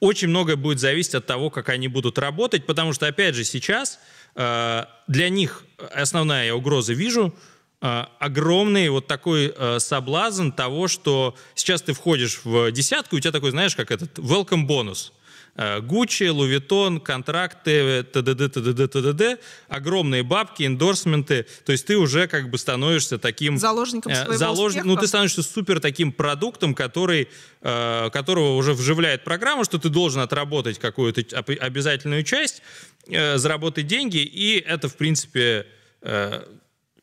Очень 0.00 0.28
многое 0.28 0.56
будет 0.56 0.80
зависеть 0.80 1.14
от 1.14 1.26
того, 1.26 1.50
как 1.50 1.68
они 1.68 1.88
будут 1.88 2.18
работать, 2.18 2.66
потому 2.66 2.92
что, 2.92 3.06
опять 3.06 3.34
же, 3.34 3.44
сейчас 3.44 3.98
э, 4.34 4.84
для 5.08 5.28
них 5.28 5.64
основная 5.78 6.52
угроза 6.52 6.92
вижу 6.92 7.34
э, 7.80 8.04
огромный 8.18 8.88
вот 8.90 9.06
такой 9.06 9.54
э, 9.56 9.78
соблазн 9.78 10.50
того, 10.50 10.88
что 10.88 11.36
сейчас 11.54 11.82
ты 11.82 11.94
входишь 11.94 12.40
в 12.44 12.70
десятку, 12.70 13.16
у 13.16 13.20
тебя 13.20 13.32
такой, 13.32 13.50
знаешь, 13.50 13.74
как 13.76 13.90
этот 13.90 14.18
welcome 14.18 14.64
бонус– 14.64 15.12
Гуччи, 15.56 16.24
Лувитон, 16.24 17.00
контракты, 17.00 18.02
т.д. 18.02 18.34
т.д. 18.34 18.88
т.д. 18.88 19.38
огромные 19.68 20.24
бабки, 20.24 20.66
эндорсменты. 20.66 21.46
То 21.64 21.70
есть 21.70 21.86
ты 21.86 21.96
уже 21.96 22.26
как 22.26 22.50
бы 22.50 22.58
становишься 22.58 23.18
таким... 23.18 23.56
Заложником 23.58 24.10
э, 24.10 24.16
своего 24.16 24.36
залож... 24.36 24.70
успеха. 24.70 24.86
Ну, 24.86 24.96
ты 24.96 25.06
становишься 25.06 25.44
супер 25.44 25.78
таким 25.78 26.10
продуктом, 26.10 26.74
который, 26.74 27.28
э, 27.60 28.10
которого 28.12 28.56
уже 28.56 28.72
вживляет 28.72 29.22
программа, 29.22 29.64
что 29.64 29.78
ты 29.78 29.90
должен 29.90 30.22
отработать 30.22 30.80
какую-то 30.80 31.22
обязательную 31.38 32.24
часть, 32.24 32.60
э, 33.06 33.38
заработать 33.38 33.86
деньги, 33.86 34.18
и 34.18 34.58
это, 34.58 34.88
в 34.88 34.96
принципе, 34.96 35.66
э, 36.02 36.42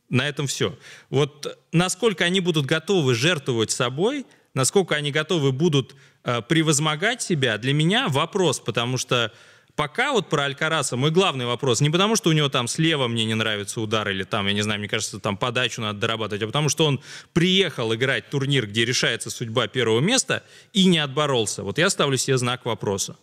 на 0.10 0.28
этом 0.28 0.48
все. 0.48 0.78
Вот 1.10 1.58
насколько 1.72 2.26
они 2.26 2.42
будут 2.42 2.66
готовы 2.66 3.16
жертвовать 3.16 3.72
собой, 3.72 4.26
насколько 4.54 4.96
они 4.96 5.12
готовы 5.12 5.54
будут 5.54 5.96
Э, 5.96 6.11
превозмогать 6.24 7.22
себя, 7.22 7.58
для 7.58 7.74
меня 7.74 8.08
вопрос, 8.08 8.60
потому 8.60 8.98
что 8.98 9.32
пока 9.76 10.12
вот 10.12 10.30
про 10.30 10.46
Алькараса 10.46 10.98
мой 10.98 11.12
главный 11.12 11.46
вопрос 11.46 11.82
не 11.82 11.90
потому, 11.90 12.16
что 12.16 12.30
у 12.30 12.34
него 12.34 12.50
там 12.50 12.68
слева 12.68 13.08
мне 13.08 13.26
не 13.26 13.34
нравится 13.34 13.82
удар 13.82 14.08
или 14.10 14.24
там, 14.24 14.48
я 14.48 14.54
не 14.54 14.62
знаю, 14.62 14.80
мне 14.80 14.90
кажется, 14.90 15.20
там 15.20 15.38
подачу 15.38 15.82
надо 15.82 16.00
дорабатывать, 16.00 16.44
а 16.44 16.48
потому 16.48 16.70
что 16.70 16.86
он 16.86 17.02
приехал 17.34 17.94
играть 17.94 18.30
турнир, 18.30 18.68
где 18.68 18.86
решается 18.86 19.30
судьба 19.30 19.68
первого 19.68 20.00
места 20.00 20.44
и 20.74 20.86
не 20.86 21.00
отборолся. 21.00 21.64
Вот 21.64 21.78
я 21.78 21.90
ставлю 21.90 22.18
себе 22.18 22.38
знак 22.38 22.66
вопроса. 22.66 23.18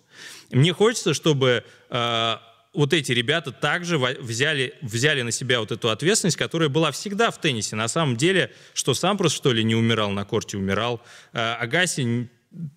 Мне 0.51 0.73
хочется, 0.73 1.15
чтобы 1.15 1.65
э, 1.91 2.37
вот 2.75 2.93
эти 2.93 3.13
ребята 3.13 3.53
также 3.53 3.99
взяли, 3.99 4.75
взяли 4.83 5.23
на 5.23 5.31
себя 5.31 5.61
вот 5.61 5.73
эту 5.73 5.91
ответственность, 5.91 6.37
которая 6.37 6.69
была 6.69 6.91
всегда 6.91 7.31
в 7.31 7.41
теннисе. 7.41 7.77
На 7.77 7.89
самом 7.89 8.17
деле, 8.17 8.53
что 8.75 8.95
сам 8.95 9.17
просто 9.17 9.37
что 9.37 9.53
ли 9.53 9.63
не 9.63 9.75
умирал 9.75 10.11
на 10.11 10.25
корте, 10.25 10.57
умирал. 10.57 11.01
Э, 11.33 11.55
Агаси 11.55 12.29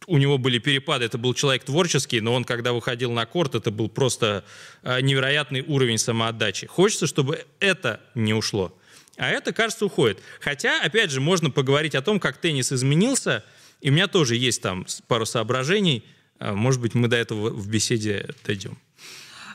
у 0.05 0.17
него 0.17 0.38
были 0.38 0.60
перепады, 0.60 1.05
это 1.05 1.17
был 1.17 1.34
человек 1.34 1.63
творческий, 1.63 2.21
но 2.21 2.34
он, 2.34 2.43
когда 2.43 2.73
выходил 2.73 3.12
на 3.12 3.25
корт, 3.25 3.55
это 3.55 3.71
был 3.71 3.89
просто 3.89 4.43
э, 4.84 5.01
невероятный 5.01 5.62
уровень 5.62 5.97
самоотдачи. 5.97 6.67
Хочется, 6.67 7.07
чтобы 7.07 7.45
это 7.60 8.01
не 8.15 8.34
ушло. 8.34 8.78
А 9.17 9.30
это, 9.30 9.53
кажется, 9.53 9.86
уходит. 9.86 10.19
Хотя, 10.39 10.82
опять 10.82 11.11
же, 11.11 11.22
можно 11.22 11.49
поговорить 11.49 11.95
о 11.95 12.01
том, 12.01 12.19
как 12.19 12.38
теннис 12.38 12.72
изменился, 12.72 13.43
и 13.80 13.89
у 13.89 13.93
меня 13.93 14.07
тоже 14.07 14.36
есть 14.36 14.61
там 14.61 14.86
пару 15.07 15.26
соображений. 15.26 16.03
Э, 16.39 16.53
может 16.53 16.82
быть, 16.82 16.93
мы 16.93 17.07
до 17.07 17.15
этого 17.15 17.49
в 17.49 17.67
беседе 17.69 18.30
дойдем. 18.45 18.78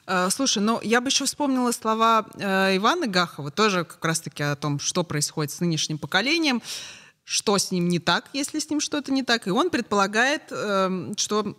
Э, 0.07 0.29
слушай, 0.31 0.63
ну 0.63 0.81
я 0.83 1.01
бы 1.01 1.09
еще 1.09 1.25
вспомнила 1.25 1.73
слова 1.73 2.27
э, 2.35 2.77
Ивана 2.77 3.07
Гахова, 3.07 3.51
тоже 3.51 3.85
как 3.85 4.05
раз-таки 4.05 4.43
о 4.43 4.57
том, 4.57 4.79
что 4.79 5.05
происходит 5.05 5.53
с 5.53 5.61
нынешним 5.61 5.99
поколением, 5.99 6.63
что 7.27 7.59
с 7.59 7.73
ним 7.73 7.89
не 7.89 7.99
так, 7.99 8.31
если 8.33 8.61
с 8.61 8.71
ним 8.71 8.79
что-то 8.79 9.11
не 9.11 9.25
так. 9.25 9.49
И 9.49 9.51
он 9.51 9.71
предполагает, 9.71 10.43
э, 10.51 11.13
что 11.17 11.57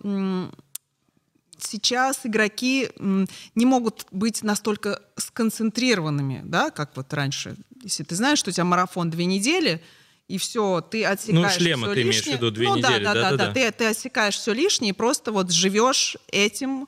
сейчас 1.58 2.22
игроки 2.24 2.90
не 2.98 3.66
могут 3.66 4.06
быть 4.12 4.44
настолько 4.44 5.02
сконцентрированными, 5.18 6.42
да, 6.46 6.70
как 6.70 6.96
вот 6.96 7.14
раньше. 7.14 7.58
Если 7.84 8.04
ты 8.04 8.16
знаешь, 8.16 8.40
что 8.40 8.50
у 8.50 8.54
тебя 8.54 8.64
марафон 8.64 9.10
две 9.10 9.26
недели, 9.26 9.84
и 10.30 10.38
все, 10.38 10.80
ты 10.80 11.04
отсекаешь 11.04 11.58
Ну, 11.58 11.60
шлема 11.60 11.88
все 11.88 11.96
ты 11.96 12.02
лишнее. 12.04 12.14
имеешь 12.14 12.24
в 12.24 12.28
виду 12.28 12.52
две 12.52 12.70
ну, 12.70 12.76
недели, 12.78 13.04
да, 13.04 13.14
да, 13.14 13.22
да, 13.22 13.30
да-да-да. 13.32 13.46
да. 13.48 13.54
Ты, 13.54 13.72
ты 13.74 13.86
отсекаешь 13.88 14.38
все 14.38 14.54
лишнее 14.54 14.92
и 14.92 14.94
просто 14.94 15.34
вот 15.34 15.52
живешь 15.52 16.16
этим 16.32 16.88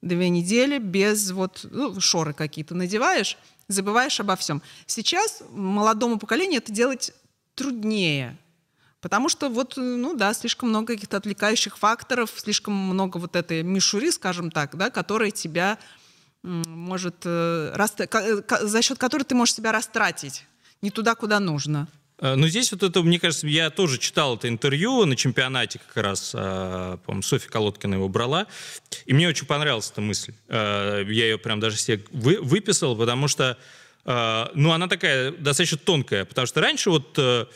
две 0.00 0.28
недели 0.28 0.78
без 0.78 1.32
вот 1.32 1.66
ну, 1.68 2.00
шоры 2.00 2.34
какие-то 2.34 2.76
надеваешь, 2.76 3.36
забываешь 3.66 4.20
обо 4.20 4.36
всем. 4.36 4.62
Сейчас 4.86 5.42
молодому 5.50 6.20
поколению 6.20 6.58
это 6.58 6.70
делать 6.70 7.12
труднее. 7.54 8.36
Потому 9.00 9.28
что 9.28 9.48
вот, 9.48 9.74
ну 9.76 10.14
да, 10.14 10.32
слишком 10.32 10.68
много 10.68 10.94
каких-то 10.94 11.16
отвлекающих 11.16 11.76
факторов, 11.76 12.30
слишком 12.36 12.72
много 12.74 13.18
вот 13.18 13.34
этой 13.34 13.62
мишуры, 13.62 14.12
скажем 14.12 14.50
так, 14.50 14.76
да, 14.76 14.90
которая 14.90 15.30
тебя 15.32 15.78
может, 16.42 17.16
э, 17.24 17.74
э, 17.76 18.42
за 18.66 18.82
счет 18.82 18.98
которой 18.98 19.22
ты 19.24 19.34
можешь 19.34 19.54
себя 19.54 19.72
растратить 19.72 20.44
не 20.82 20.90
туда, 20.90 21.14
куда 21.14 21.38
нужно. 21.40 21.86
Э, 22.18 22.34
Ну, 22.36 22.46
здесь 22.48 22.70
вот 22.72 22.82
это, 22.82 23.02
мне 23.02 23.18
кажется, 23.20 23.46
я 23.48 23.70
тоже 23.70 23.98
читал 23.98 24.36
это 24.36 24.48
интервью 24.48 25.04
на 25.04 25.16
чемпионате 25.16 25.80
как 25.80 26.02
раз, 26.04 26.32
э, 26.34 26.98
по-моему, 27.04 27.22
Софья 27.22 27.48
Колодкина 27.48 27.94
его 27.94 28.08
брала, 28.08 28.46
и 29.06 29.14
мне 29.14 29.28
очень 29.28 29.46
понравилась 29.46 29.90
эта 29.90 30.00
мысль. 30.00 30.32
Э, 30.48 31.04
Я 31.08 31.24
ее 31.26 31.38
прям 31.38 31.58
даже 31.60 31.76
себе 31.76 32.04
вы- 32.12 32.40
выписал, 32.40 32.96
потому 32.96 33.28
что, 33.28 33.56
э, 34.04 34.46
ну, 34.54 34.72
она 34.72 34.88
такая 34.88 35.32
достаточно 35.32 35.78
тонкая, 35.78 36.24
потому 36.24 36.46
что 36.46 36.60
раньше 36.60 36.90
вот, 36.90 37.18
э, 37.18 37.46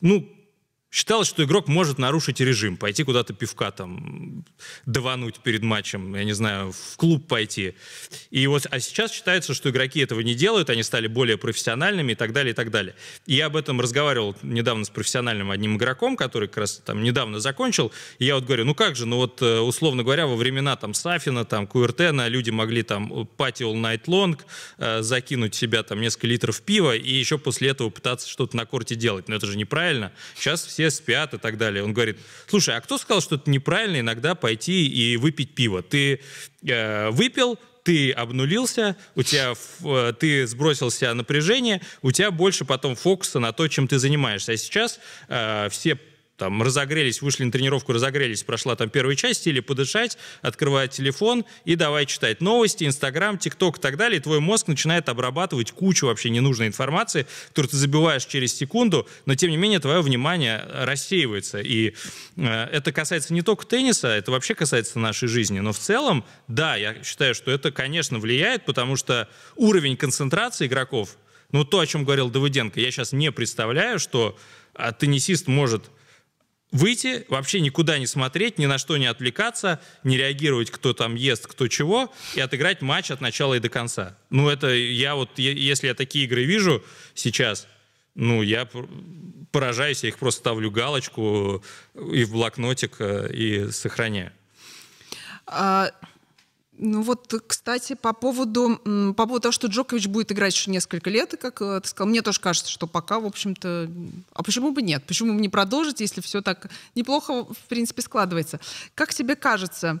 ну, 0.00 0.33
Считалось, 0.94 1.26
что 1.26 1.42
игрок 1.42 1.66
может 1.66 1.98
нарушить 1.98 2.38
режим, 2.38 2.76
пойти 2.76 3.02
куда-то 3.02 3.34
пивка 3.34 3.72
там, 3.72 4.44
давануть 4.86 5.40
перед 5.40 5.64
матчем, 5.64 6.14
я 6.14 6.22
не 6.22 6.34
знаю, 6.34 6.70
в 6.70 6.96
клуб 6.96 7.26
пойти. 7.26 7.74
И 8.30 8.46
вот, 8.46 8.68
а 8.70 8.78
сейчас 8.78 9.10
считается, 9.10 9.54
что 9.54 9.70
игроки 9.70 9.98
этого 9.98 10.20
не 10.20 10.36
делают, 10.36 10.70
они 10.70 10.84
стали 10.84 11.08
более 11.08 11.36
профессиональными 11.36 12.12
и 12.12 12.14
так 12.14 12.32
далее, 12.32 12.52
и 12.52 12.54
так 12.54 12.70
далее. 12.70 12.94
И 13.26 13.34
я 13.34 13.46
об 13.46 13.56
этом 13.56 13.80
разговаривал 13.80 14.36
недавно 14.42 14.84
с 14.84 14.88
профессиональным 14.88 15.50
одним 15.50 15.78
игроком, 15.78 16.16
который 16.16 16.46
как 16.46 16.58
раз 16.58 16.80
там 16.84 17.02
недавно 17.02 17.40
закончил. 17.40 17.90
И 18.20 18.26
я 18.26 18.36
вот 18.36 18.44
говорю, 18.44 18.64
ну 18.64 18.76
как 18.76 18.94
же, 18.94 19.04
ну 19.04 19.16
вот, 19.16 19.42
э, 19.42 19.58
условно 19.58 20.04
говоря, 20.04 20.28
во 20.28 20.36
времена 20.36 20.76
там 20.76 20.94
Сафина, 20.94 21.44
там 21.44 21.66
Куэртена 21.66 22.28
люди 22.28 22.50
могли 22.50 22.84
там 22.84 23.26
пати 23.36 23.64
all 23.64 23.74
night 23.74 24.04
long, 24.04 24.38
э, 24.78 25.02
закинуть 25.02 25.56
себя 25.56 25.82
там 25.82 26.00
несколько 26.00 26.28
литров 26.28 26.62
пива 26.62 26.94
и 26.94 27.12
еще 27.12 27.36
после 27.36 27.70
этого 27.70 27.90
пытаться 27.90 28.28
что-то 28.28 28.56
на 28.56 28.64
корте 28.64 28.94
делать. 28.94 29.26
Но 29.26 29.34
это 29.34 29.46
же 29.48 29.58
неправильно. 29.58 30.12
Сейчас 30.36 30.64
все 30.64 30.83
спят 30.90 31.34
и 31.34 31.38
так 31.38 31.58
далее. 31.58 31.82
Он 31.84 31.92
говорит, 31.92 32.18
слушай, 32.48 32.76
а 32.76 32.80
кто 32.80 32.98
сказал, 32.98 33.20
что 33.20 33.36
это 33.36 33.50
неправильно 33.50 34.00
иногда 34.00 34.34
пойти 34.34 34.86
и 34.86 35.16
выпить 35.16 35.54
пиво? 35.54 35.82
Ты 35.82 36.20
э, 36.66 37.10
выпил, 37.10 37.58
ты 37.82 38.12
обнулился, 38.12 38.96
у 39.14 39.22
тебя, 39.22 39.54
э, 39.84 40.12
ты 40.18 40.46
сбросил 40.46 40.90
себя 40.90 41.14
напряжение, 41.14 41.80
у 42.02 42.10
тебя 42.10 42.30
больше 42.30 42.64
потом 42.64 42.96
фокуса 42.96 43.38
на 43.38 43.52
то, 43.52 43.68
чем 43.68 43.86
ты 43.86 43.98
занимаешься. 43.98 44.52
А 44.52 44.56
сейчас 44.56 44.98
э, 45.28 45.68
все 45.70 45.98
там 46.36 46.62
разогрелись, 46.62 47.22
вышли 47.22 47.44
на 47.44 47.52
тренировку, 47.52 47.92
разогрелись, 47.92 48.42
прошла 48.42 48.74
там 48.74 48.90
первая 48.90 49.14
часть, 49.14 49.46
или 49.46 49.60
подышать, 49.60 50.18
открывать 50.42 50.90
телефон 50.90 51.44
и 51.64 51.76
давай 51.76 52.06
читать 52.06 52.40
новости, 52.40 52.84
Инстаграм, 52.84 53.38
ТикТок 53.38 53.78
и 53.78 53.80
так 53.80 53.96
далее. 53.96 54.18
И 54.18 54.22
твой 54.22 54.40
мозг 54.40 54.66
начинает 54.66 55.08
обрабатывать 55.08 55.70
кучу 55.70 56.06
вообще 56.06 56.30
ненужной 56.30 56.66
информации, 56.66 57.26
которую 57.48 57.70
ты 57.70 57.76
забиваешь 57.76 58.24
через 58.24 58.54
секунду, 58.54 59.06
но 59.26 59.34
тем 59.36 59.50
не 59.50 59.56
менее 59.56 59.78
твое 59.78 60.00
внимание 60.00 60.64
рассеивается. 60.72 61.60
И 61.60 61.94
э, 62.36 62.64
это 62.72 62.92
касается 62.92 63.32
не 63.32 63.42
только 63.42 63.64
тенниса, 63.66 64.08
это 64.08 64.32
вообще 64.32 64.54
касается 64.54 64.98
нашей 64.98 65.28
жизни. 65.28 65.60
Но 65.60 65.72
в 65.72 65.78
целом, 65.78 66.24
да, 66.48 66.74
я 66.74 67.02
считаю, 67.04 67.34
что 67.34 67.52
это, 67.52 67.70
конечно, 67.70 68.18
влияет, 68.18 68.64
потому 68.64 68.96
что 68.96 69.28
уровень 69.54 69.96
концентрации 69.96 70.66
игроков, 70.66 71.16
ну 71.52 71.64
то, 71.64 71.78
о 71.78 71.86
чем 71.86 72.04
говорил 72.04 72.28
Давыденко, 72.30 72.80
я 72.80 72.90
сейчас 72.90 73.12
не 73.12 73.30
представляю, 73.30 74.00
что 74.00 74.36
а, 74.74 74.90
теннисист 74.90 75.46
может 75.46 75.84
выйти, 76.74 77.24
вообще 77.28 77.60
никуда 77.60 77.98
не 77.98 78.06
смотреть, 78.06 78.58
ни 78.58 78.66
на 78.66 78.78
что 78.78 78.96
не 78.96 79.06
отвлекаться, 79.06 79.80
не 80.02 80.18
реагировать, 80.18 80.70
кто 80.70 80.92
там 80.92 81.14
ест, 81.14 81.46
кто 81.46 81.68
чего, 81.68 82.12
и 82.34 82.40
отыграть 82.40 82.82
матч 82.82 83.12
от 83.12 83.20
начала 83.20 83.54
и 83.54 83.60
до 83.60 83.68
конца. 83.68 84.18
Ну, 84.28 84.48
это 84.48 84.74
я 84.74 85.14
вот, 85.14 85.38
если 85.38 85.86
я 85.86 85.94
такие 85.94 86.24
игры 86.24 86.44
вижу 86.44 86.84
сейчас, 87.14 87.68
ну, 88.16 88.42
я 88.42 88.68
поражаюсь, 89.52 90.02
я 90.02 90.08
их 90.08 90.18
просто 90.18 90.40
ставлю 90.40 90.70
галочку 90.70 91.62
и 91.94 92.24
в 92.24 92.32
блокнотик, 92.32 92.96
э, 92.98 93.32
и 93.32 93.70
сохраняю. 93.70 94.32
А, 95.46 95.92
ну 96.78 97.02
вот, 97.02 97.32
кстати, 97.46 97.94
по 97.94 98.12
поводу, 98.12 98.80
по 99.16 99.26
поводу 99.26 99.40
того, 99.40 99.52
что 99.52 99.68
Джокович 99.68 100.08
будет 100.08 100.32
играть 100.32 100.54
еще 100.54 100.70
несколько 100.70 101.08
лет, 101.10 101.34
и 101.34 101.36
как 101.36 101.62
э, 101.62 101.80
ты 101.80 101.88
сказал, 101.88 102.08
мне 102.08 102.22
тоже 102.22 102.40
кажется, 102.40 102.70
что 102.70 102.86
пока, 102.86 103.20
в 103.20 103.26
общем-то, 103.26 103.90
а 104.32 104.42
почему 104.42 104.72
бы 104.72 104.82
нет? 104.82 105.04
Почему 105.06 105.34
бы 105.34 105.40
не 105.40 105.48
продолжить, 105.48 106.00
если 106.00 106.20
все 106.20 106.42
так 106.42 106.70
неплохо, 106.94 107.44
в 107.44 107.68
принципе, 107.68 108.02
складывается? 108.02 108.60
Как 108.94 109.14
тебе 109.14 109.36
кажется, 109.36 110.00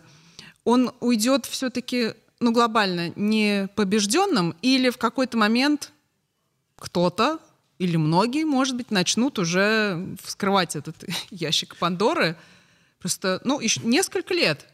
он 0.64 0.92
уйдет 1.00 1.46
все-таки, 1.46 2.14
ну, 2.40 2.52
глобально, 2.52 3.12
не 3.14 3.68
побежденным, 3.76 4.56
или 4.62 4.90
в 4.90 4.98
какой-то 4.98 5.36
момент 5.36 5.92
кто-то 6.76 7.38
или 7.78 7.96
многие, 7.96 8.44
может 8.44 8.76
быть, 8.76 8.90
начнут 8.90 9.38
уже 9.38 10.16
вскрывать 10.22 10.76
этот 10.76 10.96
ящик 11.30 11.76
Пандоры? 11.76 12.36
Просто, 12.98 13.40
ну, 13.44 13.60
еще 13.60 13.80
несколько 13.82 14.32
лет. 14.32 14.66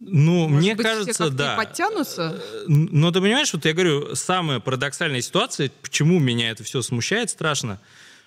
Ну, 0.00 0.48
Может 0.48 0.58
мне 0.60 0.74
быть, 0.74 0.86
все 0.86 0.96
кажется, 0.96 1.26
и 1.26 1.30
да. 1.30 1.56
подтянутся? 1.56 2.42
Но 2.66 3.10
ты 3.10 3.20
понимаешь, 3.20 3.52
вот 3.52 3.66
я 3.66 3.74
говорю, 3.74 4.14
самая 4.14 4.58
парадоксальная 4.58 5.20
ситуация, 5.20 5.70
почему 5.82 6.18
меня 6.18 6.50
это 6.50 6.64
все 6.64 6.80
смущает 6.80 7.28
страшно, 7.28 7.78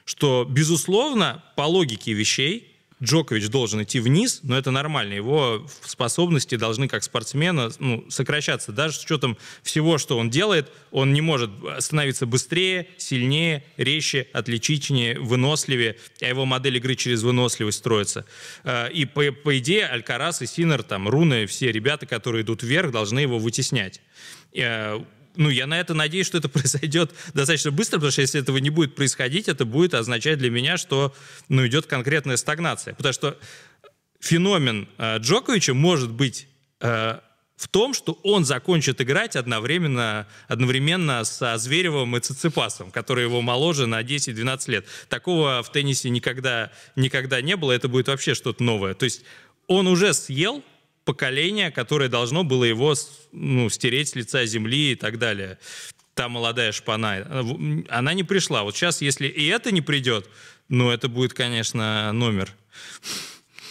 что, 0.05 0.45
безусловно, 0.47 1.43
по 1.55 1.63
логике 1.63 2.13
вещей, 2.13 2.72
Джокович 3.03 3.49
должен 3.49 3.83
идти 3.83 3.99
вниз, 3.99 4.39
но 4.43 4.57
это 4.57 4.71
нормально. 4.71 5.13
Его 5.13 5.67
способности 5.81 6.55
должны, 6.55 6.87
как 6.87 7.03
спортсмена, 7.03 7.71
ну, 7.79 8.05
сокращаться. 8.09 8.71
Даже 8.71 8.97
с 8.97 9.03
учетом 9.03 9.37
всего, 9.61 9.97
что 9.97 10.17
он 10.17 10.29
делает, 10.29 10.71
он 10.91 11.13
не 11.13 11.21
может 11.21 11.51
становиться 11.79 12.25
быстрее, 12.25 12.87
сильнее, 12.97 13.63
резче, 13.77 14.27
отличительнее, 14.33 15.19
выносливее, 15.19 15.97
а 16.21 16.25
его 16.25 16.45
модель 16.45 16.77
игры 16.77 16.95
через 16.95 17.23
выносливость 17.23 17.79
строится. 17.79 18.25
Э, 18.63 18.89
И 18.91 19.05
по, 19.05 19.31
по 19.31 19.57
идее 19.57 19.87
Алькарас 19.87 20.41
и 20.41 20.47
Синер, 20.47 20.83
там, 20.83 21.09
Руны, 21.09 21.45
все 21.45 21.71
ребята, 21.71 22.05
которые 22.05 22.43
идут 22.43 22.63
вверх, 22.63 22.91
должны 22.91 23.19
его 23.19 23.37
вытеснять. 23.37 24.01
Ну, 25.35 25.49
я 25.49 25.67
на 25.67 25.79
это 25.79 25.93
надеюсь, 25.93 26.27
что 26.27 26.37
это 26.37 26.49
произойдет 26.49 27.11
достаточно 27.33 27.71
быстро, 27.71 27.97
потому 27.97 28.11
что 28.11 28.21
если 28.21 28.41
этого 28.41 28.57
не 28.57 28.69
будет 28.69 28.95
происходить, 28.95 29.47
это 29.47 29.65
будет 29.65 29.93
означать 29.93 30.39
для 30.39 30.49
меня, 30.49 30.77
что, 30.77 31.15
ну, 31.49 31.65
идет 31.65 31.85
конкретная 31.85 32.37
стагнация. 32.37 32.93
Потому 32.93 33.13
что 33.13 33.37
феномен 34.19 34.87
э, 34.97 35.17
Джоковича 35.19 35.73
может 35.73 36.11
быть 36.11 36.47
э, 36.79 37.19
в 37.55 37.67
том, 37.67 37.93
что 37.93 38.19
он 38.23 38.45
закончит 38.45 38.99
играть 39.01 39.35
одновременно, 39.35 40.27
одновременно 40.47 41.23
со 41.23 41.57
Зверевым 41.57 42.17
и 42.17 42.19
Циципасом, 42.19 42.91
который 42.91 43.23
его 43.23 43.41
моложе 43.41 43.85
на 43.85 44.01
10-12 44.01 44.71
лет. 44.71 44.85
Такого 45.07 45.63
в 45.63 45.71
теннисе 45.71 46.09
никогда, 46.09 46.71
никогда 46.95 47.41
не 47.41 47.55
было, 47.55 47.71
это 47.71 47.87
будет 47.87 48.07
вообще 48.07 48.33
что-то 48.33 48.63
новое. 48.63 48.93
То 48.95 49.05
есть 49.05 49.23
он 49.67 49.87
уже 49.87 50.13
съел 50.13 50.63
поколение, 51.05 51.71
которое 51.71 52.09
должно 52.09 52.43
было 52.43 52.63
его 52.63 52.93
ну, 53.31 53.69
стереть 53.69 54.09
с 54.09 54.15
лица 54.15 54.45
земли 54.45 54.91
и 54.91 54.95
так 54.95 55.19
далее. 55.19 55.59
Та 56.13 56.29
молодая 56.29 56.71
шпана, 56.71 57.17
э, 57.17 57.43
она 57.89 58.13
не 58.13 58.23
пришла. 58.23 58.63
Вот 58.63 58.75
сейчас, 58.75 59.01
если 59.01 59.27
и 59.27 59.47
это 59.47 59.71
не 59.71 59.81
придет, 59.81 60.29
ну, 60.69 60.89
это 60.91 61.09
будет, 61.09 61.33
конечно, 61.33 62.11
номер. 62.13 62.53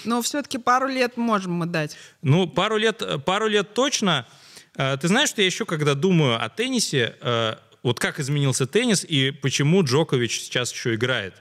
Но 0.05 0.21
все-таки 0.23 0.59
пару 0.59 0.89
лет 0.89 1.17
можем 1.17 1.53
мы 1.53 1.67
дать. 1.67 1.97
Ну, 2.23 2.49
пару 2.49 2.77
лет, 2.77 3.03
пару 3.25 3.47
лет 3.47 3.75
точно. 3.75 4.27
Э, 4.77 4.97
Ты 5.01 5.09
знаешь, 5.09 5.29
что 5.29 5.41
я 5.41 5.47
еще, 5.47 5.65
когда 5.65 5.95
думаю 5.95 6.43
о 6.43 6.49
теннисе, 6.49 7.17
э, 7.21 7.55
вот 7.83 7.99
как 7.99 8.21
изменился 8.21 8.67
теннис 8.67 9.05
и 9.05 9.31
почему 9.31 9.83
Джокович 9.83 10.41
сейчас 10.41 10.73
еще 10.73 10.95
играет. 10.95 11.35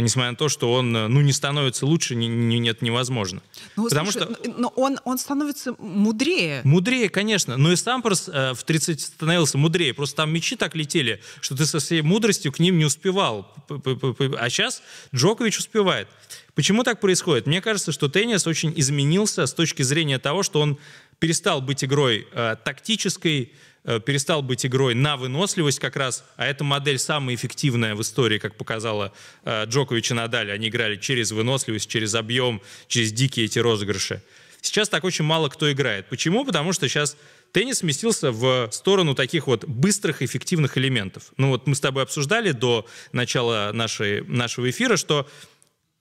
Несмотря 0.00 0.30
на 0.30 0.36
то, 0.36 0.48
что 0.48 0.72
он, 0.72 0.92
ну, 0.92 1.20
не 1.20 1.32
становится 1.32 1.86
лучше, 1.86 2.14
не, 2.14 2.26
не, 2.28 2.58
нет, 2.58 2.82
невозможно. 2.82 3.42
Ну, 3.76 3.84
Потому 3.88 4.10
слушай, 4.10 4.34
что... 4.34 4.50
Но 4.56 4.68
он, 4.76 4.98
он 5.04 5.18
становится 5.18 5.74
мудрее. 5.78 6.60
Мудрее, 6.64 7.08
конечно. 7.08 7.56
Но 7.56 7.72
и 7.72 7.76
Самперс 7.76 8.28
э, 8.28 8.54
в 8.54 8.64
30 8.64 9.00
становился 9.00 9.58
мудрее. 9.58 9.94
Просто 9.94 10.16
там 10.16 10.32
мечи 10.32 10.56
так 10.56 10.74
летели, 10.74 11.20
что 11.40 11.56
ты 11.56 11.66
со 11.66 11.78
всей 11.78 12.02
мудростью 12.02 12.52
к 12.52 12.58
ним 12.58 12.78
не 12.78 12.84
успевал. 12.84 13.52
А 13.68 14.50
сейчас 14.50 14.82
Джокович 15.14 15.58
успевает. 15.58 16.08
Почему 16.54 16.84
так 16.84 17.00
происходит? 17.00 17.46
Мне 17.46 17.60
кажется, 17.60 17.90
что 17.90 18.08
теннис 18.08 18.46
очень 18.46 18.72
изменился 18.76 19.46
с 19.46 19.54
точки 19.54 19.82
зрения 19.82 20.18
того, 20.18 20.42
что 20.42 20.60
он 20.60 20.78
перестал 21.18 21.60
быть 21.60 21.84
игрой 21.84 22.28
э, 22.32 22.56
тактической, 22.64 23.42
э, 23.42 23.48
перестал 23.84 24.42
быть 24.42 24.64
игрой 24.64 24.94
на 24.94 25.16
выносливость 25.16 25.78
как 25.78 25.96
раз, 25.96 26.24
а 26.36 26.46
эта 26.46 26.64
модель 26.64 26.98
самая 26.98 27.34
эффективная 27.34 27.94
в 27.94 28.02
истории, 28.02 28.38
как 28.38 28.56
показала 28.56 29.12
э, 29.44 29.66
Джокович 29.66 30.10
и 30.10 30.14
Надаль. 30.14 30.50
Они 30.50 30.68
играли 30.68 30.96
через 30.96 31.32
выносливость, 31.32 31.88
через 31.88 32.14
объем, 32.14 32.62
через 32.88 33.12
дикие 33.12 33.46
эти 33.46 33.58
розыгрыши. 33.58 34.22
Сейчас 34.62 34.88
так 34.88 35.04
очень 35.04 35.24
мало 35.26 35.50
кто 35.50 35.70
играет. 35.70 36.08
Почему? 36.08 36.46
Потому 36.46 36.72
что 36.72 36.88
сейчас 36.88 37.18
теннис 37.52 37.78
сместился 37.78 38.32
в 38.32 38.70
сторону 38.72 39.14
таких 39.14 39.46
вот 39.46 39.66
быстрых, 39.66 40.22
эффективных 40.22 40.78
элементов. 40.78 41.24
Ну 41.36 41.50
вот 41.50 41.66
мы 41.66 41.74
с 41.74 41.80
тобой 41.80 42.02
обсуждали 42.02 42.52
до 42.52 42.86
начала 43.12 43.70
нашей, 43.74 44.22
нашего 44.22 44.70
эфира, 44.70 44.96
что 44.96 45.28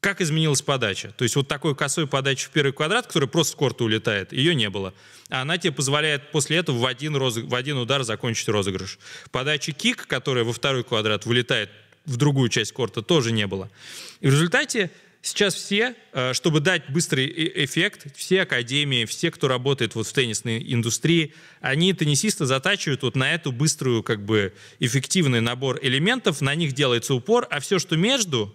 как 0.03 0.19
изменилась 0.19 0.61
подача. 0.61 1.13
То 1.17 1.23
есть 1.23 1.35
вот 1.37 1.47
такой 1.47 1.75
косой 1.75 2.07
подачи 2.07 2.47
в 2.47 2.49
первый 2.49 2.73
квадрат, 2.73 3.07
который 3.07 3.29
просто 3.29 3.53
с 3.53 3.55
корта 3.55 3.85
улетает, 3.85 4.33
ее 4.33 4.53
не 4.53 4.69
было. 4.69 4.93
А 5.29 5.41
она 5.41 5.57
тебе 5.57 5.71
позволяет 5.71 6.29
после 6.31 6.57
этого 6.57 6.77
в 6.77 6.85
один, 6.85 7.15
розыг... 7.15 7.45
в 7.45 7.55
один 7.55 7.77
удар 7.77 8.03
закончить 8.03 8.49
розыгрыш. 8.49 8.99
Подача 9.31 9.71
кик, 9.71 10.05
которая 10.05 10.43
во 10.43 10.51
второй 10.51 10.83
квадрат 10.83 11.25
вылетает 11.25 11.69
в 12.05 12.17
другую 12.17 12.49
часть 12.49 12.73
корта, 12.73 13.01
тоже 13.01 13.31
не 13.31 13.47
было. 13.47 13.71
И 14.19 14.27
в 14.27 14.31
результате 14.31 14.91
сейчас 15.21 15.55
все, 15.55 15.95
э, 16.11 16.33
чтобы 16.33 16.59
дать 16.59 16.89
быстрый 16.89 17.25
э, 17.25 17.63
эффект, 17.63 18.07
все 18.13 18.41
академии, 18.41 19.05
все, 19.05 19.31
кто 19.31 19.47
работает 19.47 19.95
вот 19.95 20.05
в 20.05 20.11
теннисной 20.11 20.61
индустрии, 20.73 21.33
они 21.61 21.93
теннисиста 21.93 22.45
затачивают 22.45 23.03
вот 23.03 23.15
на 23.15 23.33
эту 23.33 23.53
быструю, 23.53 24.03
как 24.03 24.25
бы, 24.25 24.53
эффективный 24.79 25.39
набор 25.39 25.79
элементов, 25.81 26.41
на 26.41 26.55
них 26.55 26.73
делается 26.73 27.13
упор, 27.13 27.47
а 27.49 27.61
все, 27.61 27.79
что 27.79 27.95
между, 27.95 28.53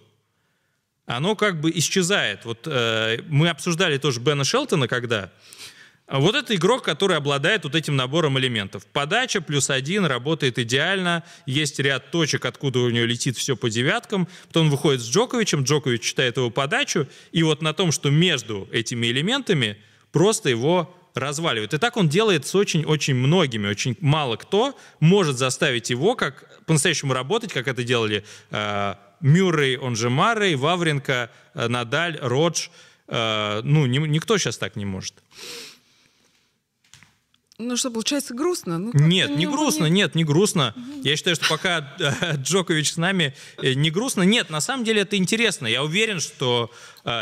оно 1.08 1.34
как 1.34 1.60
бы 1.60 1.72
исчезает. 1.74 2.44
Вот 2.44 2.66
э, 2.66 3.22
мы 3.28 3.48
обсуждали 3.48 3.96
тоже 3.96 4.20
Бена 4.20 4.44
Шелтона, 4.44 4.86
когда 4.86 5.32
вот 6.06 6.34
это 6.34 6.54
игрок, 6.54 6.84
который 6.84 7.16
обладает 7.16 7.64
вот 7.64 7.74
этим 7.74 7.96
набором 7.96 8.38
элементов. 8.38 8.86
Подача 8.86 9.40
плюс 9.40 9.70
один 9.70 10.04
работает 10.04 10.58
идеально. 10.58 11.24
Есть 11.46 11.78
ряд 11.80 12.10
точек, 12.10 12.44
откуда 12.44 12.80
у 12.80 12.90
него 12.90 13.06
летит 13.06 13.36
все 13.36 13.56
по 13.56 13.70
девяткам. 13.70 14.28
Потом 14.48 14.70
выходит 14.70 15.00
с 15.00 15.08
Джоковичем, 15.08 15.64
Джокович 15.64 16.02
читает 16.02 16.36
его 16.36 16.50
подачу, 16.50 17.08
и 17.32 17.42
вот 17.42 17.62
на 17.62 17.72
том, 17.72 17.90
что 17.90 18.10
между 18.10 18.68
этими 18.70 19.06
элементами 19.08 19.78
просто 20.12 20.50
его 20.50 20.94
разваливает. 21.14 21.74
И 21.74 21.78
так 21.78 21.96
он 21.96 22.08
делает 22.08 22.46
с 22.46 22.54
очень-очень 22.54 23.14
многими. 23.14 23.66
Очень 23.66 23.96
мало 24.00 24.36
кто 24.36 24.78
может 25.00 25.36
заставить 25.36 25.90
его 25.90 26.14
как 26.14 26.64
по-настоящему 26.66 27.14
работать, 27.14 27.52
как 27.52 27.66
это 27.66 27.82
делали 27.82 28.24
э, 28.50 28.94
Мюррей, 29.20 29.76
он 29.76 29.96
же 29.96 30.10
Маррей, 30.10 30.54
Вавренко, 30.54 31.30
э, 31.54 31.68
Надаль, 31.68 32.18
Родж. 32.20 32.68
Э, 33.08 33.60
ну, 33.62 33.86
ни, 33.86 33.98
никто 33.98 34.38
сейчас 34.38 34.58
так 34.58 34.76
не 34.76 34.84
может. 34.84 35.14
Ну 37.58 37.76
что, 37.76 37.90
получается 37.90 38.34
грустно? 38.34 38.78
Ну, 38.78 38.92
нет, 38.94 39.36
не 39.36 39.46
грустно, 39.46 39.86
не... 39.86 39.90
нет, 39.90 40.14
не 40.14 40.24
грустно. 40.24 40.74
Угу. 40.76 41.02
Я 41.02 41.16
считаю, 41.16 41.34
что 41.34 41.48
пока 41.48 41.94
э, 41.98 42.36
Джокович 42.36 42.92
с 42.92 42.96
нами, 42.96 43.34
не 43.60 43.90
грустно. 43.90 44.22
Нет, 44.22 44.50
на 44.50 44.60
самом 44.60 44.84
деле 44.84 45.02
это 45.02 45.16
интересно. 45.16 45.66
Я 45.66 45.82
уверен, 45.82 46.20
что 46.20 46.70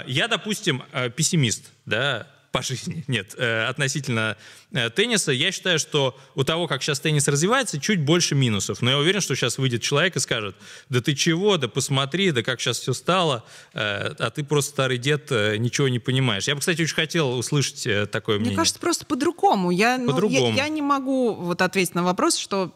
я, 0.06 0.28
допустим, 0.28 0.82
пессимист, 1.14 1.70
да, 1.86 2.28
по 2.56 2.62
жизни, 2.62 3.04
нет, 3.08 3.34
э, 3.36 3.66
относительно 3.66 4.36
э, 4.72 4.88
тенниса. 4.88 5.30
Я 5.30 5.52
считаю, 5.52 5.78
что 5.78 6.18
у 6.34 6.42
того, 6.42 6.66
как 6.66 6.82
сейчас 6.82 7.00
теннис 7.00 7.28
развивается, 7.28 7.78
чуть 7.78 8.00
больше 8.00 8.34
минусов. 8.34 8.80
Но 8.80 8.90
я 8.90 8.98
уверен, 8.98 9.20
что 9.20 9.34
сейчас 9.34 9.58
выйдет 9.58 9.82
человек 9.82 10.16
и 10.16 10.20
скажет, 10.20 10.56
да 10.88 11.02
ты 11.02 11.14
чего, 11.14 11.58
да 11.58 11.68
посмотри, 11.68 12.30
да 12.30 12.42
как 12.42 12.60
сейчас 12.60 12.78
все 12.78 12.94
стало, 12.94 13.44
э, 13.74 14.14
а 14.18 14.30
ты 14.30 14.42
просто 14.42 14.70
старый 14.70 14.96
дед, 14.96 15.30
ничего 15.30 15.88
не 15.88 15.98
понимаешь. 15.98 16.48
Я 16.48 16.54
бы, 16.54 16.60
кстати, 16.60 16.80
очень 16.80 16.94
хотел 16.94 17.36
услышать 17.36 18.10
такое 18.10 18.36
мнение. 18.36 18.52
Мне 18.52 18.56
кажется, 18.56 18.80
просто 18.80 19.04
по-другому. 19.04 19.70
Я, 19.70 19.98
по-другому. 19.98 20.50
Ну, 20.52 20.56
я, 20.56 20.64
я 20.64 20.68
не 20.68 20.82
могу 20.82 21.34
вот 21.34 21.60
ответить 21.60 21.94
на 21.94 22.04
вопрос, 22.04 22.36
что, 22.36 22.72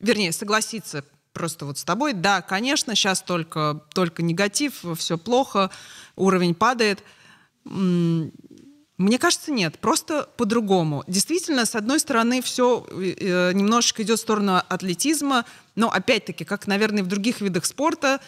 вернее, 0.00 0.32
согласиться 0.32 1.04
просто 1.34 1.66
вот 1.66 1.76
с 1.76 1.84
тобой. 1.84 2.14
Да, 2.14 2.40
конечно, 2.40 2.94
сейчас 2.94 3.20
только, 3.20 3.84
только 3.92 4.22
негатив, 4.22 4.84
все 4.96 5.18
плохо, 5.18 5.70
уровень 6.16 6.54
падает 6.54 7.04
мне 9.00 9.18
кажется, 9.18 9.50
нет, 9.50 9.78
просто 9.78 10.28
по-другому. 10.36 11.04
Действительно, 11.06 11.64
с 11.64 11.74
одной 11.74 12.00
стороны, 12.00 12.42
все 12.42 12.86
э, 12.90 13.52
немножечко 13.54 14.02
идет 14.02 14.18
в 14.18 14.22
сторону 14.22 14.62
атлетизма, 14.68 15.46
но 15.74 15.90
опять-таки, 15.90 16.44
как, 16.44 16.66
наверное, 16.66 17.02
в 17.02 17.06
других 17.06 17.40
видах 17.40 17.64
спорта, 17.64 18.20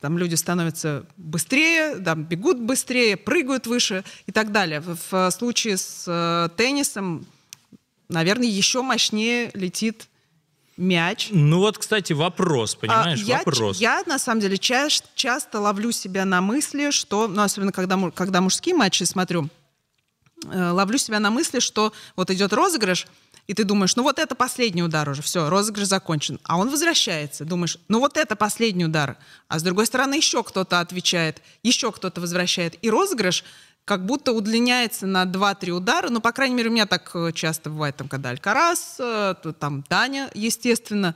там 0.00 0.18
люди 0.18 0.34
становятся 0.34 1.06
быстрее, 1.16 1.94
там, 1.96 2.24
бегут 2.24 2.58
быстрее, 2.58 3.16
прыгают 3.16 3.68
выше 3.68 4.02
и 4.26 4.32
так 4.32 4.50
далее. 4.50 4.80
В, 4.80 4.96
в 5.08 5.30
случае 5.30 5.76
с 5.76 6.04
э, 6.08 6.48
теннисом, 6.56 7.24
наверное, 8.08 8.48
еще 8.48 8.82
мощнее 8.82 9.52
летит 9.54 10.08
мяч. 10.76 11.28
Ну 11.30 11.58
вот, 11.58 11.78
кстати, 11.78 12.12
вопрос, 12.14 12.74
а, 12.74 12.78
понимаешь, 12.80 13.22
а, 13.22 13.26
я, 13.26 13.38
вопрос. 13.38 13.78
Я, 13.78 14.02
на 14.06 14.18
самом 14.18 14.40
деле, 14.40 14.58
ча- 14.58 14.88
часто 15.14 15.60
ловлю 15.60 15.92
себя 15.92 16.24
на 16.24 16.40
мысли, 16.40 16.90
что, 16.90 17.28
ну, 17.28 17.42
особенно 17.42 17.70
когда, 17.70 18.10
когда 18.10 18.40
мужские 18.40 18.74
матчи 18.74 19.04
смотрю, 19.04 19.44
Э, 19.44 19.65
ловлю 20.44 20.98
себя 20.98 21.18
на 21.18 21.30
мысли, 21.30 21.60
что 21.60 21.92
вот 22.14 22.30
идет 22.30 22.52
розыгрыш, 22.52 23.06
и 23.46 23.54
ты 23.54 23.64
думаешь, 23.64 23.94
ну 23.94 24.02
вот 24.02 24.18
это 24.18 24.34
последний 24.34 24.82
удар 24.82 25.08
уже, 25.08 25.22
все, 25.22 25.48
розыгрыш 25.48 25.86
закончен. 25.86 26.40
А 26.42 26.58
он 26.58 26.68
возвращается, 26.68 27.44
думаешь, 27.44 27.78
ну 27.88 28.00
вот 28.00 28.16
это 28.16 28.34
последний 28.34 28.84
удар. 28.84 29.16
А 29.48 29.58
с 29.58 29.62
другой 29.62 29.86
стороны 29.86 30.14
еще 30.14 30.42
кто-то 30.42 30.80
отвечает, 30.80 31.40
еще 31.62 31.92
кто-то 31.92 32.20
возвращает. 32.20 32.76
И 32.82 32.90
розыгрыш 32.90 33.44
как 33.84 34.04
будто 34.04 34.32
удлиняется 34.32 35.06
на 35.06 35.24
2-3 35.24 35.70
удара. 35.70 36.08
Ну, 36.10 36.20
по 36.20 36.32
крайней 36.32 36.56
мере, 36.56 36.70
у 36.70 36.72
меня 36.72 36.86
так 36.86 37.08
э, 37.14 37.30
часто 37.32 37.70
бывает, 37.70 37.96
там, 37.96 38.08
когда 38.08 38.30
Алькарас, 38.30 38.96
э, 38.98 39.34
там 39.60 39.84
Таня, 39.84 40.28
естественно, 40.34 41.14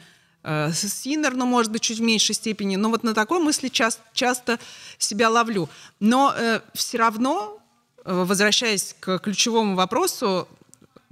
Синер, 0.72 1.34
но, 1.34 1.44
может 1.44 1.70
быть, 1.70 1.82
чуть 1.82 1.98
в 1.98 2.02
меньшей 2.02 2.34
степени. 2.34 2.76
Но 2.76 2.88
вот 2.88 3.02
на 3.02 3.12
такой 3.12 3.40
мысли 3.40 3.68
часто, 3.68 4.02
часто 4.14 4.58
себя 4.96 5.28
ловлю. 5.28 5.68
Но 5.98 6.32
э, 6.34 6.60
все 6.72 6.96
равно 6.96 7.59
Э, 7.59 7.59
возвращаясь 8.04 8.94
к 8.98 9.18
ключевому 9.18 9.76
вопросу, 9.76 10.48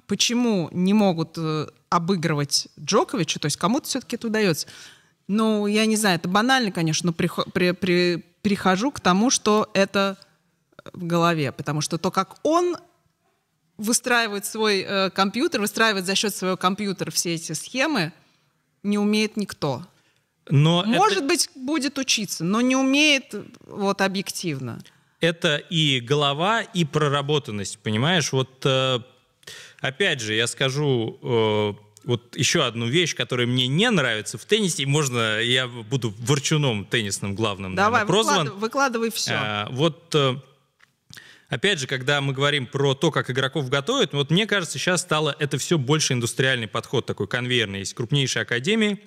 почему 0.07 0.68
не 0.72 0.95
могут 0.95 1.36
э, 1.36 1.66
обыгрывать 1.91 2.68
Джоковича, 2.80 3.39
то 3.39 3.47
есть 3.47 3.57
кому-то 3.57 3.86
все-таки 3.86 4.16
это 4.16 4.26
удается. 4.26 4.66
Ну, 5.26 5.66
я 5.66 5.84
не 5.86 5.97
знаю, 5.97 6.16
это 6.16 6.28
банально, 6.28 6.72
конечно, 6.72 7.09
но 7.09 7.12
при, 7.12 7.30
при, 7.53 7.72
при, 7.72 8.24
перехожу 8.43 8.91
к 8.91 9.01
тому, 9.01 9.30
что 9.30 9.70
это 9.74 10.16
в 10.93 11.07
голове, 11.07 11.53
потому 11.53 11.82
что 11.82 11.99
то, 11.99 12.11
как 12.11 12.39
он 12.43 12.76
выстраивает 13.76 14.47
свой 14.47 14.80
э, 14.80 15.11
компьютер, 15.11 15.61
выстраивает 15.61 16.07
за 16.07 16.14
счет 16.14 16.34
своего 16.34 16.57
компьютера 16.57 17.11
все 17.11 17.34
эти 17.34 17.53
схемы, 17.53 18.12
не 18.82 18.99
умеет 18.99 19.36
никто. 19.36 19.86
Но 20.51 20.82
Может 20.84 21.18
это... 21.18 21.26
быть, 21.26 21.51
будет 21.55 21.99
учиться, 21.99 22.43
но 22.43 22.62
не 22.62 22.74
умеет 22.74 23.34
вот 23.66 24.01
объективно 24.01 24.80
это 25.21 25.57
и 25.57 26.01
голова, 26.01 26.62
и 26.62 26.85
проработанность, 26.85 27.79
понимаешь? 27.79 28.33
Вот 28.33 28.64
э, 28.64 29.01
опять 29.81 30.21
же, 30.21 30.35
я 30.35 30.47
скажу 30.47 31.19
э, 31.23 31.73
вот 32.05 32.37
еще 32.37 32.64
одну 32.64 32.87
вещь, 32.87 33.14
которая 33.14 33.47
мне 33.47 33.66
не 33.66 33.91
нравится 33.91 34.39
в 34.39 34.45
теннисе, 34.45 34.85
и 34.85 34.87
можно, 34.87 35.41
я 35.41 35.66
буду 35.66 36.14
ворчуном 36.19 36.85
теннисным 36.85 37.35
главным, 37.35 37.75
Давай, 37.75 38.05
наверное, 38.05 38.07
прозван. 38.07 38.37
Выкладывай, 38.37 38.61
выкладывай 38.61 39.11
все. 39.11 39.33
А, 39.35 39.69
вот 39.71 40.14
э, 40.14 40.37
Опять 41.49 41.79
же, 41.79 41.87
когда 41.87 42.21
мы 42.21 42.35
говорим 42.35 42.66
про 42.66 42.95
то, 42.95 43.11
как 43.11 43.31
игроков 43.31 43.71
готовят, 43.71 44.12
вот 44.12 44.31
мне 44.31 44.47
кажется, 44.47 44.79
сейчас 44.79 45.01
стало 45.01 45.35
это 45.39 45.57
все 45.57 45.79
больше 45.79 46.12
индустриальный 46.12 46.69
подход, 46.69 47.07
такой 47.07 47.27
конвейерный. 47.27 47.79
Есть 47.79 47.95
крупнейшие 47.95 48.43
академии, 48.43 49.01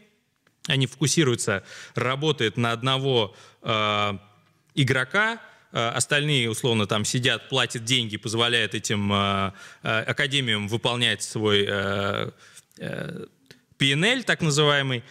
они 0.67 0.87
фокусируются, 0.87 1.63
работают 1.93 2.57
на 2.57 2.71
одного 2.71 3.35
э, 3.61 4.17
игрока, 4.73 5.39
остальные, 5.71 6.49
условно, 6.49 6.85
там 6.85 7.05
сидят, 7.05 7.49
платят 7.49 7.85
деньги, 7.85 8.17
позволяют 8.17 8.75
этим 8.75 9.11
э, 9.13 9.51
э, 9.83 10.01
академиям 10.01 10.67
выполнять 10.67 11.23
свой 11.23 11.65
PNL, 13.77 14.23
так 14.23 14.41
называемый. 14.41 15.03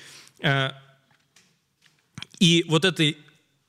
И 2.39 2.65
вот 2.69 2.85
этой 2.85 3.17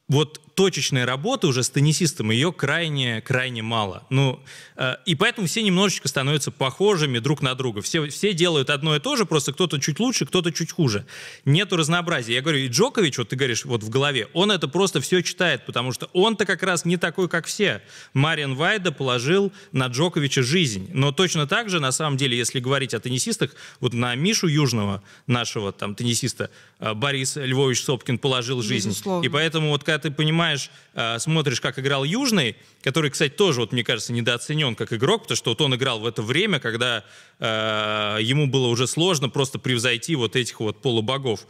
вот 0.08 0.41
точечной 0.56 1.06
работы 1.06 1.48
уже 1.48 1.64
с 1.64 1.70
теннисистом 1.70 2.32
ее 2.32 2.52
крайне, 2.52 3.22
крайне 3.22 3.62
мало. 3.62 4.04
Ну, 4.10 4.40
э, 4.76 4.96
и 5.06 5.16
поэтому 5.16 5.48
все 5.48 5.62
немножечко 5.64 6.08
становятся 6.08 6.52
похожими 6.52 7.20
друг 7.20 7.42
на 7.42 7.56
друга. 7.56 7.82
Все, 7.82 8.08
все 8.10 8.34
делают 8.34 8.70
одно 8.70 8.96
и 8.96 9.00
то 9.00 9.16
же, 9.16 9.26
просто 9.26 9.54
кто-то 9.54 9.80
чуть 9.80 10.00
лучше, 10.00 10.26
кто-то 10.26 10.52
чуть 10.52 10.72
хуже. 10.72 11.06
Нету 11.46 11.78
разнообразия. 11.78 12.34
Я 12.36 12.42
говорю, 12.42 12.60
и 12.60 12.68
Джокович, 12.68 13.18
вот 13.18 13.30
ты 13.30 13.36
говоришь, 13.36 13.66
вот 13.66 13.84
в 13.84 13.90
голове, 13.90 14.28
он 14.34 14.52
это 14.52 14.68
просто 14.68 15.02
все 15.02 15.22
читает, 15.22 15.66
потому 15.66 15.92
что 15.92 16.10
он-то 16.14 16.46
как 16.46 16.64
раз 16.64 16.86
не 16.86 16.98
такой, 16.98 17.30
как 17.30 17.46
все. 17.46 17.82
Мариан 18.14 18.56
Вайда 18.56 18.92
положил 18.92 19.52
на 19.72 19.88
Джоковича 19.88 20.44
жизнь. 20.44 20.90
Но 20.94 21.12
точно 21.12 21.48
так 21.48 21.70
же, 21.70 21.80
на 21.80 21.92
самом 21.92 22.18
деле, 22.18 22.38
если 22.38 22.60
говорить 22.60 22.94
о 22.94 23.00
теннисистах, 23.00 23.56
вот 23.80 23.94
на 23.94 24.16
Мишу 24.16 24.48
Южного, 24.48 25.04
нашего 25.28 25.72
там 25.72 25.96
теннисиста, 25.96 26.50
Борис 26.96 27.36
Львович 27.36 27.84
Сопкин 27.84 28.18
положил 28.18 28.62
жизнь. 28.62 28.90
Безусловно. 28.90 29.26
И 29.26 29.30
поэтому 29.30 29.70
вот 29.70 29.84
когда 29.84 30.00
ты 30.00 30.12
понимаешь, 30.12 30.72
э, 30.96 31.20
смотришь, 31.20 31.62
как 31.62 31.78
играл 31.78 32.04
Южный, 32.04 32.56
который, 32.82 33.12
кстати, 33.12 33.32
тоже, 33.32 33.62
вот 33.62 33.72
мне 33.72 33.84
кажется, 33.84 34.14
недооценен 34.14 34.76
как 34.76 34.92
игрок, 34.92 35.24
потому 35.24 35.36
что 35.36 35.52
вот 35.52 35.62
он 35.62 35.76
играл 35.76 36.00
в 36.00 36.08
это 36.08 36.24
время, 36.24 36.60
когда 36.60 37.06
э, 37.40 38.18
ему 38.22 38.48
было 38.48 38.68
уже 38.68 38.88
сложно 38.88 39.30
просто 39.30 39.60
превзойти 39.60 40.16
вот 40.16 40.36
этих 40.36 40.60
вот 40.60 40.82
полубогов. 40.82 41.46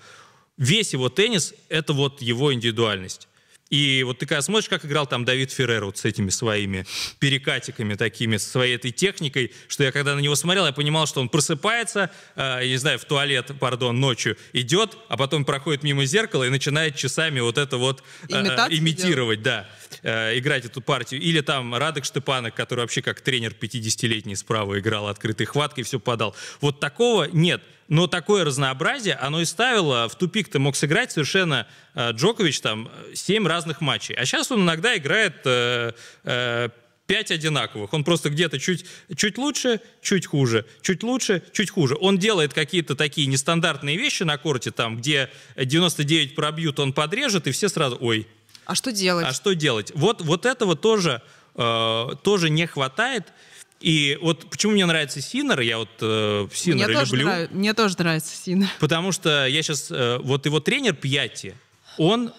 Весь 0.58 0.92
его 0.94 1.08
теннис— 1.10 1.54
это 1.70 1.94
вот 1.94 2.22
его 2.22 2.54
индивидуальность. 2.54 3.30
И 3.72 4.04
вот 4.04 4.20
ты 4.20 4.26
когда 4.26 4.42
смотришь, 4.42 4.68
как 4.68 4.86
играл 4.86 5.08
там 5.08 5.24
Давид 5.24 5.50
Феррер 5.52 5.86
вот 5.86 5.98
с 5.98 6.04
этими 6.04 6.30
своими 6.30 6.86
перекатиками 7.20 7.96
такими, 7.96 8.36
со 8.36 8.50
своей 8.50 8.76
этой 8.76 8.92
техникой, 8.92 9.54
что 9.70 9.86
я 9.86 9.94
когда 9.94 10.14
на 10.14 10.20
него 10.20 10.36
смотрел, 10.36 10.66
я 10.66 10.74
понимал, 10.74 11.08
что 11.08 11.22
он 11.22 11.30
просыпается, 11.30 12.12
э, 12.36 12.68
не 12.68 12.76
знаю, 12.76 13.00
в 13.00 13.06
туалет, 13.06 13.52
пардон, 13.60 14.00
ночью, 14.00 14.38
идет, 14.52 14.98
а 15.08 15.16
потом 15.16 15.46
проходит 15.46 15.84
мимо 15.84 16.04
зеркала 16.06 16.44
и 16.44 16.50
начинает 16.50 16.98
часами 16.98 17.40
вот 17.40 17.58
это 17.58 17.78
вот 17.78 18.04
э, 18.28 18.42
Имитацию 18.42 18.78
имитировать, 18.78 19.42
да, 19.42 19.70
э, 20.04 20.38
играть 20.38 20.66
эту 20.66 20.82
партию. 20.82 21.22
Или 21.22 21.40
там 21.40 21.74
Радок 21.74 22.04
Штепанок, 22.04 22.54
который 22.54 22.82
вообще 22.82 23.02
как 23.02 23.22
тренер 23.22 23.56
50-летний 23.58 24.36
справа 24.36 24.80
играл 24.80 25.08
открытой 25.08 25.46
хваткой, 25.46 25.86
все 25.86 25.98
подал. 25.98 26.36
Вот 26.60 26.82
такого 26.82 27.30
нет. 27.32 27.64
Но 27.92 28.08
такое 28.08 28.46
разнообразие, 28.46 29.16
оно 29.16 29.42
и 29.42 29.46
ставило 29.46 30.08
в 30.08 30.16
тупик. 30.16 30.48
Ты 30.48 30.60
мог 30.60 30.78
сыграть 30.78 31.12
совершенно 31.12 31.68
э, 31.94 32.12
Джокович 32.14 32.62
там 32.62 32.90
7 33.14 33.46
разных 33.46 33.82
матчей. 33.82 34.16
А 34.16 34.24
сейчас 34.24 34.50
он 34.50 34.62
иногда 34.62 34.96
играет 34.96 35.42
э, 35.44 35.92
э, 36.24 36.70
5 37.08 37.32
одинаковых. 37.32 37.92
Он 37.92 38.06
просто 38.06 38.30
где-то 38.30 38.60
чуть, 38.60 38.86
чуть 39.18 39.38
лучше, 39.38 39.82
чуть 40.02 40.26
хуже, 40.26 40.66
чуть 40.82 41.04
лучше, 41.04 41.44
чуть 41.52 41.70
хуже. 41.70 41.98
Он 42.00 42.18
делает 42.18 42.54
какие-то 42.54 42.96
такие 42.96 43.28
нестандартные 43.28 43.98
вещи 43.98 44.24
на 44.24 44.38
корте, 44.38 44.72
там, 44.72 44.96
где 44.96 45.30
99 45.58 46.34
пробьют, 46.34 46.80
он 46.80 46.94
подрежет, 46.94 47.48
и 47.48 47.52
все 47.52 47.68
сразу, 47.68 47.98
ой, 48.00 48.26
А 48.64 48.74
что 48.74 48.94
делать? 48.94 49.26
а 49.28 49.34
что 49.34 49.54
делать? 49.54 49.92
Вот, 49.96 50.22
вот 50.22 50.46
этого 50.46 50.78
тоже, 50.78 51.22
э, 51.56 52.08
тоже 52.24 52.50
не 52.50 52.68
хватает. 52.68 53.34
И 53.82 54.18
вот 54.22 54.50
почему 54.50 54.74
мне 54.74 54.86
нравится 54.86 55.22
Синер, 55.22 55.60
я 55.62 55.78
вот 55.80 55.90
э, 56.02 56.42
мне, 56.48 56.56
Синера 56.56 56.94
тоже 56.94 57.16
люблю, 57.16 57.28
нрав- 57.28 57.52
мне 57.52 57.74
тоже 57.74 57.96
нравится 57.98 58.36
Сина. 58.36 58.70
потому 58.80 59.12
что 59.12 59.48
я 59.48 59.64
сейчас, 59.64 59.90
э, 59.92 60.20
вот 60.22 60.46
его 60.46 60.60
тренер 60.60 60.94
Пьяти, 60.94 61.56
он 61.98 62.32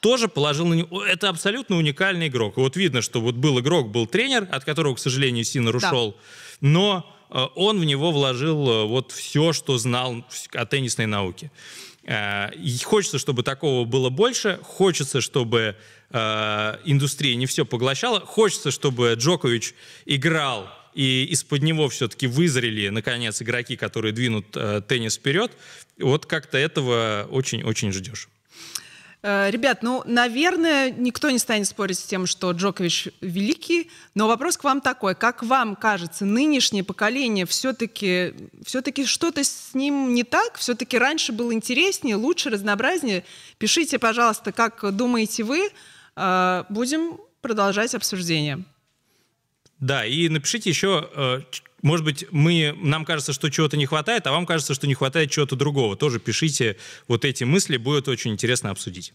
тоже 0.00 0.28
положил 0.28 0.66
на 0.66 0.74
него, 0.74 1.04
это 1.04 1.28
абсолютно 1.28 1.76
уникальный 1.76 2.26
игрок. 2.28 2.56
И 2.56 2.60
вот 2.60 2.76
видно, 2.76 3.00
что 3.02 3.20
вот 3.20 3.34
был 3.36 3.58
игрок, 3.60 3.88
был 3.90 4.06
тренер, 4.06 4.48
от 4.50 4.64
которого, 4.64 4.94
к 4.94 4.98
сожалению, 4.98 5.44
Синер 5.44 5.78
Да. 5.80 5.88
ушел, 5.88 6.16
но 6.60 7.14
э, 7.30 7.46
он 7.54 7.78
в 7.80 7.84
него 7.84 8.10
вложил 8.10 8.68
э, 8.68 8.84
вот 8.86 9.12
все, 9.12 9.52
что 9.52 9.78
знал 9.78 10.24
о 10.52 10.66
теннисной 10.66 11.06
науке. 11.06 11.50
Э, 12.04 12.50
И 12.54 12.76
хочется, 12.82 13.18
чтобы 13.18 13.42
такого 13.42 13.84
было 13.84 14.08
больше, 14.08 14.58
хочется, 14.62 15.20
чтобы 15.20 15.76
э, 16.10 16.78
индустрия 16.84 17.36
не 17.36 17.46
все 17.46 17.64
поглощала, 17.64 18.20
хочется, 18.20 18.70
чтобы 18.70 19.14
Джокович 19.16 19.74
играл, 20.06 20.68
и 20.94 21.24
из-под 21.30 21.62
него 21.62 21.88
все-таки 21.88 22.26
вызрели, 22.26 22.88
наконец, 22.88 23.40
игроки, 23.42 23.76
которые 23.76 24.12
двинут 24.12 24.46
э, 24.56 24.82
теннис 24.86 25.16
вперед. 25.16 25.52
Вот 25.98 26.26
как-то 26.26 26.58
этого 26.58 27.26
очень-очень 27.30 27.92
ждешь. 27.92 28.28
Э, 29.22 29.50
Ребят, 29.50 29.82
ну, 29.82 30.02
наверное, 30.06 30.90
никто 30.90 31.30
не 31.30 31.38
станет 31.38 31.66
спорить 31.66 31.98
с 31.98 32.02
тем, 32.04 32.26
что 32.26 32.52
Джокович 32.52 33.08
великий, 33.20 33.90
но 34.14 34.28
вопрос 34.28 34.56
к 34.56 34.64
вам 34.64 34.80
такой. 34.80 35.14
Как 35.14 35.42
вам 35.42 35.76
кажется, 35.76 36.24
нынешнее 36.24 36.84
поколение 36.84 37.46
все-таки 37.46 38.34
все 38.64 38.82
что-то 39.04 39.42
с 39.42 39.74
ним 39.74 40.14
не 40.14 40.22
так? 40.24 40.56
Все-таки 40.56 40.98
раньше 40.98 41.32
было 41.32 41.52
интереснее, 41.52 42.16
лучше, 42.16 42.50
разнообразнее? 42.50 43.24
Пишите, 43.58 43.98
пожалуйста, 43.98 44.52
как 44.52 44.94
думаете 44.94 45.42
вы. 45.42 45.70
Э, 46.16 46.64
Будем 46.68 47.18
продолжать 47.40 47.94
обсуждение. 47.94 48.64
Да, 49.80 50.04
и 50.04 50.28
напишите 50.28 50.70
еще, 50.70 51.08
э, 51.14 51.40
может 51.82 52.04
быть, 52.04 52.26
мы, 52.30 52.74
нам 52.76 53.04
кажется, 53.04 53.32
что 53.32 53.48
чего-то 53.50 53.76
не 53.76 53.86
хватает, 53.86 54.26
а 54.26 54.32
вам 54.32 54.46
кажется, 54.46 54.74
что 54.74 54.86
не 54.86 54.94
хватает 54.94 55.30
чего-то 55.30 55.54
другого. 55.54 55.96
Тоже 55.96 56.18
пишите 56.18 56.76
вот 57.06 57.24
эти 57.24 57.44
мысли, 57.44 57.76
будет 57.76 58.08
очень 58.08 58.32
интересно 58.32 58.70
обсудить. 58.70 59.12